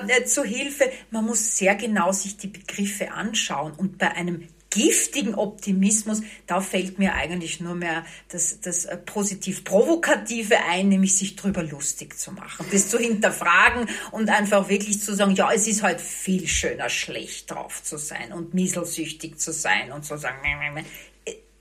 äh, 0.07 0.25
zu 0.25 0.45
Hilfe. 0.45 0.91
Man 1.11 1.25
muss 1.25 1.57
sehr 1.57 1.75
genau 1.75 2.13
sich 2.13 2.37
die 2.37 2.49
Begriffe 2.49 3.11
anschauen 3.11 3.73
und 3.77 3.99
bei 3.99 4.13
einem 4.13 4.49
giftigen 4.71 5.35
Optimismus, 5.35 6.23
da 6.47 6.61
fällt 6.61 6.99
mir 6.99 7.15
eigentlich 7.15 7.61
nur 7.61 7.75
mehr 7.75 8.05
das, 8.29 8.61
das 8.61 8.85
äh, 8.85 8.97
positiv-provokative 8.97 10.57
ein, 10.69 10.89
nämlich 10.89 11.17
sich 11.17 11.37
drüber 11.37 11.63
lustig 11.63 12.19
zu 12.19 12.33
machen, 12.33 12.67
das 12.71 12.89
zu 12.89 12.99
hinterfragen 12.99 13.89
und 14.11 14.29
einfach 14.29 14.69
wirklich 14.69 15.03
zu 15.03 15.15
sagen, 15.15 15.35
ja, 15.35 15.51
es 15.53 15.67
ist 15.67 15.83
halt 15.83 16.01
viel 16.01 16.47
schöner, 16.47 16.89
schlecht 16.89 17.51
drauf 17.51 17.83
zu 17.83 17.97
sein 17.97 18.33
und 18.33 18.55
mieselsüchtig 18.55 19.39
zu 19.39 19.53
sein 19.53 19.91
und 19.93 20.05
zu 20.05 20.19
sagen, 20.19 20.39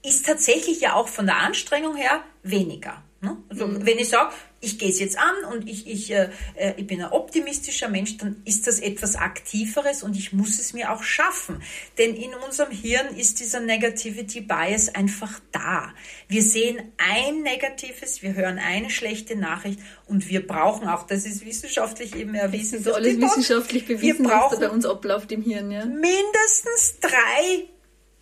ist 0.03 0.25
tatsächlich 0.25 0.81
ja 0.81 0.93
auch 0.93 1.07
von 1.07 1.25
der 1.25 1.37
Anstrengung 1.37 1.95
her 1.95 2.23
weniger. 2.43 3.03
Ne? 3.21 3.37
Also, 3.49 3.67
mhm. 3.67 3.85
Wenn 3.85 3.97
ich 3.97 4.09
sage, 4.09 4.33
ich 4.59 4.79
gehe 4.79 4.89
es 4.89 4.99
jetzt 4.99 5.17
an 5.17 5.53
und 5.53 5.69
ich, 5.69 5.87
ich, 5.87 6.11
äh, 6.11 6.29
äh, 6.55 6.73
ich 6.77 6.87
bin 6.87 7.01
ein 7.01 7.11
optimistischer 7.11 7.89
Mensch, 7.89 8.17
dann 8.17 8.41
ist 8.45 8.65
das 8.65 8.79
etwas 8.79 9.15
Aktiveres 9.15 10.03
und 10.03 10.15
ich 10.15 10.33
muss 10.33 10.59
es 10.59 10.73
mir 10.73 10.91
auch 10.91 11.03
schaffen. 11.03 11.61
Denn 11.97 12.15
in 12.15 12.33
unserem 12.33 12.71
Hirn 12.71 13.15
ist 13.15 13.39
dieser 13.39 13.59
Negativity 13.59 14.41
Bias 14.41 14.93
einfach 14.93 15.39
da. 15.51 15.93
Wir 16.27 16.41
sehen 16.41 16.91
ein 16.97 17.41
Negatives, 17.41 18.23
wir 18.23 18.33
hören 18.33 18.57
eine 18.57 18.89
schlechte 18.89 19.35
Nachricht 19.35 19.79
und 20.07 20.27
wir 20.27 20.45
brauchen 20.45 20.87
auch, 20.87 21.05
das 21.05 21.25
ist 21.25 21.45
wissenschaftlich 21.45 22.15
eben 22.15 22.33
erwiesen. 22.33 22.83
Das 22.83 22.87
ist 22.87 22.93
alles 22.93 23.21
wissenschaftlich 23.21 23.85
bewiesen, 23.85 24.23
wir 24.23 24.29
brauchen 24.29 24.53
was 24.53 24.59
da 24.59 24.67
bei 24.67 24.73
uns 24.73 24.85
abläuft 24.85 25.31
im 25.31 25.43
Hirn. 25.43 25.71
Ja. 25.71 25.85
Mindestens 25.85 26.99
drei 26.99 27.67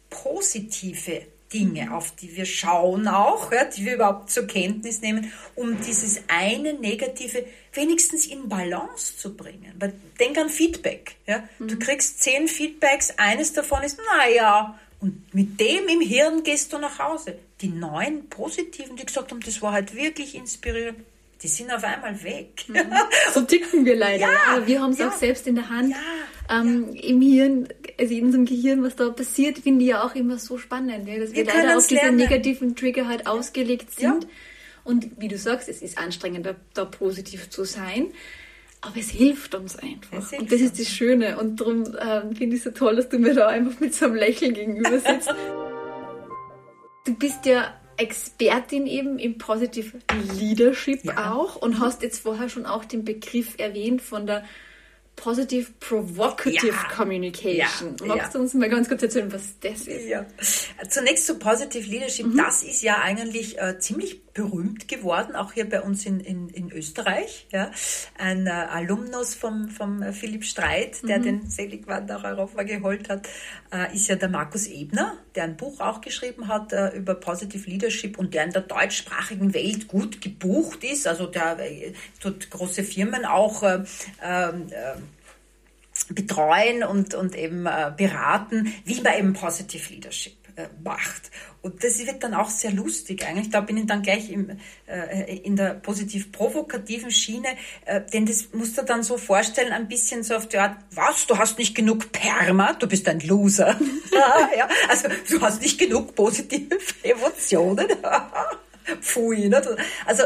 positive 0.09 1.34
Dinge, 1.55 1.93
auf 1.95 2.13
die 2.15 2.35
wir 2.35 2.45
schauen 2.45 3.07
auch, 3.07 3.49
ja, 3.53 3.63
die 3.63 3.85
wir 3.85 3.95
überhaupt 3.95 4.29
zur 4.29 4.45
Kenntnis 4.45 4.99
nehmen, 4.99 5.31
um 5.55 5.79
dieses 5.79 6.21
eine 6.27 6.73
Negative 6.73 7.45
wenigstens 7.71 8.25
in 8.25 8.49
Balance 8.49 9.15
zu 9.17 9.35
bringen. 9.37 9.73
Weil 9.79 9.93
denk 10.19 10.37
an 10.37 10.49
Feedback. 10.49 11.15
Ja. 11.25 11.47
Mhm. 11.59 11.69
Du 11.69 11.79
kriegst 11.79 12.21
zehn 12.21 12.49
Feedbacks, 12.49 13.13
eines 13.17 13.53
davon 13.53 13.83
ist, 13.83 13.97
naja, 14.17 14.77
Und 14.99 15.33
mit 15.33 15.59
dem 15.59 15.87
im 15.87 16.01
Hirn 16.01 16.43
gehst 16.43 16.73
du 16.73 16.77
nach 16.77 16.99
Hause. 16.99 17.37
Die 17.61 17.69
neuen 17.69 18.27
Positiven, 18.27 18.97
die 18.97 19.05
gesagt 19.05 19.31
haben, 19.31 19.39
das 19.39 19.61
war 19.61 19.71
halt 19.71 19.95
wirklich 19.95 20.35
inspirierend, 20.35 20.99
die 21.41 21.47
sind 21.47 21.71
auf 21.71 21.83
einmal 21.83 22.21
weg. 22.23 22.65
Mhm. 22.67 22.79
So 23.33 23.41
ticken 23.41 23.85
wir 23.85 23.95
leider. 23.95 24.27
Ja, 24.31 24.39
Aber 24.49 24.67
wir 24.67 24.81
haben 24.81 24.91
es 24.91 24.99
ja, 24.99 25.07
auch 25.09 25.17
selbst 25.17 25.47
in 25.47 25.55
der 25.55 25.69
Hand. 25.69 25.91
Ja, 25.91 26.59
ähm, 26.59 26.93
Im 26.93 27.21
Hirn, 27.21 27.67
also 27.99 28.13
in 28.13 28.25
unserem 28.25 28.45
Gehirn, 28.45 28.83
was 28.83 28.95
da 28.95 29.09
passiert, 29.09 29.59
finde 29.59 29.83
ich 29.83 29.91
ja 29.91 30.03
auch 30.03 30.15
immer 30.15 30.37
so 30.37 30.57
spannend, 30.57 31.07
ja, 31.07 31.19
dass 31.19 31.31
wir, 31.31 31.45
wir 31.45 31.53
leider 31.53 31.77
auf 31.77 31.87
diese 31.87 32.01
lernen. 32.01 32.17
negativen 32.17 32.75
Trigger 32.75 33.07
halt 33.07 33.27
ausgelegt 33.27 33.91
sind. 33.91 34.27
Und 34.83 35.19
wie 35.19 35.27
du 35.27 35.37
sagst, 35.37 35.67
es 35.67 35.81
ist 35.81 35.97
anstrengender, 35.97 36.55
da 36.73 36.85
positiv 36.85 37.49
zu 37.49 37.63
sein. 37.63 38.07
Aber 38.81 38.97
es 38.97 39.09
hilft 39.09 39.55
uns 39.55 39.77
einfach. 39.77 40.29
Hilft 40.29 40.39
und 40.39 40.51
das 40.51 40.61
ist 40.61 40.79
das 40.79 40.89
Schöne. 40.89 41.39
Und 41.39 41.59
darum 41.59 41.83
äh, 41.95 42.21
finde 42.35 42.55
ich 42.55 42.57
es 42.57 42.63
so 42.65 42.71
toll, 42.71 42.95
dass 42.95 43.09
du 43.09 43.17
mir 43.17 43.33
da 43.33 43.47
einfach 43.47 43.79
mit 43.79 43.95
so 43.95 44.05
einem 44.05 44.15
Lächeln 44.15 44.53
gegenüber 44.53 44.99
sitzt. 44.99 45.33
du 47.05 47.15
bist 47.15 47.45
ja 47.45 47.73
Expertin 47.97 48.85
eben 48.85 49.17
im 49.17 49.37
Positive 49.37 49.97
Leadership 50.37 51.05
ja. 51.05 51.33
auch 51.33 51.55
und 51.55 51.79
hast 51.79 52.03
jetzt 52.03 52.19
vorher 52.19 52.49
schon 52.49 52.65
auch 52.65 52.85
den 52.85 53.05
Begriff 53.05 53.55
erwähnt 53.57 54.01
von 54.01 54.27
der 54.27 54.43
Positive 55.15 55.71
Provocative 55.79 56.67
ja. 56.67 56.95
Communication. 56.95 57.95
Ja. 57.99 58.05
Magst 58.05 58.35
du 58.35 58.39
uns 58.39 58.53
mal 58.53 58.69
ganz 58.69 58.87
kurz 58.87 59.03
erzählen, 59.03 59.31
was 59.31 59.59
das 59.59 59.87
ist? 59.87 60.07
Ja. 60.07 60.25
Zunächst 60.89 61.25
zu 61.25 61.39
Positive 61.39 61.89
Leadership. 61.89 62.27
Mhm. 62.27 62.37
Das 62.37 62.63
ist 62.63 62.81
ja 62.83 63.01
eigentlich 63.01 63.59
äh, 63.59 63.79
ziemlich 63.79 64.25
berühmt 64.33 64.89
geworden, 64.89 65.35
auch 65.35 65.53
hier 65.53 65.67
bei 65.67 65.81
uns 65.81 66.05
in, 66.05 66.19
in, 66.19 66.49
in 66.49 66.71
Österreich. 66.71 67.47
Ja. 67.51 67.71
Ein 68.17 68.47
äh, 68.47 68.49
Alumnus 68.49 69.33
vom, 69.33 69.69
vom 69.69 70.01
äh, 70.01 70.11
Philipp 70.11 70.43
Streit, 70.43 71.07
der 71.07 71.19
mhm. 71.19 71.23
den 71.23 71.49
Seligwand 71.49 72.09
nach 72.09 72.23
Europa 72.25 72.63
geholt 72.63 73.07
hat, 73.07 73.29
äh, 73.71 73.95
ist 73.95 74.09
ja 74.09 74.17
der 74.17 74.27
Markus 74.27 74.67
Ebner, 74.67 75.17
der 75.35 75.45
ein 75.45 75.55
Buch 75.55 75.79
auch 75.79 76.01
geschrieben 76.01 76.49
hat 76.49 76.73
äh, 76.73 76.89
über 76.89 77.15
Positive 77.15 77.69
Leadership 77.69 78.19
und 78.19 78.33
der 78.33 78.43
in 78.43 78.51
der 78.51 78.63
deutschsprachigen 78.63 79.53
Welt 79.53 79.87
gut 79.87 80.19
gebucht 80.19 80.83
ist. 80.83 81.07
Also 81.07 81.27
der 81.27 81.57
tut 82.21 82.49
große 82.49 82.83
Firmen 82.83 83.23
auch 83.23 83.63
ähm, 83.63 84.67
betreuen 86.13 86.83
und, 86.83 87.13
und 87.13 87.35
eben 87.35 87.65
äh, 87.65 87.91
beraten, 87.95 88.73
wie 88.85 89.01
man 89.01 89.17
eben 89.17 89.33
Positive 89.33 89.93
Leadership 89.93 90.33
äh, 90.55 90.67
macht. 90.83 91.31
Und 91.61 91.83
das 91.83 91.97
wird 92.05 92.23
dann 92.23 92.33
auch 92.33 92.49
sehr 92.49 92.71
lustig 92.71 93.25
eigentlich. 93.25 93.49
Da 93.49 93.59
bin 93.59 93.75
ich 93.75 93.87
dann 93.87 94.03
gleich 94.03 94.29
im, 94.29 94.57
äh, 94.85 95.35
in 95.37 95.55
der 95.55 95.73
positiv-provokativen 95.73 97.11
Schiene, 97.11 97.49
äh, 97.85 98.01
denn 98.13 98.25
das 98.25 98.49
musst 98.53 98.77
du 98.77 98.83
dann 98.83 99.03
so 99.03 99.17
vorstellen, 99.17 99.73
ein 99.73 99.87
bisschen 99.87 100.23
so 100.23 100.35
auf 100.35 100.47
die 100.47 100.59
Art, 100.59 100.77
was, 100.91 101.27
du 101.27 101.37
hast 101.37 101.57
nicht 101.57 101.75
genug 101.75 102.11
Perma, 102.11 102.73
du 102.73 102.87
bist 102.87 103.07
ein 103.09 103.19
Loser. 103.19 103.77
ja, 104.57 104.69
also 104.87 105.07
du 105.29 105.41
hast 105.41 105.61
nicht 105.61 105.79
genug 105.79 106.15
positive 106.15 106.77
Emotionen. 107.03 107.87
Pfui. 109.01 109.49
Nicht? 109.49 109.67
Also 110.05 110.23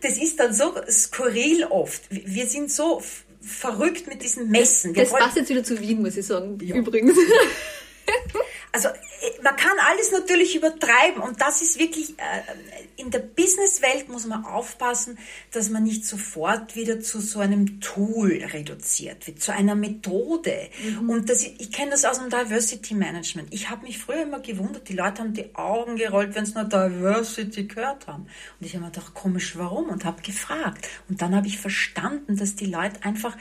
das 0.00 0.18
ist 0.18 0.38
dann 0.38 0.54
so 0.54 0.74
skurril 0.88 1.64
oft. 1.64 2.02
Wir 2.10 2.46
sind 2.46 2.70
so 2.70 3.02
verrückt 3.46 4.06
mit 4.08 4.22
diesen 4.22 4.50
Messen. 4.50 4.94
Wir 4.94 5.04
das 5.04 5.12
passt 5.12 5.36
jetzt 5.36 5.48
wieder 5.48 5.64
zu 5.64 5.80
Wien, 5.80 6.02
muss 6.02 6.16
ich 6.16 6.26
sagen, 6.26 6.58
ja. 6.60 6.74
übrigens. 6.74 7.16
Also 8.72 8.88
man 9.42 9.56
kann 9.56 9.78
alles 9.88 10.12
natürlich 10.12 10.54
übertreiben 10.56 11.22
und 11.22 11.40
das 11.40 11.62
ist 11.62 11.78
wirklich, 11.78 12.10
äh, 12.18 13.00
in 13.00 13.10
der 13.10 13.20
Businesswelt 13.20 14.08
muss 14.08 14.26
man 14.26 14.44
aufpassen, 14.44 15.18
dass 15.52 15.70
man 15.70 15.84
nicht 15.84 16.04
sofort 16.04 16.76
wieder 16.76 17.00
zu 17.00 17.20
so 17.20 17.40
einem 17.40 17.80
Tool 17.80 18.42
reduziert 18.52 19.26
wird, 19.26 19.40
zu 19.40 19.52
einer 19.52 19.74
Methode. 19.74 20.68
Mhm. 20.82 21.08
Und 21.08 21.30
das, 21.30 21.42
ich 21.42 21.72
kenne 21.72 21.92
das 21.92 22.04
aus 22.04 22.18
dem 22.18 22.28
Diversity 22.28 22.94
Management. 22.94 23.52
Ich 23.52 23.70
habe 23.70 23.84
mich 23.84 23.98
früher 23.98 24.22
immer 24.22 24.40
gewundert, 24.40 24.88
die 24.88 24.94
Leute 24.94 25.22
haben 25.22 25.32
die 25.32 25.54
Augen 25.54 25.96
gerollt, 25.96 26.34
wenn 26.34 26.46
sie 26.46 26.54
nur 26.54 26.64
Diversity 26.64 27.64
gehört 27.64 28.06
haben. 28.06 28.24
Und 28.60 28.66
ich 28.66 28.74
habe 28.74 28.84
mir 28.84 28.90
gedacht, 28.90 29.14
komisch, 29.14 29.56
warum? 29.56 29.88
Und 29.88 30.04
habe 30.04 30.22
gefragt. 30.22 30.88
Und 31.08 31.22
dann 31.22 31.34
habe 31.34 31.46
ich 31.46 31.58
verstanden, 31.58 32.36
dass 32.36 32.56
die 32.56 32.66
Leute 32.66 33.02
einfach 33.04 33.36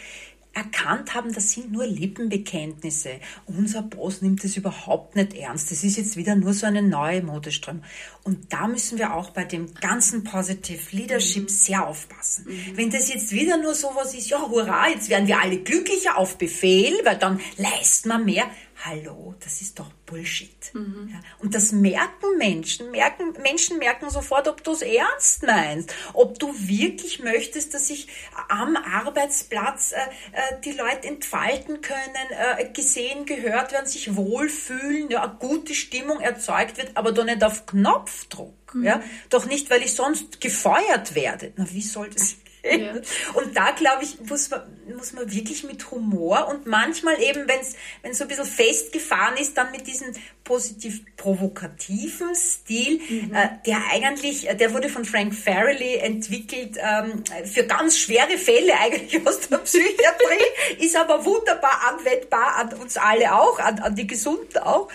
erkannt 0.56 1.14
haben, 1.14 1.34
das 1.34 1.52
sind 1.52 1.72
nur 1.72 1.86
Lippenbekenntnisse. 1.86 3.20
Unser 3.46 3.82
Boss 3.82 4.22
nimmt 4.22 4.44
das 4.44 4.56
überhaupt 4.56 5.16
nicht 5.16 5.34
ernst. 5.34 5.70
Das 5.70 5.84
ist 5.84 5.98
jetzt 5.98 6.16
wieder 6.16 6.36
nur 6.36 6.54
so 6.54 6.66
eine 6.66 6.82
neue 6.82 7.22
Modeströmung. 7.22 7.84
Und 8.24 8.52
da 8.54 8.68
müssen 8.68 8.98
wir 8.98 9.14
auch 9.14 9.32
bei 9.32 9.44
dem 9.44 9.74
ganzen 9.76 10.24
Positive 10.24 10.96
Leadership 10.96 11.44
mhm. 11.44 11.50
sehr 11.50 11.86
aufpassen. 11.86 12.46
Mhm. 12.48 12.78
Wenn 12.78 12.90
das 12.90 13.14
jetzt 13.14 13.32
wieder 13.34 13.58
nur 13.58 13.76
sowas 13.76 14.14
ist, 14.14 14.30
ja, 14.30 14.42
hurra, 14.42 14.88
jetzt 14.88 15.10
werden 15.10 15.28
wir 15.28 15.42
alle 15.42 15.58
glücklicher 15.58 16.18
auf 16.18 16.38
Befehl, 16.38 16.94
weil 17.04 17.18
dann 17.18 17.42
leisten 17.58 18.10
wir 18.10 18.20
mehr 18.20 18.46
hallo, 18.84 19.36
das 19.40 19.62
ist 19.62 19.80
doch 19.80 19.92
Bullshit. 20.06 20.74
Mhm. 20.74 21.10
Ja, 21.14 21.20
und 21.40 21.56
das 21.56 21.72
merken 21.72 22.38
Menschen, 22.38 22.92
merken, 22.92 23.34
Menschen 23.42 23.78
merken 23.78 24.10
sofort, 24.10 24.48
ob 24.48 24.64
du 24.64 24.72
es 24.72 24.82
ernst 24.82 25.44
meinst, 25.44 25.94
ob 26.14 26.38
du 26.40 26.54
wirklich 26.56 27.20
möchtest, 27.24 27.74
dass 27.74 27.88
sich 27.88 28.08
am 28.50 28.76
Arbeitsplatz 28.76 29.94
äh, 29.94 29.96
äh, 29.98 30.62
die 30.64 30.74
Leute 30.74 31.08
entfalten 31.08 31.82
können, 31.82 31.98
äh, 32.32 32.70
gesehen, 32.72 33.26
gehört 33.26 33.72
werden, 33.72 33.88
sich 33.88 34.16
wohlfühlen, 34.16 35.10
ja, 35.10 35.24
eine 35.24 35.36
gute 35.36 35.74
Stimmung 35.74 36.20
erzeugt 36.20 36.78
wird, 36.78 36.96
aber 36.96 37.12
doch 37.12 37.26
nicht 37.26 37.44
auf 37.44 37.66
Knopfdruck. 37.66 38.76
Mhm. 38.76 38.84
Ja? 38.84 39.02
Doch 39.30 39.46
nicht, 39.46 39.70
weil 39.70 39.82
ich 39.82 39.94
sonst 39.94 40.42
gefeuert 40.42 41.16
werde. 41.16 41.54
Na, 41.56 41.66
wie 41.72 41.82
soll 41.82 42.10
das 42.10 42.36
ja. 42.66 42.94
Und 43.34 43.56
da, 43.56 43.72
glaube 43.72 44.04
ich, 44.04 44.20
muss 44.22 44.50
man, 44.50 44.62
muss 44.96 45.14
man 45.14 45.32
wirklich 45.32 45.64
mit 45.64 45.92
Humor 45.92 46.48
und 46.48 46.66
manchmal 46.68 47.22
eben, 47.22 47.48
wenn 47.48 47.60
es 47.60 48.18
so 48.18 48.24
ein 48.24 48.28
bisschen 48.28 48.46
festgefahren 48.46 49.38
ist, 49.38 49.58
dann 49.58 49.72
mit 49.72 49.88
diesem 49.88 50.14
positiv 50.44 51.02
provokativen 51.18 52.36
Stil, 52.36 53.00
mhm. 53.10 53.34
äh, 53.34 53.50
der 53.66 53.80
eigentlich, 53.92 54.48
äh, 54.48 54.56
der 54.56 54.74
wurde 54.74 54.90
von 54.90 55.04
Frank 55.04 55.34
Farrelly 55.34 55.96
entwickelt 55.96 56.78
ähm, 56.78 57.24
für 57.46 57.66
ganz 57.66 57.98
schwere 57.98 58.38
Fälle 58.38 58.78
eigentlich 58.80 59.28
aus 59.28 59.42
der 59.50 59.58
Psychiatrie, 59.58 60.80
ist 60.80 60.96
aber 60.96 61.26
wunderbar 61.26 61.82
anwendbar 61.90 62.58
an 62.58 62.74
uns 62.74 62.96
alle 62.96 63.36
auch, 63.36 63.60
an, 63.60 63.80
an 63.80 63.96
die 63.96 64.08
Gesunden 64.08 64.60
auch, 64.60 64.88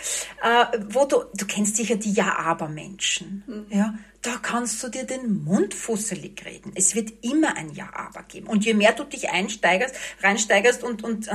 äh, 0.42 0.78
wo 0.88 1.04
du, 1.04 1.24
du 1.34 1.46
kennst 1.46 1.76
sicher 1.76 1.96
die 1.96 2.12
Ja-Aber-Menschen, 2.12 3.42
mhm. 3.46 3.66
ja, 3.76 3.94
da 4.22 4.36
kannst 4.42 4.82
du 4.82 4.88
dir 4.88 5.04
den 5.04 5.44
Mund 5.44 5.72
fusselig 5.72 6.44
reden. 6.44 6.72
Es 6.74 6.94
wird 6.94 7.12
immer 7.22 7.56
ein 7.56 7.72
Ja-Aber 7.72 8.22
geben. 8.24 8.48
Und 8.48 8.64
je 8.66 8.74
mehr 8.74 8.92
du 8.92 9.04
dich 9.04 9.30
einsteigerst, 9.30 9.94
reinsteigerst 10.22 10.84
und, 10.84 11.02
und 11.02 11.28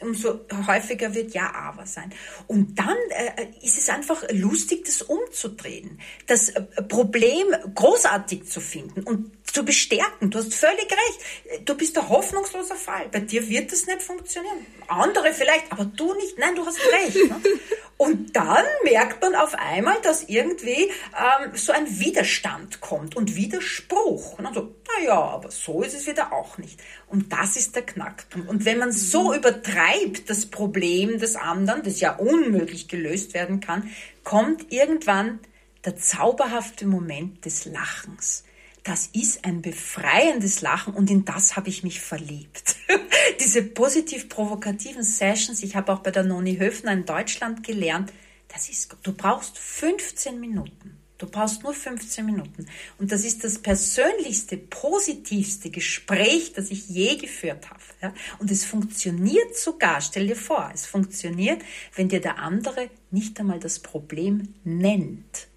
umso 0.00 0.40
häufiger 0.66 1.14
wird 1.14 1.32
Ja-Aber 1.34 1.86
sein. 1.86 2.12
Und 2.46 2.78
dann 2.78 2.96
äh, 3.10 3.46
ist 3.62 3.78
es 3.78 3.88
einfach 3.88 4.22
lustig, 4.32 4.84
das 4.84 5.02
umzudrehen, 5.02 6.00
das 6.26 6.50
äh, 6.50 6.62
Problem 6.88 7.46
großartig 7.74 8.48
zu 8.48 8.60
finden 8.60 9.02
und 9.02 9.32
zu 9.52 9.64
bestärken. 9.64 10.30
Du 10.30 10.38
hast 10.38 10.54
völlig 10.54 10.88
recht. 10.90 11.68
Du 11.68 11.74
bist 11.76 11.98
ein 11.98 12.08
hoffnungsloser 12.08 12.76
Fall. 12.76 13.08
Bei 13.10 13.20
dir 13.20 13.48
wird 13.48 13.72
das 13.72 13.86
nicht 13.86 14.02
funktionieren. 14.02 14.66
Andere 14.86 15.32
vielleicht, 15.32 15.70
aber 15.72 15.84
du 15.84 16.14
nicht. 16.14 16.38
Nein, 16.38 16.54
du 16.54 16.64
hast 16.64 16.78
recht. 16.92 17.16
Ne? 17.16 17.40
Und 18.00 18.34
dann 18.34 18.64
merkt 18.82 19.20
man 19.20 19.34
auf 19.34 19.54
einmal, 19.54 20.00
dass 20.00 20.22
irgendwie 20.22 20.84
ähm, 20.84 21.54
so 21.54 21.70
ein 21.70 22.00
Widerstand 22.00 22.80
kommt 22.80 23.14
und 23.14 23.36
Widerspruch. 23.36 24.38
Und 24.38 24.44
dann 24.44 24.54
so, 24.54 24.74
naja, 24.96 25.20
aber 25.20 25.50
so 25.50 25.82
ist 25.82 25.92
es 25.92 26.06
wieder 26.06 26.32
auch 26.32 26.56
nicht. 26.56 26.80
Und 27.08 27.30
das 27.30 27.56
ist 27.56 27.76
der 27.76 27.84
Knackpunkt. 27.84 28.48
Und 28.48 28.64
wenn 28.64 28.78
man 28.78 28.90
so. 28.90 29.34
Übertreibt 29.40 30.30
das 30.30 30.46
Problem 30.46 31.18
des 31.18 31.36
anderen, 31.36 31.82
das 31.82 32.00
ja 32.00 32.16
unmöglich 32.16 32.88
gelöst 32.88 33.34
werden 33.34 33.60
kann, 33.60 33.90
kommt 34.24 34.72
irgendwann 34.72 35.40
der 35.84 35.96
zauberhafte 35.96 36.86
Moment 36.86 37.44
des 37.44 37.64
Lachens 37.64 38.44
das 38.82 39.08
ist 39.12 39.44
ein 39.44 39.62
befreiendes 39.62 40.62
Lachen 40.62 40.94
und 40.94 41.10
in 41.10 41.24
das 41.24 41.56
habe 41.56 41.68
ich 41.68 41.82
mich 41.82 42.00
verliebt. 42.00 42.76
Diese 43.40 43.62
positiv-provokativen 43.62 45.02
Sessions, 45.02 45.62
ich 45.62 45.76
habe 45.76 45.92
auch 45.92 46.00
bei 46.00 46.10
der 46.10 46.24
Noni 46.24 46.56
Höfner 46.56 46.92
in 46.92 47.04
Deutschland 47.04 47.62
gelernt, 47.62 48.12
das 48.48 48.68
ist, 48.68 48.96
du 49.02 49.12
brauchst 49.12 49.58
15 49.58 50.40
Minuten. 50.40 50.99
Du 51.20 51.26
brauchst 51.26 51.62
nur 51.62 51.74
15 51.74 52.24
Minuten. 52.24 52.66
Und 52.96 53.12
das 53.12 53.24
ist 53.24 53.44
das 53.44 53.58
persönlichste, 53.58 54.56
positivste 54.56 55.68
Gespräch, 55.68 56.54
das 56.54 56.70
ich 56.70 56.88
je 56.88 57.16
geführt 57.16 57.68
habe. 57.68 58.14
Und 58.38 58.50
es 58.50 58.64
funktioniert 58.64 59.54
sogar, 59.54 60.00
stell 60.00 60.28
dir 60.28 60.36
vor, 60.36 60.70
es 60.72 60.86
funktioniert, 60.86 61.60
wenn 61.94 62.08
dir 62.08 62.22
der 62.22 62.38
andere 62.38 62.88
nicht 63.10 63.38
einmal 63.38 63.60
das 63.60 63.80
Problem 63.80 64.54
nennt. 64.64 65.48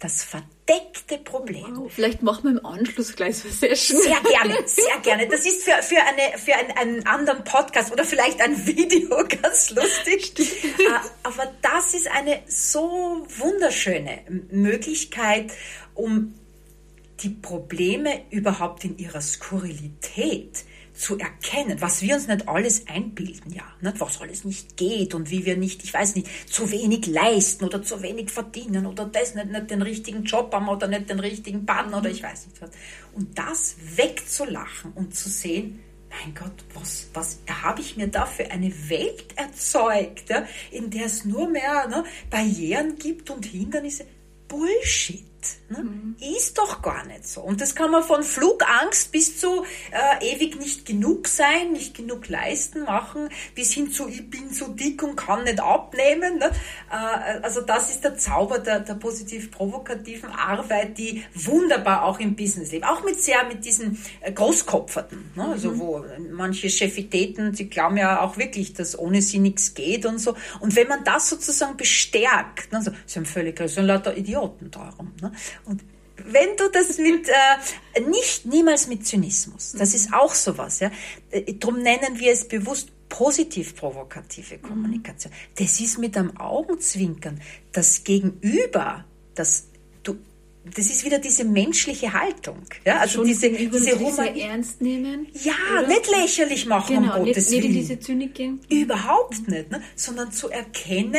Das 0.00 0.24
verdeckte 0.68 1.18
Problem. 1.18 1.76
Wow, 1.76 1.92
vielleicht 1.92 2.22
machen 2.22 2.44
wir 2.44 2.50
im 2.58 2.66
Anschluss 2.66 3.14
gleich 3.14 3.38
so 3.38 3.48
eine 3.48 3.56
Session. 3.56 4.02
Sehr 4.02 4.20
gerne, 4.20 4.56
sehr 4.66 4.98
gerne. 5.02 5.28
Das 5.28 5.46
ist 5.46 5.62
für, 5.62 5.82
für, 5.82 6.00
eine, 6.02 6.38
für 6.38 6.54
einen, 6.54 6.70
einen 6.72 7.06
anderen 7.06 7.44
Podcast 7.44 7.92
oder 7.92 8.04
vielleicht 8.04 8.40
ein 8.40 8.66
Video 8.66 9.08
ganz 9.42 9.70
lustig. 9.70 10.38
Äh, 10.38 10.72
aber 11.22 11.52
das 11.62 11.94
ist 11.94 12.08
eine 12.10 12.42
so 12.46 13.26
wunderschöne 13.38 14.20
Möglichkeit, 14.50 15.52
um 15.94 16.34
die 17.20 17.30
Probleme 17.30 18.22
überhaupt 18.30 18.84
in 18.84 18.98
ihrer 18.98 19.20
Skurrilität 19.20 20.64
zu 20.98 21.16
erkennen, 21.16 21.80
was 21.80 22.02
wir 22.02 22.16
uns 22.16 22.26
nicht 22.26 22.48
alles 22.48 22.86
einbilden, 22.88 23.54
ja, 23.54 23.62
nicht, 23.80 24.00
was 24.00 24.20
alles 24.20 24.44
nicht 24.44 24.76
geht 24.76 25.14
und 25.14 25.30
wie 25.30 25.46
wir 25.46 25.56
nicht, 25.56 25.84
ich 25.84 25.94
weiß 25.94 26.16
nicht, 26.16 26.28
zu 26.52 26.70
wenig 26.72 27.06
leisten 27.06 27.64
oder 27.64 27.82
zu 27.82 28.02
wenig 28.02 28.30
verdienen 28.30 28.84
oder 28.84 29.04
das 29.06 29.34
nicht, 29.36 29.46
nicht 29.50 29.70
den 29.70 29.82
richtigen 29.82 30.24
Job 30.24 30.52
haben 30.52 30.68
oder 30.68 30.88
nicht 30.88 31.08
den 31.08 31.20
richtigen 31.20 31.64
Partner 31.64 31.98
oder 31.98 32.10
ich 32.10 32.22
weiß 32.22 32.46
nicht 32.46 32.60
was. 32.60 32.70
Und 33.14 33.38
das 33.38 33.76
wegzulachen 33.96 34.92
und 34.92 35.14
zu 35.14 35.28
sehen, 35.28 35.78
mein 36.10 36.34
Gott, 36.34 36.64
was, 36.74 37.08
was 37.14 37.38
habe 37.62 37.80
ich 37.80 37.96
mir 37.96 38.08
da 38.08 38.26
für 38.26 38.50
eine 38.50 38.72
Welt 38.88 39.36
erzeugt, 39.36 40.30
ja, 40.30 40.46
in 40.72 40.90
der 40.90 41.06
es 41.06 41.24
nur 41.24 41.48
mehr 41.48 41.86
ne, 41.86 42.02
Barrieren 42.28 42.96
gibt 42.98 43.30
und 43.30 43.46
Hindernisse? 43.46 44.04
Bullshit. 44.48 45.27
Ne? 45.68 45.82
Mhm. 45.82 46.16
Ist 46.36 46.56
doch 46.58 46.82
gar 46.82 47.04
nicht 47.06 47.26
so. 47.26 47.42
Und 47.42 47.60
das 47.60 47.74
kann 47.74 47.90
man 47.90 48.02
von 48.02 48.22
Flugangst 48.22 49.12
bis 49.12 49.38
zu 49.38 49.64
äh, 49.90 50.34
ewig 50.34 50.58
nicht 50.58 50.86
genug 50.86 51.28
sein, 51.28 51.72
nicht 51.72 51.94
genug 51.94 52.28
leisten 52.28 52.84
machen, 52.84 53.28
bis 53.54 53.72
hin 53.72 53.90
zu 53.90 54.08
ich 54.08 54.28
bin 54.30 54.50
so 54.50 54.68
dick 54.68 55.02
und 55.02 55.16
kann 55.16 55.44
nicht 55.44 55.60
abnehmen. 55.60 56.38
Ne? 56.38 56.50
Äh, 56.90 57.40
also 57.42 57.60
das 57.60 57.90
ist 57.90 58.02
der 58.04 58.16
Zauber 58.16 58.58
der, 58.58 58.80
der 58.80 58.94
positiv-provokativen 58.94 60.30
Arbeit, 60.30 60.96
die 60.96 61.24
wunderbar 61.34 62.04
auch 62.04 62.18
im 62.18 62.34
Business 62.34 62.72
lebt. 62.72 62.86
Auch 62.86 63.04
mit 63.04 63.20
sehr 63.20 63.44
mit 63.44 63.64
diesen 63.64 64.02
äh, 64.20 64.32
Großkopferten. 64.32 65.32
Ne? 65.34 65.44
Also 65.44 65.72
mhm. 65.72 65.78
wo 65.78 66.04
manche 66.30 66.70
Chefitäten, 66.70 67.54
sie 67.54 67.68
glauben 67.68 67.96
ja 67.96 68.22
auch 68.22 68.36
wirklich, 68.38 68.72
dass 68.72 68.98
ohne 68.98 69.22
sie 69.22 69.38
nichts 69.38 69.74
geht 69.74 70.06
und 70.06 70.18
so. 70.18 70.34
Und 70.60 70.76
wenn 70.76 70.88
man 70.88 71.04
das 71.04 71.28
sozusagen 71.28 71.76
bestärkt, 71.76 72.72
ne? 72.72 72.78
also, 72.78 72.92
sie 73.06 73.18
haben 73.18 73.26
völlig, 73.26 73.58
sind 73.68 73.86
lauter 73.86 74.16
Idioten 74.16 74.70
darum. 74.70 75.12
Ne? 75.20 75.32
Und 75.64 75.82
wenn 76.24 76.56
du 76.56 76.68
das 76.70 76.98
mit, 76.98 77.28
äh, 77.28 78.00
nicht 78.00 78.46
niemals 78.46 78.88
mit 78.88 79.06
Zynismus, 79.06 79.72
das 79.78 79.94
ist 79.94 80.12
auch 80.12 80.34
sowas, 80.34 80.80
ja. 80.80 80.90
Äh, 81.30 81.54
drum 81.54 81.80
nennen 81.80 82.18
wir 82.18 82.32
es 82.32 82.46
bewusst 82.46 82.90
positiv-provokative 83.08 84.58
Kommunikation. 84.58 85.32
Das 85.56 85.80
ist 85.80 85.98
mit 85.98 86.16
einem 86.16 86.36
Augenzwinkern. 86.36 87.40
Das 87.72 88.04
Gegenüber, 88.04 89.04
das 89.34 89.68
du, 90.02 90.18
das 90.64 90.86
ist 90.86 91.04
wieder 91.04 91.18
diese 91.18 91.44
menschliche 91.44 92.12
Haltung. 92.12 92.62
Ja, 92.84 92.98
also 92.98 93.20
Schon 93.20 93.28
diese, 93.28 93.50
diese 93.50 93.98
Human 93.98 94.36
ernst 94.36 94.82
nehmen. 94.82 95.26
Ja, 95.42 95.54
oder? 95.72 95.88
nicht 95.88 96.10
lächerlich 96.10 96.66
machen, 96.66 96.96
genau, 96.96 97.18
um 97.18 97.24
Gottes 97.26 97.50
nicht, 97.50 97.62
Willen. 97.62 97.72
Nicht 97.72 97.82
in 97.82 97.88
diese 97.88 98.00
Zynik 98.00 98.34
gehen. 98.34 98.60
Überhaupt 98.68 99.46
mhm. 99.48 99.54
nicht, 99.54 99.70
ne? 99.70 99.82
sondern 99.96 100.32
zu 100.32 100.50
erkennen, 100.50 101.14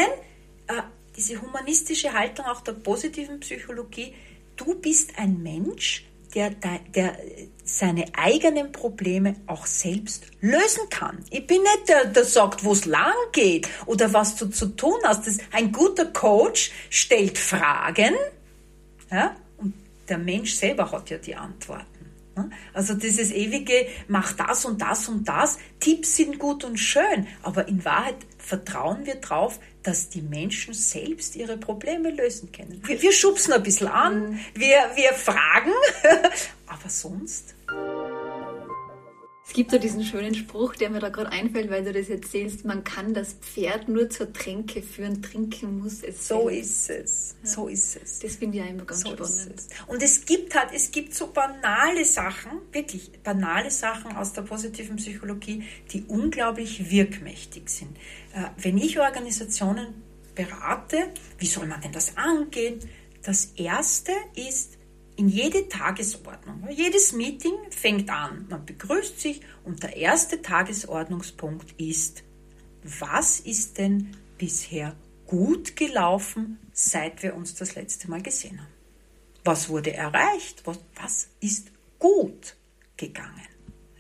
äh, 0.67 0.73
diese 1.19 1.41
humanistische 1.41 2.13
Haltung 2.13 2.45
auch 2.45 2.61
der 2.61 2.71
positiven 2.71 3.41
Psychologie, 3.41 4.13
du 4.55 4.75
bist 4.75 5.11
ein 5.17 5.43
Mensch, 5.43 6.05
der, 6.33 6.51
der 6.95 7.17
seine 7.65 8.05
eigenen 8.13 8.71
Probleme 8.71 9.35
auch 9.45 9.65
selbst 9.65 10.27
lösen 10.39 10.87
kann. 10.89 11.25
Ich 11.29 11.45
bin 11.45 11.61
nicht 11.61 11.89
der, 11.89 12.05
der 12.05 12.23
sagt, 12.23 12.63
wo 12.63 12.71
es 12.71 12.85
lang 12.85 13.13
geht 13.33 13.67
oder 13.85 14.13
was 14.13 14.37
du 14.37 14.45
zu 14.47 14.67
tun 14.67 14.99
hast. 15.03 15.27
Das, 15.27 15.39
ein 15.51 15.73
guter 15.73 16.05
Coach 16.05 16.71
stellt 16.89 17.37
Fragen 17.37 18.13
ja, 19.11 19.35
und 19.57 19.73
der 20.07 20.19
Mensch 20.19 20.53
selber 20.53 20.89
hat 20.89 21.09
ja 21.09 21.17
die 21.17 21.35
Antworten. 21.35 21.85
Also 22.73 22.93
dieses 22.93 23.31
ewige, 23.31 23.87
mach 24.07 24.31
das 24.31 24.63
und 24.63 24.81
das 24.81 25.09
und 25.09 25.27
das, 25.27 25.57
Tipps 25.81 26.15
sind 26.15 26.39
gut 26.39 26.63
und 26.63 26.77
schön, 26.77 27.27
aber 27.43 27.67
in 27.67 27.83
Wahrheit 27.83 28.15
vertrauen 28.37 29.05
wir 29.05 29.15
drauf, 29.15 29.59
dass 29.89 30.07
die 30.07 30.21
Menschen 30.21 30.75
selbst 30.75 31.35
ihre 31.35 31.57
Probleme 31.57 32.11
lösen 32.11 32.51
können. 32.51 32.79
Wir, 32.85 33.01
wir 33.01 33.11
schubsen 33.11 33.53
ein 33.53 33.63
bisschen 33.63 33.87
an, 33.87 34.33
mhm. 34.33 34.39
wir, 34.53 34.91
wir 34.93 35.13
fragen, 35.13 35.71
aber 36.67 36.89
sonst 36.89 37.55
es 39.49 39.55
gibt 39.55 39.71
so 39.71 39.79
diesen 39.79 40.03
schönen 40.03 40.35
Spruch, 40.35 40.75
der 40.75 40.91
mir 40.91 40.99
da 40.99 41.09
gerade 41.09 41.31
einfällt, 41.31 41.71
weil 41.71 41.83
du 41.83 41.91
das 41.91 42.07
erzählst, 42.07 42.65
man 42.65 42.83
kann 42.83 43.15
das 43.15 43.33
Pferd 43.33 43.89
nur 43.89 44.07
zur 44.07 44.31
Tränke 44.31 44.83
führen, 44.83 45.23
trinken 45.23 45.79
muss 45.79 46.03
es. 46.03 46.27
So 46.27 46.49
ist 46.49 46.91
es. 46.91 47.35
Ja. 47.41 47.49
So 47.49 47.67
ist 47.67 47.95
es. 47.95 48.19
Das 48.19 48.35
finde 48.35 48.59
ich 48.59 48.63
auch 48.63 48.69
immer 48.69 48.85
ganz 48.85 49.01
so 49.01 49.09
spannend. 49.09 49.63
Und 49.87 50.03
es 50.03 50.23
gibt 50.23 50.53
halt, 50.53 50.69
es 50.75 50.91
gibt 50.91 51.15
so 51.15 51.31
banale 51.31 52.05
Sachen, 52.05 52.51
wirklich 52.71 53.11
banale 53.23 53.71
Sachen 53.71 54.15
aus 54.15 54.33
der 54.33 54.43
positiven 54.43 54.97
Psychologie, 54.97 55.63
die 55.91 56.03
unglaublich 56.03 56.91
wirkmächtig 56.91 57.69
sind. 57.71 57.97
Äh, 58.35 58.51
wenn 58.57 58.77
ich 58.77 58.99
Organisationen 58.99 60.03
berate, 60.35 61.07
wie 61.39 61.47
soll 61.47 61.65
man 61.65 61.81
denn 61.81 61.91
das 61.91 62.17
angehen? 62.17 62.81
Das 63.23 63.45
erste 63.55 64.11
ist, 64.35 64.77
in 65.19 65.27
jede 65.27 65.67
Tagesordnung. 65.67 66.65
Jedes 66.71 67.11
Meeting 67.11 67.51
fängt 67.71 68.09
an, 68.09 68.45
man 68.49 68.65
begrüßt 68.65 69.19
sich 69.19 69.41
und 69.65 69.83
der 69.83 69.97
erste 69.97 70.41
Tagesordnungspunkt 70.41 71.73
ist, 71.77 72.23
was 73.01 73.41
ist 73.41 73.77
denn 73.77 74.15
bisher 74.37 74.95
gut 75.27 75.75
gelaufen, 75.75 76.57
seit 76.71 77.21
wir 77.21 77.35
uns 77.35 77.53
das 77.53 77.75
letzte 77.75 78.09
Mal 78.09 78.21
gesehen 78.21 78.61
haben? 78.61 78.73
Was 79.43 79.67
wurde 79.67 79.93
erreicht? 79.93 80.61
Was, 80.63 80.79
was 80.95 81.27
ist 81.41 81.69
gut 81.99 82.55
gegangen? 82.95 83.47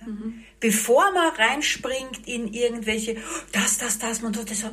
Mhm. 0.05 0.45
Bevor 0.61 1.11
man 1.11 1.35
reinspringt 1.35 2.29
in 2.29 2.53
irgendwelche, 2.53 3.17
das, 3.51 3.77
das, 3.77 3.99
das, 3.99 4.21
man 4.21 4.31
tut 4.31 4.51
das. 4.51 4.63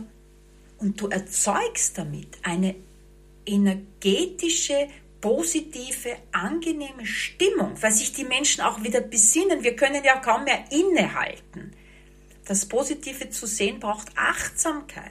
Und 0.79 1.01
du 1.01 1.09
erzeugst 1.09 1.99
damit 1.99 2.39
eine 2.45 2.77
energetische 3.45 4.89
positive, 5.21 6.17
angenehme 6.33 7.07
Stimmung, 7.07 7.73
weil 7.81 7.93
sich 7.93 8.13
die 8.13 8.25
Menschen 8.25 8.63
auch 8.63 8.83
wieder 8.83 9.01
besinnen. 9.01 9.63
Wir 9.63 9.77
können 9.77 10.05
ja 10.05 10.17
kaum 10.17 10.45
mehr 10.45 10.65
innehalten. 10.71 11.73
Das 12.45 12.67
Positive 12.67 13.31
zu 13.31 13.47
sehen 13.47 13.81
braucht 13.81 14.17
Achtsamkeit. 14.17 15.11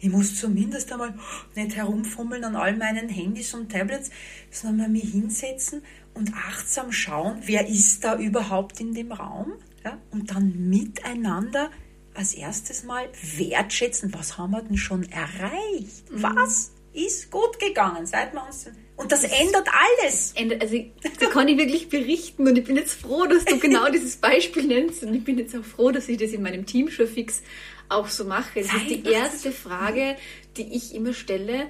Ich 0.00 0.10
muss 0.10 0.40
zumindest 0.40 0.90
einmal 0.90 1.14
nicht 1.54 1.76
herumfummeln 1.76 2.42
an 2.42 2.56
all 2.56 2.76
meinen 2.76 3.08
Handys 3.08 3.54
und 3.54 3.70
Tablets, 3.70 4.10
sondern 4.50 4.78
mal 4.78 4.88
mich 4.88 5.12
hinsetzen 5.12 5.82
und 6.14 6.34
achtsam 6.34 6.90
schauen, 6.90 7.40
wer 7.44 7.68
ist 7.68 8.02
da 8.02 8.18
überhaupt 8.18 8.80
in 8.80 8.94
dem 8.94 9.12
Raum 9.12 9.52
ja? 9.84 9.96
und 10.10 10.32
dann 10.32 10.68
miteinander 10.68 11.70
als 12.14 12.34
erstes 12.34 12.82
mal 12.82 13.08
wertschätzen, 13.36 14.12
was 14.12 14.36
haben 14.38 14.50
wir 14.50 14.62
denn 14.62 14.76
schon 14.76 15.04
erreicht? 15.04 16.10
Mhm. 16.10 16.22
Was 16.22 16.72
ist 16.92 17.30
gut 17.30 17.58
gegangen, 17.58 18.04
seit 18.04 18.34
wir 18.34 18.44
uns 18.44 18.66
und 19.02 19.12
das 19.12 19.24
ändert 19.24 19.68
alles. 19.68 20.34
Also, 20.60 20.84
da 21.20 21.26
kann 21.26 21.48
ich 21.48 21.58
wirklich 21.58 21.88
berichten 21.88 22.46
und 22.46 22.56
ich 22.56 22.64
bin 22.64 22.76
jetzt 22.76 23.00
froh, 23.00 23.26
dass 23.26 23.44
du 23.44 23.58
genau 23.58 23.90
dieses 23.90 24.16
Beispiel 24.16 24.64
nennst 24.64 25.02
und 25.02 25.14
ich 25.14 25.24
bin 25.24 25.38
jetzt 25.38 25.56
auch 25.56 25.64
froh, 25.64 25.90
dass 25.90 26.08
ich 26.08 26.18
das 26.18 26.30
in 26.30 26.42
meinem 26.42 26.66
Team 26.66 26.90
schon 26.90 27.06
fix 27.06 27.42
auch 27.88 28.08
so 28.08 28.24
mache. 28.24 28.60
Das 28.60 28.72
ist 28.72 28.90
die 28.90 29.04
erste 29.04 29.52
Frage, 29.52 30.16
die 30.56 30.74
ich 30.74 30.94
immer 30.94 31.12
stelle. 31.12 31.66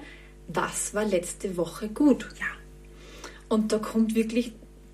Was 0.47 0.93
war 0.93 1.05
letzte 1.05 1.57
Woche 1.57 1.89
gut? 1.89 2.27
Ja. 2.39 2.45
Und 3.49 3.71
da 3.71 3.77
kommt 3.77 4.15
wirklich, 4.15 4.53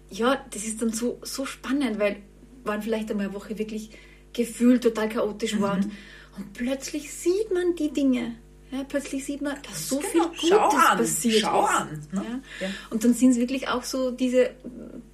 ja, 0.10 0.44
das 0.52 0.66
ist 0.66 0.82
dann 0.82 0.92
so, 0.92 1.20
so 1.24 1.46
spannend, 1.46 2.00
weil 2.00 2.18
waren 2.64 2.82
vielleicht 2.82 3.10
einmal 3.10 3.28
eine 3.28 3.36
Woche 3.36 3.58
wirklich 3.58 3.92
gefühlt 4.34 4.84
total 4.84 5.10
chaotisch 5.10 5.56
mhm. 5.56 5.62
war 5.62 5.80
und 6.38 6.54
plötzlich 6.54 7.12
sieht 7.12 7.52
man 7.52 7.76
die 7.76 7.92
Dinge 7.92 8.36
ja, 8.72 8.84
plötzlich 8.84 9.26
sieht 9.26 9.42
man, 9.42 9.58
dass 9.64 9.90
so 9.90 10.00
genau. 10.00 10.12
viel 10.12 10.22
Gutes 10.22 10.50
Schau 10.50 10.70
an. 10.70 10.98
passiert 10.98 11.42
Schau 11.42 11.66
ist. 11.66 11.72
An, 11.72 12.08
ne? 12.12 12.24
ja? 12.24 12.68
Ja. 12.68 12.74
Und 12.90 13.04
dann 13.04 13.14
sind 13.14 13.32
es 13.32 13.38
wirklich 13.38 13.68
auch 13.68 13.84
so 13.84 14.12
diese 14.12 14.52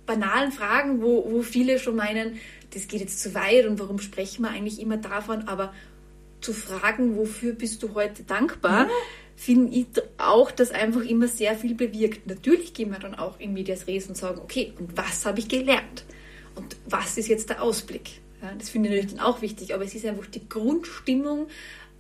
banalen 0.06 0.52
Fragen, 0.52 1.02
wo, 1.02 1.26
wo 1.30 1.42
viele 1.42 1.80
schon 1.80 1.96
meinen, 1.96 2.40
das 2.74 2.88
geht 2.88 3.00
jetzt 3.00 3.22
zu 3.22 3.34
weit 3.34 3.66
und 3.66 3.80
warum 3.80 4.00
sprechen 4.00 4.44
wir 4.44 4.50
eigentlich 4.50 4.80
immer 4.80 4.98
davon, 4.98 5.48
aber 5.48 5.74
zu 6.42 6.54
fragen, 6.54 7.16
wofür 7.16 7.54
bist 7.54 7.82
du 7.82 7.94
heute 7.96 8.24
dankbar, 8.24 8.86
ja. 8.86 8.92
finde 9.36 9.74
ich 9.74 9.88
auch, 10.18 10.52
dass 10.52 10.72
einfach 10.72 11.02
immer 11.02 11.28
sehr 11.28 11.56
viel 11.56 11.76
bewirkt. 11.76 12.28
Natürlich 12.28 12.74
gehen 12.74 12.92
wir 12.92 13.00
dann 13.00 13.16
auch 13.16 13.40
in 13.40 13.54
Medias 13.54 13.88
Res 13.88 14.08
und 14.08 14.16
sagen, 14.16 14.40
okay, 14.40 14.74
und 14.78 14.96
was 14.98 15.26
habe 15.26 15.40
ich 15.40 15.48
gelernt? 15.48 16.04
Und 16.56 16.76
was 16.88 17.18
ist 17.18 17.28
jetzt 17.28 17.50
der 17.50 17.64
Ausblick? 17.64 18.22
Ja, 18.42 18.54
das 18.58 18.70
finde 18.70 18.90
ich 18.90 18.96
natürlich 18.96 19.18
dann 19.18 19.26
auch 19.26 19.42
wichtig, 19.42 19.74
aber 19.74 19.86
es 19.86 19.96
ist 19.96 20.06
einfach 20.06 20.28
die 20.28 20.48
Grundstimmung 20.48 21.48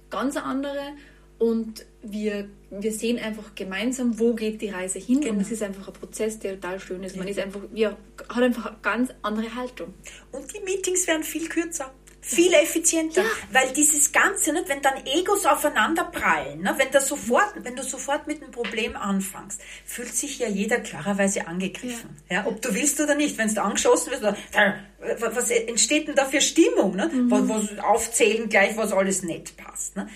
ganz 0.10 0.38
andere 0.38 0.93
und 1.38 1.86
wir, 2.02 2.48
wir 2.70 2.92
sehen 2.92 3.20
einfach 3.20 3.56
gemeinsam, 3.56 4.20
wo 4.20 4.34
geht 4.34 4.62
die 4.62 4.70
Reise 4.70 5.00
hin. 5.00 5.22
Genau. 5.22 5.34
Und 5.34 5.42
es 5.42 5.52
ist 5.52 5.64
einfach 5.64 5.88
ein 5.88 5.94
Prozess, 5.94 6.40
der 6.40 6.60
total 6.60 6.80
schön 6.80 7.04
ist. 7.04 7.16
Man 7.18 7.28
ist 7.28 7.40
einfach, 7.40 7.62
ja, 7.74 7.98
hat 8.30 8.44
einfach 8.44 8.68
eine 8.68 8.78
ganz 8.82 9.10
andere 9.22 9.54
Haltung. 9.56 9.94
Und 10.32 10.54
die 10.54 10.60
Meetings 10.62 11.08
werden 11.08 11.24
viel 11.24 11.50
kürzer. 11.50 11.92
Viel 12.28 12.56
effizienter, 12.56 13.22
ja. 13.22 13.30
weil 13.52 13.72
dieses 13.74 14.12
Ganze, 14.12 14.52
nicht, 14.52 14.68
wenn 14.68 14.82
dann 14.82 14.96
Egos 15.06 15.46
aufeinander 15.46 16.06
prallen, 16.06 16.62
ne, 16.62 16.74
wenn, 16.76 16.90
das 16.92 17.08
sofort, 17.08 17.54
wenn 17.58 17.76
du 17.76 17.84
sofort 17.84 18.26
mit 18.26 18.42
einem 18.42 18.50
Problem 18.50 18.96
anfängst, 18.96 19.62
fühlt 19.86 20.16
sich 20.16 20.40
ja 20.40 20.48
jeder 20.48 20.80
klarerweise 20.80 21.46
angegriffen. 21.46 22.18
Ja. 22.28 22.38
ja 22.38 22.48
ob 22.48 22.64
du 22.64 22.74
willst 22.74 23.00
oder 23.00 23.14
nicht, 23.14 23.38
wenn 23.38 23.54
du 23.54 23.62
angeschossen 23.62 24.12
wirst, 24.12 24.24
was 24.24 25.52
entsteht 25.52 26.08
denn 26.08 26.16
da 26.16 26.26
für 26.26 26.42
Stimmung? 26.42 26.96
Ne? 26.96 27.12
Mhm. 27.14 27.30
Was, 27.30 27.48
was 27.48 27.80
aufzählen 27.80 28.50
gleich, 28.50 28.76
was 28.76 28.92
alles 28.92 29.22
nicht 29.22 29.56
passt. 29.56 29.96
Ne? 29.96 30.10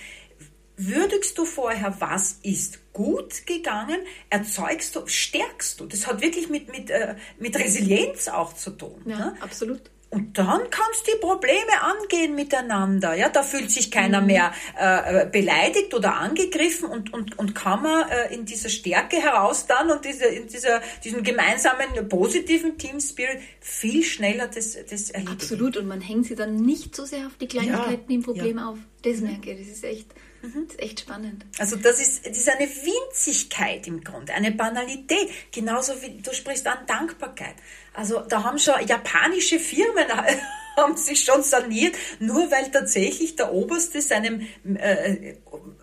Würdigst 0.79 1.37
du 1.37 1.45
vorher, 1.45 1.95
was 1.99 2.39
ist 2.41 2.93
gut 2.93 3.45
gegangen, 3.45 3.99
erzeugst 4.29 4.95
du, 4.95 5.05
stärkst 5.05 5.79
du. 5.79 5.85
Das 5.85 6.07
hat 6.07 6.21
wirklich 6.21 6.49
mit, 6.49 6.71
mit, 6.71 6.89
äh, 6.89 7.15
mit 7.37 7.57
Resilienz 7.57 8.27
auch 8.29 8.53
zu 8.53 8.71
tun. 8.71 9.01
Ja, 9.05 9.17
ne? 9.17 9.33
absolut. 9.41 9.91
Und 10.11 10.39
dann 10.39 10.61
kannst 10.71 11.05
du 11.05 11.11
die 11.11 11.19
Probleme 11.19 11.81
angehen 11.81 12.33
miteinander. 12.33 13.13
Ja, 13.13 13.29
da 13.29 13.43
fühlt 13.43 13.69
sich 13.69 13.91
keiner 13.91 14.21
mhm. 14.21 14.27
mehr 14.27 14.53
äh, 14.75 15.27
beleidigt 15.27 15.93
oder 15.93 16.15
angegriffen 16.15 16.89
und, 16.89 17.13
und, 17.13 17.37
und 17.37 17.53
kann 17.53 17.83
man 17.83 18.09
äh, 18.09 18.33
in 18.33 18.45
dieser 18.45 18.69
Stärke 18.69 19.17
heraus 19.17 19.67
dann 19.67 19.91
und 19.91 20.05
diese, 20.05 20.25
in 20.25 20.47
dieser, 20.47 20.81
diesem 21.03 21.21
gemeinsamen 21.23 22.09
positiven 22.09 22.79
Team 22.79 22.99
Spirit 22.99 23.39
viel 23.59 24.03
schneller 24.03 24.47
das, 24.47 24.77
das 24.89 25.11
erledigen. 25.11 25.33
Absolut. 25.33 25.77
Und 25.77 25.87
man 25.87 26.01
hängt 26.01 26.25
sie 26.25 26.35
dann 26.35 26.55
nicht 26.55 26.95
so 26.95 27.05
sehr 27.05 27.27
auf 27.27 27.37
die 27.39 27.47
Kleinigkeiten 27.47 28.11
ja. 28.11 28.15
im 28.15 28.23
Problem 28.23 28.57
ja. 28.57 28.69
auf. 28.69 28.79
Das 29.03 29.19
merke 29.19 29.51
ich. 29.51 29.59
Das 29.59 29.67
ist 29.67 29.83
echt 29.83 30.07
Mhm. 30.41 30.67
Das 30.67 30.75
ist 30.75 30.81
echt 30.81 30.99
spannend. 31.01 31.45
Also 31.57 31.75
das 31.75 31.99
ist, 31.99 32.25
das 32.25 32.37
ist 32.37 32.49
eine 32.49 32.67
Winzigkeit 32.67 33.87
im 33.87 34.03
Grunde, 34.03 34.33
eine 34.33 34.51
Banalität. 34.51 35.29
Genauso 35.51 36.01
wie 36.01 36.21
du 36.21 36.33
sprichst 36.33 36.67
an 36.67 36.85
Dankbarkeit. 36.87 37.55
Also 37.93 38.21
da 38.21 38.43
haben 38.43 38.59
schon 38.59 38.75
japanische 38.85 39.59
Firmen 39.59 40.05
haben 40.77 40.95
sich 40.95 41.23
schon 41.23 41.43
saniert, 41.43 41.95
nur 42.19 42.49
weil 42.51 42.71
tatsächlich 42.71 43.35
der 43.35 43.51
Oberste 43.51 44.01
seinem 44.01 44.47
äh, 44.75 45.35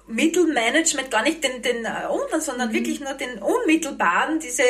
Mittelmanagement 0.06 1.10
gar 1.10 1.22
nicht 1.22 1.42
den, 1.42 1.62
den 1.62 1.84
äh, 1.84 2.06
unteren, 2.08 2.40
sondern 2.40 2.68
mhm. 2.68 2.74
wirklich 2.74 3.00
nur 3.00 3.14
den 3.14 3.38
unmittelbaren, 3.38 4.38
diese, 4.38 4.62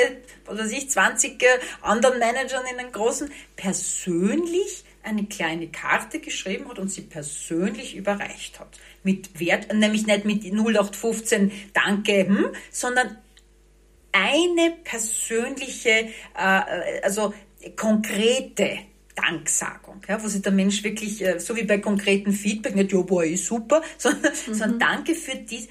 oder 0.49 0.67
sich 0.67 0.91
20 0.91 1.43
äh, 1.43 1.47
anderen 1.83 2.19
Managern 2.19 2.65
in 2.71 2.79
den 2.79 2.93
großen, 2.93 3.31
persönlich 3.55 4.85
eine 5.03 5.27
kleine 5.27 5.69
Karte 5.69 6.19
geschrieben 6.19 6.69
hat 6.69 6.79
und 6.79 6.89
sie 6.89 7.03
persönlich 7.03 7.95
überreicht 7.95 8.59
hat. 8.59 8.77
Mit 9.07 9.39
Wert, 9.39 9.73
nämlich 9.73 10.07
nicht 10.07 10.25
mit 10.25 10.45
0815 10.45 11.53
Danke, 11.73 12.27
hm, 12.27 12.47
sondern 12.73 13.17
eine 14.13 14.75
persönliche, 14.83 16.09
äh, 16.35 17.01
also 17.03 17.35
konkrete 17.77 18.79
Danksagung, 19.15 20.03
ja, 20.09 20.23
wo 20.23 20.29
sich 20.29 20.43
der 20.43 20.53
Mensch 20.53 20.83
wirklich, 20.83 21.25
äh, 21.25 21.39
so 21.39 21.57
wie 21.57 21.65
bei 21.65 21.79
konkreten 21.79 22.33
Feedback, 22.33 22.75
nicht, 22.75 22.93
ja, 22.93 23.01
boah, 23.01 23.25
ist 23.25 23.47
super, 23.47 23.83
sondern, 23.99 24.33
mhm. 24.33 24.55
sondern 24.55 24.79
danke 24.79 25.15
für 25.15 25.37
dies. 25.37 25.69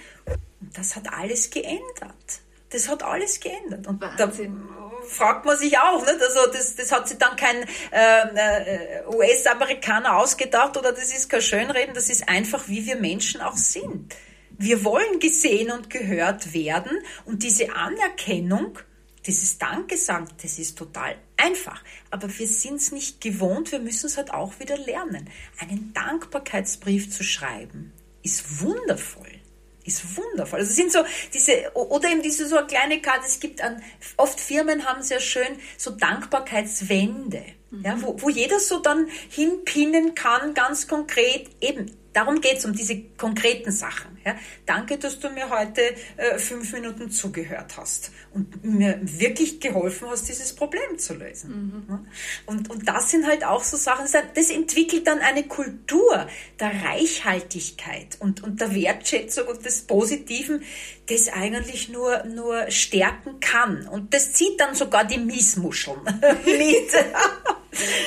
Und 0.62 0.78
das 0.78 0.96
hat 0.96 1.12
alles 1.12 1.50
geändert. 1.50 2.42
Das 2.70 2.90
hat 2.90 3.04
alles 3.04 3.40
geändert. 3.40 3.86
Und 3.88 4.02
Wahnsinn. 4.02 4.58
da 4.58 4.85
fragt 5.08 5.46
man 5.46 5.58
sich 5.58 5.78
auch. 5.78 6.02
Nicht? 6.02 6.22
Also 6.22 6.52
das, 6.52 6.76
das 6.76 6.92
hat 6.92 7.08
sich 7.08 7.18
dann 7.18 7.36
kein 7.36 7.64
äh, 7.92 9.02
äh 9.02 9.06
US-Amerikaner 9.08 10.18
ausgedacht 10.18 10.78
oder 10.78 10.92
das 10.92 11.14
ist 11.14 11.30
kein 11.30 11.42
Schönreden, 11.42 11.94
das 11.94 12.10
ist 12.10 12.28
einfach, 12.28 12.68
wie 12.68 12.86
wir 12.86 12.96
Menschen 12.96 13.42
auch 13.42 13.58
sind. 13.58 14.16
Wir 14.58 14.84
wollen 14.84 15.20
gesehen 15.20 15.72
und 15.72 15.90
gehört 15.90 16.54
werden 16.54 16.98
und 17.26 17.44
diese 17.44 17.76
Anerkennung, 17.76 18.80
dieses 19.26 19.58
Danke 19.58 19.98
sagen, 19.98 20.28
das 20.42 20.60
ist 20.60 20.78
total 20.78 21.16
einfach. 21.36 21.84
Aber 22.10 22.28
wir 22.38 22.48
sind 22.48 22.76
es 22.76 22.92
nicht 22.92 23.22
gewohnt, 23.22 23.72
wir 23.72 23.80
müssen 23.80 24.06
es 24.06 24.18
halt 24.18 24.34
auch 24.34 24.60
wieder 24.60 24.78
lernen. 24.78 25.30
Einen 25.60 25.94
Dankbarkeitsbrief 25.94 27.12
zu 27.12 27.24
schreiben, 27.24 27.92
ist 28.24 28.62
wundervoll 28.62 29.42
ist 29.86 30.18
wundervoll. 30.18 30.60
Also 30.60 30.72
es 30.72 30.76
sind 30.76 30.92
so 30.92 31.00
diese, 31.34 31.72
oder 31.74 32.10
eben 32.10 32.22
diese 32.22 32.48
so 32.48 32.58
eine 32.58 32.68
kleine 32.68 33.02
Karte, 33.02 33.26
es 33.28 33.40
gibt 33.40 33.62
an, 33.62 33.82
oft 34.18 34.40
Firmen 34.40 34.86
haben 34.86 35.02
sehr 35.04 35.20
schön 35.20 35.48
so 35.78 35.92
Dankbarkeitswände, 35.92 37.44
mhm. 37.72 37.84
ja, 37.84 38.02
wo, 38.02 38.16
wo 38.22 38.30
jeder 38.30 38.60
so 38.60 38.80
dann 38.80 39.08
hinpinnen 39.30 40.16
kann, 40.16 40.54
ganz 40.54 40.88
konkret, 40.88 41.50
eben 41.62 41.92
Darum 42.16 42.40
geht 42.40 42.60
es 42.60 42.66
um 42.66 42.72
diese 42.72 42.98
konkreten 43.18 43.72
Sachen. 43.72 44.15
Ja. 44.26 44.36
Danke, 44.66 44.98
dass 44.98 45.20
du 45.20 45.30
mir 45.30 45.50
heute 45.50 45.82
äh, 46.18 46.40
fünf 46.40 46.74
Minuten 46.74 47.12
zugehört 47.12 47.78
hast 47.78 48.12
und 48.34 48.64
mir 48.64 49.00
wirklich 49.04 49.60
geholfen 49.60 50.10
hast, 50.10 50.28
dieses 50.28 50.54
Problem 50.54 50.98
zu 50.98 51.14
lösen. 51.14 51.84
Mhm. 51.88 52.08
Und, 52.48 52.70
und 52.72 52.88
das 52.88 53.12
sind 53.12 53.28
halt 53.28 53.46
auch 53.46 53.64
so 53.64 53.78
Sachen, 53.78 54.06
das 54.34 54.50
entwickelt 54.50 55.06
dann 55.06 55.20
eine 55.20 55.44
Kultur 55.44 56.28
der 56.60 56.72
Reichhaltigkeit 56.84 58.18
und, 58.20 58.44
und 58.44 58.60
der 58.62 58.74
Wertschätzung 58.74 59.48
und 59.48 59.64
des 59.64 59.84
Positiven, 59.84 60.64
das 61.08 61.30
eigentlich 61.30 61.90
nur, 61.90 62.24
nur 62.24 62.72
stärken 62.72 63.40
kann. 63.40 63.88
Und 63.88 64.14
das 64.14 64.34
zieht 64.34 64.60
dann 64.60 64.74
sogar 64.74 65.06
die 65.06 65.20
Miesmuscheln 65.20 66.02
mit. 66.46 66.92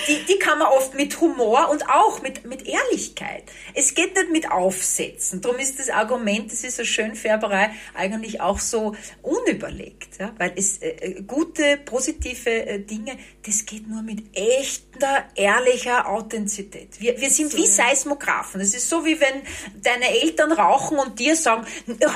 Die, 0.08 0.24
die 0.24 0.38
kann 0.38 0.58
man 0.58 0.68
oft 0.68 0.94
mit 0.94 1.20
Humor 1.20 1.68
und 1.70 1.88
auch 1.90 2.22
mit, 2.22 2.46
mit 2.46 2.66
Ehrlichkeit. 2.66 3.44
Es 3.74 3.94
geht 3.94 4.14
nicht 4.14 4.30
mit 4.30 4.50
Aufsätzen. 4.50 5.42
Darum 5.42 5.58
ist 5.58 5.78
das 5.78 5.90
Argument, 6.08 6.50
das 6.50 6.64
ist 6.64 6.78
eine 6.78 6.86
Schönfärberei, 6.86 7.70
eigentlich 7.94 8.40
auch 8.40 8.58
so 8.58 8.94
unüberlegt. 9.22 10.18
Ja? 10.18 10.32
Weil 10.38 10.52
es 10.56 10.78
äh, 10.78 10.88
äh, 10.88 11.22
gute, 11.22 11.78
positive 11.84 12.50
äh, 12.50 12.78
Dinge, 12.80 13.18
das 13.44 13.66
geht 13.66 13.88
nur 13.88 14.02
mit 14.02 14.36
echter, 14.36 15.24
ehrlicher 15.34 16.08
Authentizität. 16.08 17.00
Wir, 17.00 17.20
wir 17.20 17.30
sind 17.30 17.52
so, 17.52 17.58
wie 17.58 17.66
Seismographen. 17.66 18.60
Das 18.60 18.74
ist 18.74 18.88
so, 18.88 19.04
wie 19.04 19.20
wenn 19.20 19.42
deine 19.82 20.08
Eltern 20.22 20.52
rauchen 20.52 20.98
und 20.98 21.18
dir 21.18 21.36
sagen, 21.36 21.66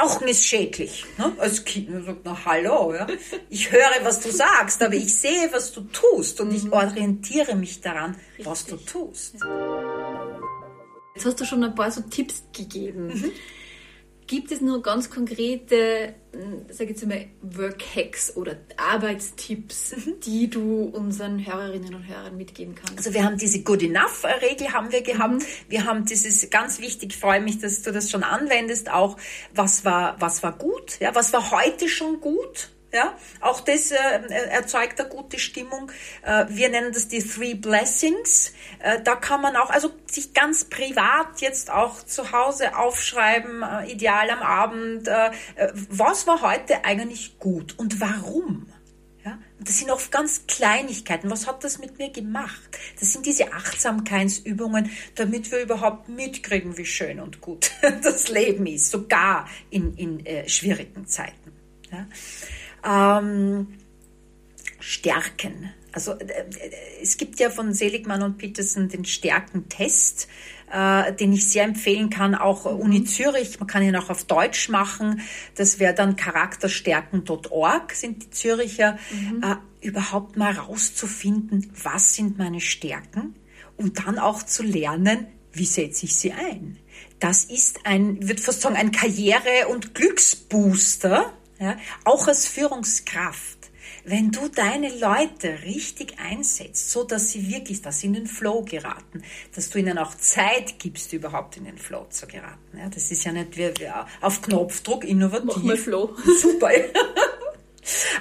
Rauchen 0.01 0.28
ist 0.28 0.47
schädlich. 0.47 1.05
Ne? 1.18 1.32
Als 1.38 1.64
Kind 1.64 1.90
man 1.90 2.05
sagt, 2.05 2.20
na 2.24 2.45
hallo, 2.45 2.95
ja? 2.95 3.07
ich 3.51 3.70
höre, 3.70 4.05
was 4.05 4.20
du 4.20 4.30
sagst, 4.30 4.82
aber 4.82 4.95
ich 4.95 5.14
sehe, 5.14 5.53
was 5.53 5.72
du 5.72 5.82
tust 5.82 6.40
und 6.40 6.55
ich 6.55 6.64
mhm. 6.64 6.72
orientiere 6.72 7.43
orientiere 7.43 7.57
mich 7.57 7.80
daran, 7.80 8.16
Richtig. 8.36 8.47
was 8.47 8.66
du 8.66 8.76
tust. 8.76 9.34
Jetzt 11.14 11.26
hast 11.26 11.40
du 11.40 11.45
schon 11.45 11.64
ein 11.64 11.74
paar 11.74 11.90
so 11.90 12.01
Tipps 12.03 12.45
gegeben. 12.53 13.09
Mhm. 13.09 13.32
Gibt 14.27 14.53
es 14.53 14.61
nur 14.61 14.83
ganz 14.83 15.11
konkrete, 15.11 16.14
hm, 16.33 16.66
sag 16.68 16.85
ich 16.85 16.91
jetzt 16.91 17.07
mal, 17.07 17.27
Work-Hacks 17.43 18.37
oder 18.37 18.57
Arbeitstipps, 18.77 19.97
mhm. 19.97 20.20
die 20.20 20.49
du 20.49 20.85
unseren 20.85 21.45
Hörerinnen 21.45 21.95
und 21.95 22.07
Hörern 22.07 22.37
mitgeben 22.37 22.75
kannst? 22.75 22.99
Also 22.99 23.14
wir 23.14 23.25
haben 23.25 23.37
diese 23.37 23.62
Good 23.62 23.83
Enough-Regel 23.83 24.73
haben 24.73 24.93
wir 24.93 25.03
gehabt. 25.03 25.35
Mhm. 25.35 25.43
Wir 25.68 25.85
haben 25.85 26.05
dieses 26.05 26.49
ganz 26.51 26.81
wichtig, 26.81 27.16
freue 27.16 27.41
mich, 27.41 27.59
dass 27.59 27.83
du 27.83 27.93
das 27.93 28.11
schon 28.11 28.23
anwendest, 28.23 28.91
auch 28.91 29.16
was 29.55 29.85
war, 29.85 30.20
was 30.20 30.43
war 30.43 30.57
gut, 30.57 31.01
ja, 31.01 31.14
was 31.14 31.33
war 31.33 31.51
heute 31.51 31.89
schon 31.89 32.20
gut 32.20 32.70
ja, 32.93 33.16
auch 33.40 33.61
das 33.61 33.90
äh, 33.90 33.97
erzeugt 34.51 35.01
eine 35.01 35.09
gute 35.09 35.38
Stimmung. 35.38 35.90
Äh, 36.22 36.45
wir 36.49 36.68
nennen 36.68 36.93
das 36.93 37.09
die 37.09 37.22
Three 37.22 37.55
Blessings. 37.55 38.53
Äh, 38.80 39.01
da 39.03 39.16
kann 39.16 39.40
man 39.40 39.57
auch, 39.57 39.70
also 39.70 39.90
sich 40.07 40.34
ganz 40.34 40.64
privat 40.64 41.40
jetzt 41.40 41.70
auch 41.70 42.03
zu 42.03 42.32
Hause 42.32 42.76
aufschreiben, 42.76 43.62
äh, 43.62 43.90
ideal 43.90 44.28
am 44.30 44.43
Abend, 44.43 45.09
äh, 45.09 45.28
äh, 45.57 45.72
was 45.88 46.26
war 46.26 46.43
heute 46.43 46.84
eigentlich 46.84 47.38
gut 47.38 47.78
und 47.78 48.01
warum? 48.01 48.66
Das 49.61 49.78
sind 49.78 49.93
oft 49.93 50.11
ganz 50.11 50.49
Kleinigkeiten. 50.49 51.30
Was 51.30 51.47
hat 51.47 51.62
das 51.62 51.78
mit 51.78 51.97
mir 51.97 52.11
gemacht? 52.11 52.76
Das 52.99 53.12
sind 53.12 53.24
diese 53.24 53.53
Achtsamkeitsübungen, 53.53 54.90
damit 55.14 55.53
wir 55.53 55.62
überhaupt 55.62 56.09
mitkriegen, 56.09 56.76
wie 56.76 56.84
schön 56.84 57.20
und 57.20 57.40
gut 57.40 57.70
das 58.03 58.28
Leben 58.28 58.66
ist, 58.66 58.90
sogar 58.90 59.49
in, 59.70 59.95
in 59.95 60.49
schwierigen 60.49 61.07
Zeiten. 61.07 61.53
Ja. 61.93 62.09
Ähm, 62.85 63.68
Stärken. 64.80 65.70
Also 65.93 66.12
äh, 66.12 66.45
es 67.01 67.16
gibt 67.16 67.39
ja 67.39 67.51
von 67.51 67.72
Seligmann 67.72 68.22
und 68.22 68.39
Peterson 68.39 68.89
den 68.89 69.05
Stärkentest, 69.05 70.28
äh, 70.72 71.12
den 71.12 71.33
ich 71.33 71.49
sehr 71.49 71.64
empfehlen 71.64 72.11
kann, 72.11 72.35
auch 72.35 72.64
mhm. 72.64 72.80
Uni 72.80 73.05
Zürich. 73.05 73.61
Man 73.61 73.68
kann 73.68 73.83
ihn 73.83 73.97
auch 73.97 74.11
auf 74.11 74.24
Deutsch 74.24 74.68
machen. 74.68 75.20
Das 75.55 75.78
wäre 75.78 75.95
dann 75.95 76.16
charakterstärken.org, 76.16 77.93
sind 77.93 78.24
die 78.24 78.30
Züricher. 78.30 78.99
Mhm. 79.12 79.43
Äh, 79.43 79.57
überhaupt 79.87 80.37
mal 80.37 80.53
rauszufinden, 80.53 81.72
was 81.83 82.14
sind 82.14 82.39
meine 82.39 82.61
Stärken 82.61 83.35
und 83.76 84.07
dann 84.07 84.18
auch 84.18 84.45
zu 84.45 84.62
lernen, 84.62 85.26
wie 85.53 85.64
setze 85.64 86.07
ich 86.07 86.14
sie 86.14 86.33
ein. 86.33 86.78
Das 87.18 87.45
ist 87.45 87.80
ein, 87.85 88.28
wird 88.28 88.41
fast 88.41 88.62
sagen, 88.62 88.76
ein 88.76 88.93
Karriere- 88.93 89.68
und 89.68 89.95
Glücksbooster 89.95 91.33
ja, 91.62 91.76
auch 92.04 92.26
als 92.26 92.46
Führungskraft, 92.46 93.70
wenn 94.04 94.32
du 94.32 94.48
deine 94.48 94.88
Leute 94.98 95.62
richtig 95.62 96.18
einsetzt, 96.18 96.90
so 96.90 97.04
dass 97.04 97.30
sie 97.30 97.48
wirklich, 97.48 97.80
dass 97.82 98.00
sie 98.00 98.08
in 98.08 98.14
den 98.14 98.26
Flow 98.26 98.64
geraten, 98.64 99.22
dass 99.54 99.70
du 99.70 99.78
ihnen 99.78 99.96
auch 99.96 100.16
Zeit 100.16 100.80
gibst, 100.80 101.12
überhaupt 101.12 101.56
in 101.56 101.64
den 101.64 101.78
Flow 101.78 102.06
zu 102.10 102.26
geraten. 102.26 102.76
Ja, 102.76 102.88
das 102.88 103.12
ist 103.12 103.24
ja 103.24 103.30
nicht 103.30 103.56
wie, 103.56 103.72
wie 103.78 103.88
auf 104.20 104.42
Knopfdruck 104.42 105.04
innovativ. 105.04 105.56
Mach 105.56 105.62
mal 105.62 105.76
Flow. 105.76 106.16
Super. 106.40 106.70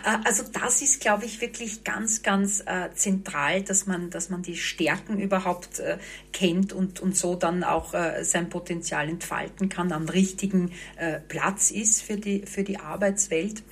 Äh, 0.03 0.18
also 0.26 0.43
das 0.51 0.82
ist, 0.82 1.01
glaube 1.01 1.26
ich, 1.26 1.41
wirklich 1.41 1.84
ganz, 1.84 2.24
ganz 2.24 2.62
äh, 2.66 2.89
zentral, 2.93 3.62
dass 3.62 3.86
man, 3.86 4.09
dass 4.09 4.30
man 4.30 4.41
die 4.41 4.57
Stärken 4.57 5.20
überhaupt 5.20 5.80
äh, 5.80 5.97
kennt 6.34 6.74
und, 6.74 6.99
und 6.99 7.16
so 7.16 7.36
dann 7.36 7.64
auch 7.64 7.93
äh, 7.93 8.24
sein 8.24 8.49
Potenzial 8.49 9.09
entfalten 9.09 9.70
kann, 9.70 9.91
am 9.91 10.09
richtigen 10.09 10.72
äh, 10.97 11.20
Platz 11.20 11.72
ist 11.72 12.01
für 12.01 12.18
die, 12.18 12.45
für 12.45 12.64
die 12.64 12.80
Arbeitswelt. 12.80 13.64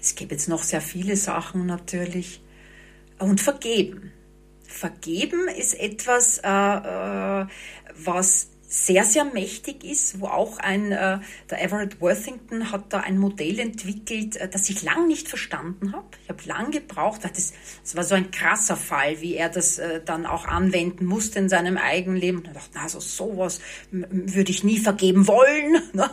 Es 0.00 0.14
gibt 0.14 0.32
jetzt 0.32 0.48
noch 0.48 0.62
sehr 0.62 0.80
viele 0.80 1.16
Sachen 1.16 1.66
natürlich. 1.66 2.42
Und 3.18 3.40
vergeben. 3.40 4.12
Vergeben 4.62 5.48
ist 5.48 5.74
etwas, 5.74 6.38
äh, 6.38 7.46
was 8.04 8.50
sehr, 8.68 9.04
sehr 9.04 9.24
mächtig 9.24 9.84
ist, 9.84 10.20
wo 10.20 10.26
auch 10.26 10.58
ein, 10.58 10.90
äh, 10.90 11.20
der 11.50 11.62
Everett 11.62 12.00
Worthington 12.00 12.72
hat 12.72 12.92
da 12.92 13.00
ein 13.00 13.18
Modell 13.18 13.60
entwickelt, 13.60 14.36
äh, 14.36 14.48
das 14.48 14.68
ich 14.68 14.82
lang 14.82 15.06
nicht 15.06 15.28
verstanden 15.28 15.92
habe. 15.92 16.06
Ich 16.22 16.28
habe 16.28 16.42
lang 16.46 16.70
gebraucht, 16.72 17.24
das, 17.24 17.52
das 17.82 17.96
war 17.96 18.02
so 18.02 18.14
ein 18.14 18.30
krasser 18.30 18.76
Fall, 18.76 19.20
wie 19.20 19.34
er 19.34 19.48
das 19.48 19.78
äh, 19.78 20.00
dann 20.04 20.26
auch 20.26 20.46
anwenden 20.46 21.06
musste 21.06 21.38
in 21.38 21.48
seinem 21.48 21.76
eigenen 21.76 22.16
Leben. 22.16 22.38
Und 22.38 22.48
ich 22.48 22.52
dachte, 22.54 22.70
na, 22.74 22.88
so 22.88 22.98
sowas 22.98 23.60
würde 23.90 24.50
ich 24.50 24.64
nie 24.64 24.78
vergeben 24.78 25.26
wollen. 25.26 25.82
Ne? 25.96 26.10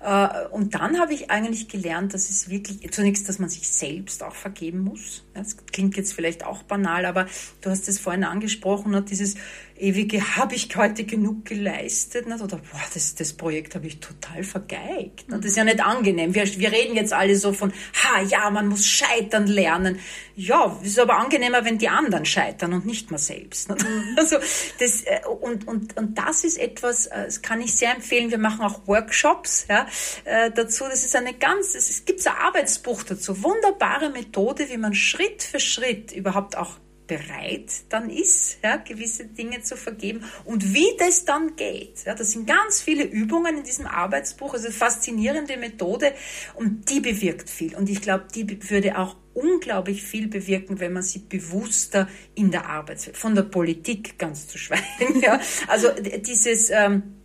äh, 0.00 0.48
und 0.48 0.74
dann 0.74 0.98
habe 0.98 1.14
ich 1.14 1.30
eigentlich 1.30 1.68
gelernt, 1.68 2.12
dass 2.12 2.28
es 2.28 2.48
wirklich, 2.48 2.90
zunächst, 2.90 3.28
dass 3.28 3.38
man 3.38 3.48
sich 3.48 3.68
selbst 3.68 4.22
auch 4.24 4.34
vergeben 4.34 4.80
muss. 4.80 5.22
Das 5.34 5.56
klingt 5.72 5.96
jetzt 5.96 6.12
vielleicht 6.12 6.44
auch 6.44 6.62
banal, 6.62 7.06
aber 7.06 7.26
du 7.60 7.70
hast 7.70 7.88
es 7.88 7.98
vorhin 7.98 8.24
angesprochen, 8.24 8.92
ne, 8.92 9.02
dieses 9.02 9.36
ewige, 9.82 10.36
habe 10.36 10.54
ich 10.54 10.74
heute 10.76 11.04
genug 11.04 11.44
geleistet? 11.44 12.28
Nicht? 12.28 12.40
Oder, 12.40 12.58
boah, 12.58 12.80
das, 12.94 13.14
das 13.14 13.32
Projekt 13.32 13.74
habe 13.74 13.86
ich 13.86 13.98
total 14.00 14.44
vergeigt. 14.44 15.24
Das 15.28 15.44
ist 15.44 15.56
ja 15.56 15.64
nicht 15.64 15.84
angenehm. 15.84 16.34
Wir, 16.34 16.44
wir 16.58 16.72
reden 16.72 16.94
jetzt 16.94 17.12
alle 17.12 17.36
so 17.36 17.52
von, 17.52 17.72
ha, 17.72 18.22
ja, 18.22 18.48
man 18.50 18.68
muss 18.68 18.86
scheitern 18.86 19.46
lernen. 19.46 19.98
Ja, 20.36 20.78
ist 20.82 20.98
aber 20.98 21.18
angenehmer, 21.18 21.64
wenn 21.64 21.78
die 21.78 21.88
anderen 21.88 22.24
scheitern 22.24 22.72
und 22.72 22.86
nicht 22.86 23.10
man 23.10 23.18
selbst. 23.18 23.70
Mhm. 23.70 24.16
Also, 24.16 24.36
das, 24.78 25.02
äh, 25.02 25.20
und, 25.40 25.66
und, 25.66 25.96
und 25.96 26.16
das 26.16 26.44
ist 26.44 26.58
etwas, 26.58 27.06
äh, 27.06 27.24
das 27.24 27.42
kann 27.42 27.60
ich 27.60 27.74
sehr 27.74 27.94
empfehlen. 27.94 28.30
Wir 28.30 28.38
machen 28.38 28.60
auch 28.60 28.86
Workshops 28.86 29.66
ja, 29.68 29.86
äh, 30.24 30.50
dazu. 30.52 30.84
Das 30.84 31.04
ist 31.04 31.16
eine 31.16 31.34
ganz, 31.34 31.74
es 31.74 32.04
gibt 32.04 32.24
ein 32.26 32.34
Arbeitsbuch 32.34 33.02
dazu. 33.02 33.42
Wunderbare 33.42 34.10
Methode, 34.10 34.68
wie 34.68 34.76
man 34.76 34.94
Schritt 34.94 35.21
für 35.42 35.60
Schritt 35.60 36.12
überhaupt 36.12 36.56
auch 36.56 36.78
bereit 37.06 37.72
dann 37.88 38.10
ist, 38.10 38.58
ja, 38.62 38.76
gewisse 38.76 39.26
Dinge 39.26 39.62
zu 39.62 39.76
vergeben 39.76 40.24
und 40.44 40.72
wie 40.72 40.96
das 40.98 41.24
dann 41.24 41.56
geht. 41.56 42.04
Ja, 42.06 42.14
das 42.14 42.30
sind 42.30 42.46
ganz 42.46 42.80
viele 42.80 43.04
Übungen 43.04 43.58
in 43.58 43.64
diesem 43.64 43.86
Arbeitsbuch, 43.86 44.54
also 44.54 44.70
faszinierende 44.70 45.56
Methode 45.56 46.14
und 46.54 46.88
die 46.88 47.00
bewirkt 47.00 47.50
viel. 47.50 47.74
Und 47.74 47.90
ich 47.90 48.00
glaube, 48.00 48.26
die 48.34 48.70
würde 48.70 48.98
auch 48.98 49.16
unglaublich 49.34 50.02
viel 50.02 50.28
bewirken, 50.28 50.80
wenn 50.80 50.92
man 50.92 51.02
sie 51.02 51.20
bewusster 51.20 52.08
in 52.34 52.50
der 52.50 52.66
Arbeitswelt, 52.66 53.16
von 53.16 53.34
der 53.34 53.42
Politik 53.42 54.18
ganz 54.18 54.48
zu 54.48 54.58
schweigen. 54.58 54.82
Ja. 55.22 55.40
Also 55.68 55.88
dieses... 56.20 56.70
Ähm, 56.70 57.16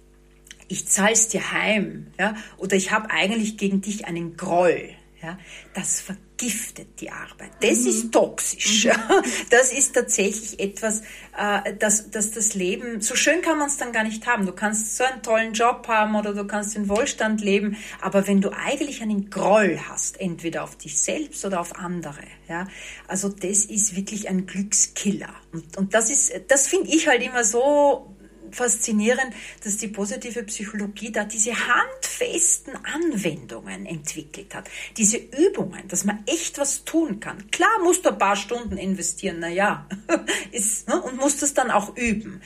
ich 0.70 0.86
zahl's 0.86 1.30
dir 1.30 1.54
heim, 1.54 2.08
ja, 2.20 2.36
oder 2.58 2.76
ich 2.76 2.92
habe 2.92 3.10
eigentlich 3.10 3.58
gegen 3.58 3.80
dich 3.80 4.06
einen 4.06 4.36
Groll, 4.36 4.90
ja, 5.22 5.40
das 5.74 6.04
vergiftet 6.38 7.02
die 7.02 7.10
Arbeit. 7.10 7.52
Das 7.62 7.82
mhm. 7.82 7.88
ist 7.88 8.12
toxisch. 8.12 8.86
Mhm. 8.86 8.92
Das 9.50 9.72
ist 9.72 9.94
tatsächlich 9.94 10.60
etwas, 10.60 11.02
äh, 11.38 11.74
das, 11.78 12.12
das 12.12 12.32
das 12.32 12.54
Leben, 12.54 13.02
so 13.02 13.16
schön 13.16 13.42
kann 13.42 13.58
man 13.58 13.68
es 13.68 13.78
dann 13.78 13.92
gar 13.92 14.04
nicht 14.04 14.26
haben. 14.28 14.46
Du 14.46 14.52
kannst 14.52 14.98
so 14.98 15.04
einen 15.04 15.22
tollen 15.22 15.54
Job 15.54 15.88
haben 15.88 16.16
oder 16.16 16.34
du 16.34 16.46
kannst 16.46 16.76
in 16.76 16.90
Wohlstand 16.90 17.42
leben, 17.42 17.78
aber 18.02 18.28
wenn 18.28 18.42
du 18.42 18.50
eigentlich 18.50 19.02
einen 19.02 19.30
Groll 19.30 19.80
hast, 19.90 20.20
entweder 20.20 20.64
auf 20.64 20.76
dich 20.76 21.00
selbst 21.02 21.46
oder 21.46 21.60
auf 21.60 21.76
andere, 21.76 22.22
ja, 22.48 22.68
also 23.08 23.30
das 23.30 23.66
ist 23.66 23.96
wirklich 23.96 24.30
ein 24.30 24.46
Glückskiller. 24.46 25.34
Und, 25.52 25.78
und 25.78 25.94
das 25.94 26.10
ist, 26.10 26.34
das 26.50 26.68
finde 26.68 26.90
ich 26.90 27.08
halt 27.08 27.24
immer 27.24 27.44
so 27.44 28.17
faszinierend, 28.58 29.34
dass 29.64 29.78
die 29.78 29.88
positive 29.88 30.44
Psychologie 30.44 31.12
da 31.12 31.24
diese 31.24 31.54
handfesten 31.54 32.74
Anwendungen 32.84 33.86
entwickelt 33.86 34.54
hat. 34.56 34.70
Diese 34.98 35.18
Übungen, 35.18 35.88
dass 35.88 36.04
man 36.04 36.24
echt 36.26 36.58
was 36.58 36.84
tun 36.84 37.20
kann. 37.20 37.50
Klar 37.52 37.84
musst 37.84 38.06
du 38.06 38.10
ein 38.10 38.18
paar 38.18 38.36
Stunden 38.36 38.78
investieren, 38.78 39.40
naja, 39.40 39.88
ist, 40.52 40.90
ne, 40.90 41.02
und 41.02 41.18
musst 41.18 41.44
es 41.44 41.54
dann 41.54 41.72
auch 41.72 41.96
üben. 41.96 42.42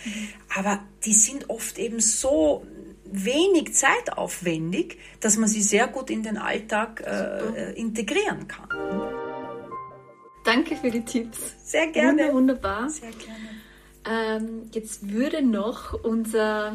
Aber 0.55 0.83
die 1.05 1.13
sind 1.13 1.49
oft 1.49 1.79
eben 1.79 1.99
so 1.99 2.65
wenig 3.05 3.73
zeitaufwendig, 3.73 4.97
dass 5.19 5.37
man 5.37 5.49
sie 5.49 5.61
sehr 5.61 5.87
gut 5.87 6.09
in 6.09 6.23
den 6.23 6.37
Alltag 6.37 7.01
äh, 7.05 7.73
integrieren 7.73 8.47
kann. 8.47 8.69
Danke 10.43 10.75
für 10.75 10.89
die 10.89 11.05
Tipps. 11.05 11.37
Sehr 11.63 11.87
gerne. 11.87 12.33
wunderbar. 12.33 12.89
Sehr 12.89 13.11
gerne. 13.11 13.50
Ähm, 14.09 14.69
jetzt 14.73 15.11
würde 15.11 15.41
noch 15.41 15.93
unser 16.03 16.73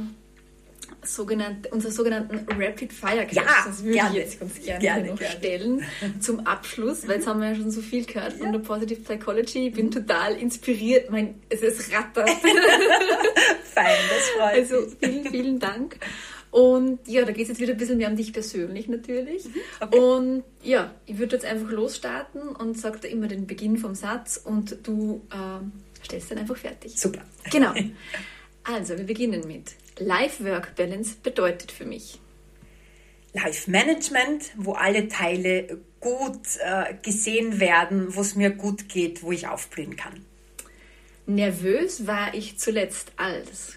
sogenannte, 1.02 1.68
unser 1.70 1.90
sogenannten 1.90 2.46
Rapid 2.60 2.92
Fire 2.92 3.26
Clash, 3.26 3.44
ja, 3.44 3.64
das 3.66 3.82
würde 3.82 3.94
gerne, 3.94 4.10
ich 4.10 4.16
jetzt 4.16 4.40
ganz 4.40 4.60
gerne, 4.60 4.80
gerne 4.80 5.10
noch 5.10 5.18
gerne. 5.18 5.36
stellen 5.36 5.84
zum 6.20 6.40
Abschluss, 6.46 7.06
weil 7.06 7.16
jetzt 7.16 7.26
haben 7.26 7.40
wir 7.40 7.48
ja 7.50 7.54
schon 7.54 7.70
so 7.70 7.80
viel 7.80 8.04
gehört 8.04 8.34
von 8.34 8.52
der 8.52 8.58
Positive 8.60 9.00
Psychology. 9.00 9.68
Ich 9.68 9.74
bin 9.74 9.90
total 9.90 10.36
inspiriert, 10.36 11.10
mein, 11.10 11.40
es 11.48 11.62
ist 11.62 11.92
rattert. 11.92 12.28
Fein, 13.74 13.96
das 14.08 14.28
freut 14.36 14.54
Also 14.54 14.86
vielen, 15.00 15.30
vielen 15.30 15.58
Dank. 15.58 15.98
Und 16.50 17.00
ja, 17.06 17.24
da 17.24 17.32
geht 17.32 17.42
es 17.42 17.48
jetzt 17.48 17.60
wieder 17.60 17.72
ein 17.72 17.78
bisschen 17.78 17.98
mehr 17.98 18.08
um 18.08 18.16
dich 18.16 18.32
persönlich 18.32 18.88
natürlich. 18.88 19.44
Mhm, 19.44 19.54
okay. 19.80 19.98
Und 19.98 20.44
ja, 20.62 20.94
ich 21.04 21.18
würde 21.18 21.36
jetzt 21.36 21.44
einfach 21.44 21.70
losstarten 21.70 22.48
und 22.48 22.78
sage 22.78 22.98
da 23.02 23.08
immer 23.08 23.28
den 23.28 23.46
Beginn 23.46 23.76
vom 23.76 23.94
Satz 23.94 24.40
und 24.42 24.78
du 24.86 25.20
äh, 25.30 25.60
stellst 26.06 26.30
dann 26.30 26.38
einfach 26.38 26.56
fertig. 26.56 26.98
Super. 26.98 27.22
Genau. 27.50 27.72
Also, 28.68 28.98
wir 28.98 29.04
beginnen 29.04 29.46
mit 29.46 29.76
Life-Work-Balance 30.00 31.18
bedeutet 31.22 31.70
für 31.70 31.84
mich. 31.84 32.18
Life-Management, 33.32 34.50
wo 34.56 34.72
alle 34.72 35.06
Teile 35.06 35.78
gut 36.00 36.40
äh, 36.58 36.94
gesehen 37.00 37.60
werden, 37.60 38.16
wo 38.16 38.22
es 38.22 38.34
mir 38.34 38.50
gut 38.50 38.88
geht, 38.88 39.22
wo 39.22 39.30
ich 39.30 39.46
aufblühen 39.46 39.94
kann. 39.94 40.24
Nervös 41.26 42.08
war 42.08 42.34
ich 42.34 42.58
zuletzt 42.58 43.12
als. 43.16 43.76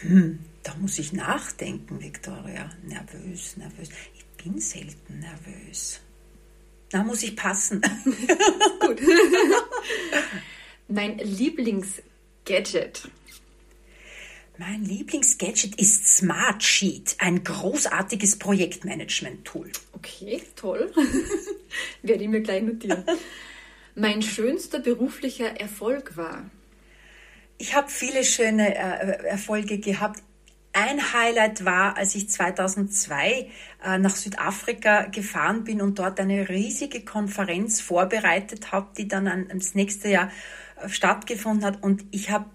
Hm, 0.00 0.38
da 0.62 0.74
muss 0.76 0.98
ich 0.98 1.12
nachdenken, 1.12 2.02
Victoria. 2.02 2.70
Nervös, 2.84 3.56
nervös. 3.56 3.90
Ich 4.14 4.24
bin 4.42 4.58
selten 4.58 5.20
nervös. 5.20 6.00
Da 6.90 7.02
muss 7.02 7.22
ich 7.22 7.36
passen. 7.36 7.80
Gut. 8.80 9.00
mein 10.88 11.18
Lieblingsgadget. 11.18 13.08
Mein 14.58 14.84
Lieblingsgadget 14.84 15.78
ist 15.78 16.16
Smartsheet, 16.16 17.16
ein 17.18 17.44
großartiges 17.44 18.38
Projektmanagement-Tool. 18.38 19.70
Okay, 19.92 20.42
toll. 20.54 20.90
Werde 22.02 22.24
ich 22.24 22.30
mir 22.30 22.40
gleich 22.40 22.62
notieren. 22.62 23.04
mein 23.94 24.22
schönster 24.22 24.78
beruflicher 24.78 25.60
Erfolg 25.60 26.16
war. 26.16 26.50
Ich 27.58 27.74
habe 27.74 27.88
viele 27.90 28.24
schöne 28.24 28.74
äh, 28.74 29.26
Erfolge 29.26 29.78
gehabt. 29.78 30.22
Ein 30.72 31.14
Highlight 31.14 31.64
war, 31.64 31.96
als 31.96 32.14
ich 32.14 32.28
2002 32.28 33.50
äh, 33.82 33.98
nach 33.98 34.14
Südafrika 34.14 35.06
gefahren 35.06 35.64
bin 35.64 35.80
und 35.80 35.98
dort 35.98 36.20
eine 36.20 36.50
riesige 36.50 37.02
Konferenz 37.02 37.80
vorbereitet 37.80 38.72
habe, 38.72 38.88
die 38.96 39.08
dann 39.08 39.26
an, 39.26 39.46
ans 39.48 39.74
nächste 39.74 40.08
Jahr 40.08 40.26
äh, 40.26 40.30
stattgefunden 40.86 41.64
hat. 41.64 41.82
Und 41.82 42.04
ich 42.10 42.30
habe 42.30 42.46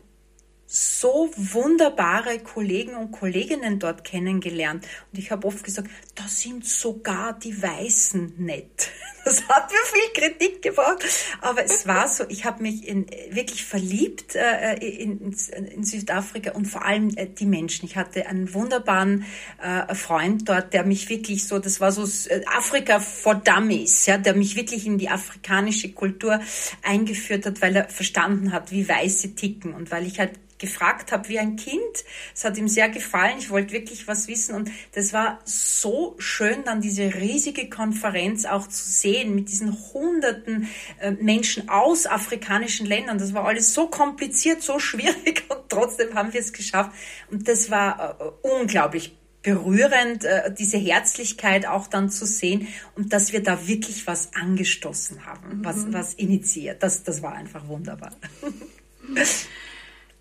so 0.66 1.30
wunderbare 1.36 2.40
Kollegen 2.40 2.96
und 2.96 3.12
Kolleginnen 3.12 3.80
dort 3.80 4.06
kennengelernt. 4.06 4.88
Und 5.12 5.20
ich 5.20 5.32
habe 5.32 5.46
oft 5.46 5.66
gesagt, 5.66 5.90
da 6.22 6.28
sind 6.28 6.66
sogar 6.66 7.34
die 7.34 7.62
Weißen 7.62 8.34
nett. 8.38 8.90
Das 9.24 9.48
hat 9.48 9.70
mir 9.72 9.78
viel 9.86 10.30
Kritik 10.30 10.64
gebracht, 10.64 11.06
aber 11.42 11.64
es 11.64 11.86
war 11.86 12.08
so, 12.08 12.24
ich 12.28 12.44
habe 12.44 12.64
mich 12.64 12.88
in, 12.88 13.06
wirklich 13.30 13.64
verliebt 13.64 14.36
äh, 14.36 14.74
in, 14.78 15.36
in, 15.76 15.84
Südafrika 15.84 16.54
und 16.54 16.66
vor 16.66 16.84
allem 16.84 17.16
äh, 17.16 17.28
die 17.28 17.46
Menschen. 17.46 17.86
Ich 17.86 17.98
hatte 17.98 18.26
einen 18.26 18.52
wunderbaren 18.56 19.26
äh, 19.62 19.94
Freund 19.94 20.50
dort, 20.50 20.74
der 20.74 20.84
mich 20.86 21.08
wirklich 21.10 21.48
so, 21.48 21.60
das 21.60 21.80
war 21.80 21.92
so 21.92 22.04
äh, 22.32 22.42
Afrika 22.48 23.00
for 23.00 23.36
Dummies, 23.36 24.08
ja, 24.08 24.18
der 24.18 24.34
mich 24.34 24.56
wirklich 24.56 24.88
in 24.88 24.98
die 24.98 25.10
afrikanische 25.10 25.92
Kultur 25.92 26.40
eingeführt 26.82 27.46
hat, 27.46 27.62
weil 27.62 27.76
er 27.76 27.90
verstanden 27.90 28.52
hat, 28.52 28.72
wie 28.72 28.90
Weiße 28.90 29.36
ticken 29.36 29.76
und 29.76 29.92
weil 29.92 30.08
ich 30.08 30.18
halt 30.18 30.32
gefragt 30.62 31.12
habe 31.12 31.28
wie 31.28 31.40
ein 31.40 31.58
Kind. 31.58 32.06
Es 32.34 32.46
hat 32.46 32.58
ihm 32.58 32.68
sehr 32.68 32.88
gefallen. 32.88 33.40
Ich 33.40 33.50
wollte 33.50 33.74
wirklich 33.74 34.08
was 34.08 34.28
wissen 34.28 34.56
und 34.56 34.72
das 34.94 35.12
war 35.12 35.40
so 35.44 36.11
schön, 36.18 36.64
dann 36.64 36.82
diese 36.82 37.14
riesige 37.16 37.70
Konferenz 37.70 38.46
auch 38.46 38.68
zu 38.68 38.84
sehen 38.84 39.36
mit 39.36 39.50
diesen 39.50 39.78
hunderten 39.94 40.68
äh, 41.00 41.12
Menschen 41.12 41.70
aus 41.70 42.06
afrikanischen 42.06 42.86
Ländern. 42.86 43.18
Das 43.18 43.34
war 43.34 43.46
alles 43.46 43.74
so 43.74 43.88
kompliziert, 43.88 44.62
so 44.62 44.80
schwierig 44.80 45.44
und 45.50 45.70
trotzdem 45.70 46.14
haben 46.14 46.34
wir 46.34 46.40
es 46.40 46.54
geschafft. 46.54 46.92
Und 47.30 47.48
das 47.48 47.70
war 47.70 48.18
äh, 48.20 48.48
unglaublich 48.48 49.18
berührend, 49.44 50.24
äh, 50.24 50.54
diese 50.54 50.78
Herzlichkeit 50.78 51.66
auch 51.66 51.88
dann 51.88 52.10
zu 52.10 52.26
sehen 52.26 52.68
und 52.96 53.12
dass 53.14 53.34
wir 53.34 53.42
da 53.42 53.68
wirklich 53.68 54.06
was 54.08 54.34
angestoßen 54.36 55.26
haben, 55.26 55.60
mhm. 55.60 55.66
was, 55.66 55.92
was 55.92 56.14
initiiert. 56.14 56.84
Das, 56.84 57.04
das 57.04 57.22
war 57.22 57.34
einfach 57.34 57.68
wunderbar. 57.68 58.12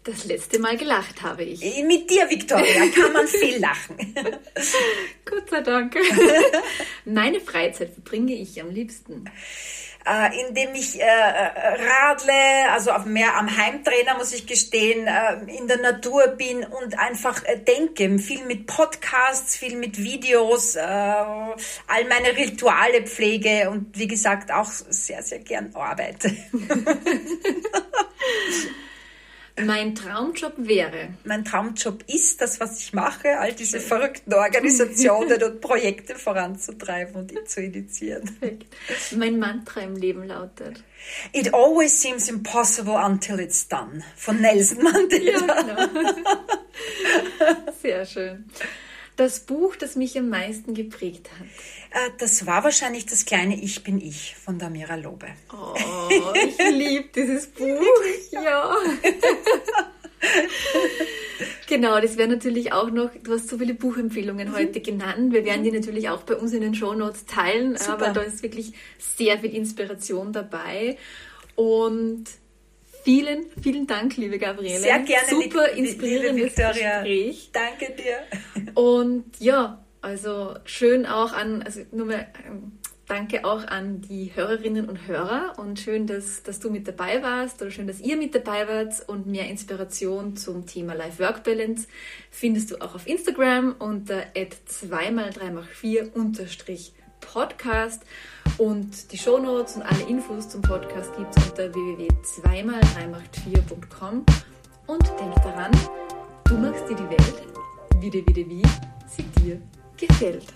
Das 0.02 0.24
letzte 0.24 0.58
Mal 0.58 0.78
gelacht 0.78 1.22
habe 1.22 1.42
ich. 1.42 1.60
Mit 1.84 2.08
dir, 2.08 2.30
Victoria, 2.30 2.86
kann 2.94 3.12
man 3.12 3.26
viel 3.26 3.58
lachen. 3.58 3.98
Gott 5.26 5.50
sei 5.50 5.60
Dank. 5.60 5.94
Meine 7.04 7.38
Freizeit 7.40 7.92
verbringe 7.92 8.32
ich 8.32 8.58
am 8.62 8.70
liebsten. 8.70 9.30
Äh, 10.06 10.40
indem 10.40 10.74
ich 10.74 10.98
äh, 10.98 11.04
radle, 11.04 12.72
also 12.72 12.92
auf 12.92 13.04
mehr 13.04 13.36
am 13.36 13.54
Heimtrainer 13.54 14.16
muss 14.16 14.32
ich 14.32 14.46
gestehen, 14.46 15.06
äh, 15.06 15.34
in 15.54 15.68
der 15.68 15.76
Natur 15.76 16.28
bin 16.28 16.64
und 16.64 16.98
einfach 16.98 17.44
äh, 17.44 17.58
denke, 17.58 18.18
viel 18.18 18.42
mit 18.46 18.66
Podcasts, 18.66 19.58
viel 19.58 19.76
mit 19.76 19.98
Videos, 19.98 20.76
äh, 20.76 20.80
all 20.80 22.04
meine 22.08 22.34
Rituale 22.34 23.02
pflege 23.02 23.68
und 23.68 23.98
wie 23.98 24.08
gesagt 24.08 24.50
auch 24.50 24.70
sehr, 24.70 25.22
sehr 25.22 25.40
gern 25.40 25.74
arbeite. 25.74 26.34
Mein 29.64 29.94
Traumjob 29.94 30.54
wäre. 30.56 31.08
Mein 31.24 31.44
Traumjob 31.44 32.04
ist 32.06 32.40
das, 32.40 32.60
was 32.60 32.78
ich 32.78 32.92
mache, 32.92 33.38
all 33.38 33.52
diese 33.52 33.80
verrückten 33.80 34.34
Organisationen 34.34 35.42
und 35.42 35.60
Projekte 35.60 36.14
voranzutreiben 36.14 37.14
und 37.16 37.48
zu 37.48 37.62
initiieren. 37.62 38.24
Perfekt. 38.38 38.66
Mein 39.16 39.38
Mantra 39.38 39.80
im 39.80 39.96
Leben 39.96 40.24
lautet. 40.24 40.82
It 41.32 41.52
always 41.54 42.00
seems 42.00 42.28
impossible 42.28 42.94
until 42.94 43.40
it's 43.40 43.66
done. 43.66 44.02
Von 44.16 44.40
Nelson 44.40 44.82
Mandela. 44.82 45.46
Ja, 45.46 45.86
genau. 45.86 46.40
Sehr 47.82 48.06
schön. 48.06 48.44
Das 49.20 49.40
Buch, 49.40 49.76
das 49.76 49.96
mich 49.96 50.16
am 50.18 50.30
meisten 50.30 50.72
geprägt 50.72 51.28
hat. 51.38 51.46
Äh, 51.90 52.10
das 52.16 52.46
war 52.46 52.64
wahrscheinlich 52.64 53.04
das 53.04 53.26
kleine 53.26 53.62
Ich 53.62 53.84
bin 53.84 54.00
ich 54.00 54.34
von 54.34 54.58
Damira 54.58 54.94
Lobe. 54.94 55.26
Oh, 55.52 55.74
ich 56.34 56.56
liebe 56.72 57.10
dieses 57.14 57.48
Buch. 57.48 57.82
Ja. 58.30 58.74
genau, 61.68 62.00
das 62.00 62.16
wäre 62.16 62.28
natürlich 62.28 62.72
auch 62.72 62.90
noch, 62.90 63.10
du 63.22 63.34
hast 63.34 63.50
so 63.50 63.58
viele 63.58 63.74
Buchempfehlungen 63.74 64.52
mhm. 64.52 64.56
heute 64.56 64.80
genannt. 64.80 65.34
Wir 65.34 65.44
werden 65.44 65.64
die 65.64 65.72
natürlich 65.72 66.08
auch 66.08 66.22
bei 66.22 66.36
uns 66.36 66.54
in 66.54 66.62
den 66.62 66.74
Shownotes 66.74 67.26
teilen, 67.26 67.76
Super. 67.76 67.92
aber 67.92 68.08
da 68.14 68.22
ist 68.22 68.42
wirklich 68.42 68.72
sehr 68.96 69.38
viel 69.38 69.54
Inspiration 69.54 70.32
dabei. 70.32 70.96
Und 71.56 72.24
Vielen, 73.02 73.46
vielen 73.62 73.86
Dank, 73.86 74.16
liebe 74.16 74.38
Gabriele. 74.38 74.80
Sehr 74.80 74.98
gerne. 75.00 75.28
Super 75.28 75.70
inspirierendes 75.70 76.54
Gespräch. 76.54 77.50
Danke 77.52 77.94
dir. 77.94 78.74
Und 78.74 79.24
ja, 79.38 79.84
also 80.02 80.54
schön 80.64 81.06
auch 81.06 81.32
an, 81.32 81.62
also 81.62 81.80
nur 81.92 82.06
mal 82.06 82.26
ähm, 82.46 82.72
danke 83.10 83.44
auch 83.44 83.66
an 83.66 84.00
die 84.00 84.30
Hörerinnen 84.34 84.88
und 84.88 85.08
Hörer 85.08 85.54
und 85.58 85.80
schön, 85.80 86.06
dass, 86.06 86.42
dass 86.44 86.60
du 86.60 86.70
mit 86.70 86.86
dabei 86.86 87.22
warst 87.22 87.60
oder 87.60 87.70
schön, 87.70 87.86
dass 87.86 88.00
ihr 88.00 88.16
mit 88.16 88.34
dabei 88.34 88.68
wart 88.68 89.08
und 89.08 89.26
mehr 89.26 89.48
Inspiration 89.48 90.36
zum 90.36 90.64
Thema 90.66 90.94
Life-Work-Balance 90.94 91.88
findest 92.30 92.70
du 92.70 92.80
auch 92.80 92.94
auf 92.94 93.08
Instagram 93.08 93.74
unter 93.78 94.22
2x3x4 94.34 96.12
unterstrich 96.12 96.92
Podcast 97.20 98.02
und 98.58 99.12
die 99.12 99.18
Shownotes 99.18 99.76
und 99.76 99.82
alle 99.82 100.02
Infos 100.02 100.48
zum 100.48 100.62
Podcast 100.62 101.14
gibt 101.16 101.36
es 101.36 101.48
unter 101.48 101.72
www.2x3x4.com 101.74 104.24
und 104.86 105.02
denk 105.18 105.34
daran, 105.36 105.70
du 106.44 106.54
machst 106.54 106.88
dir 106.88 106.96
die 106.96 107.10
Welt 107.10 107.42
wieder, 108.00 108.26
wieder 108.26 108.48
wie 108.48 108.62
sie 109.06 109.22
dir 109.40 109.60
gefällt. 109.96 110.46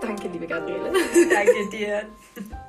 Danke, 0.00 0.28
liebe 0.28 0.46
Gabriele. 0.46 0.92
Danke 1.30 1.68
dir. 1.70 2.02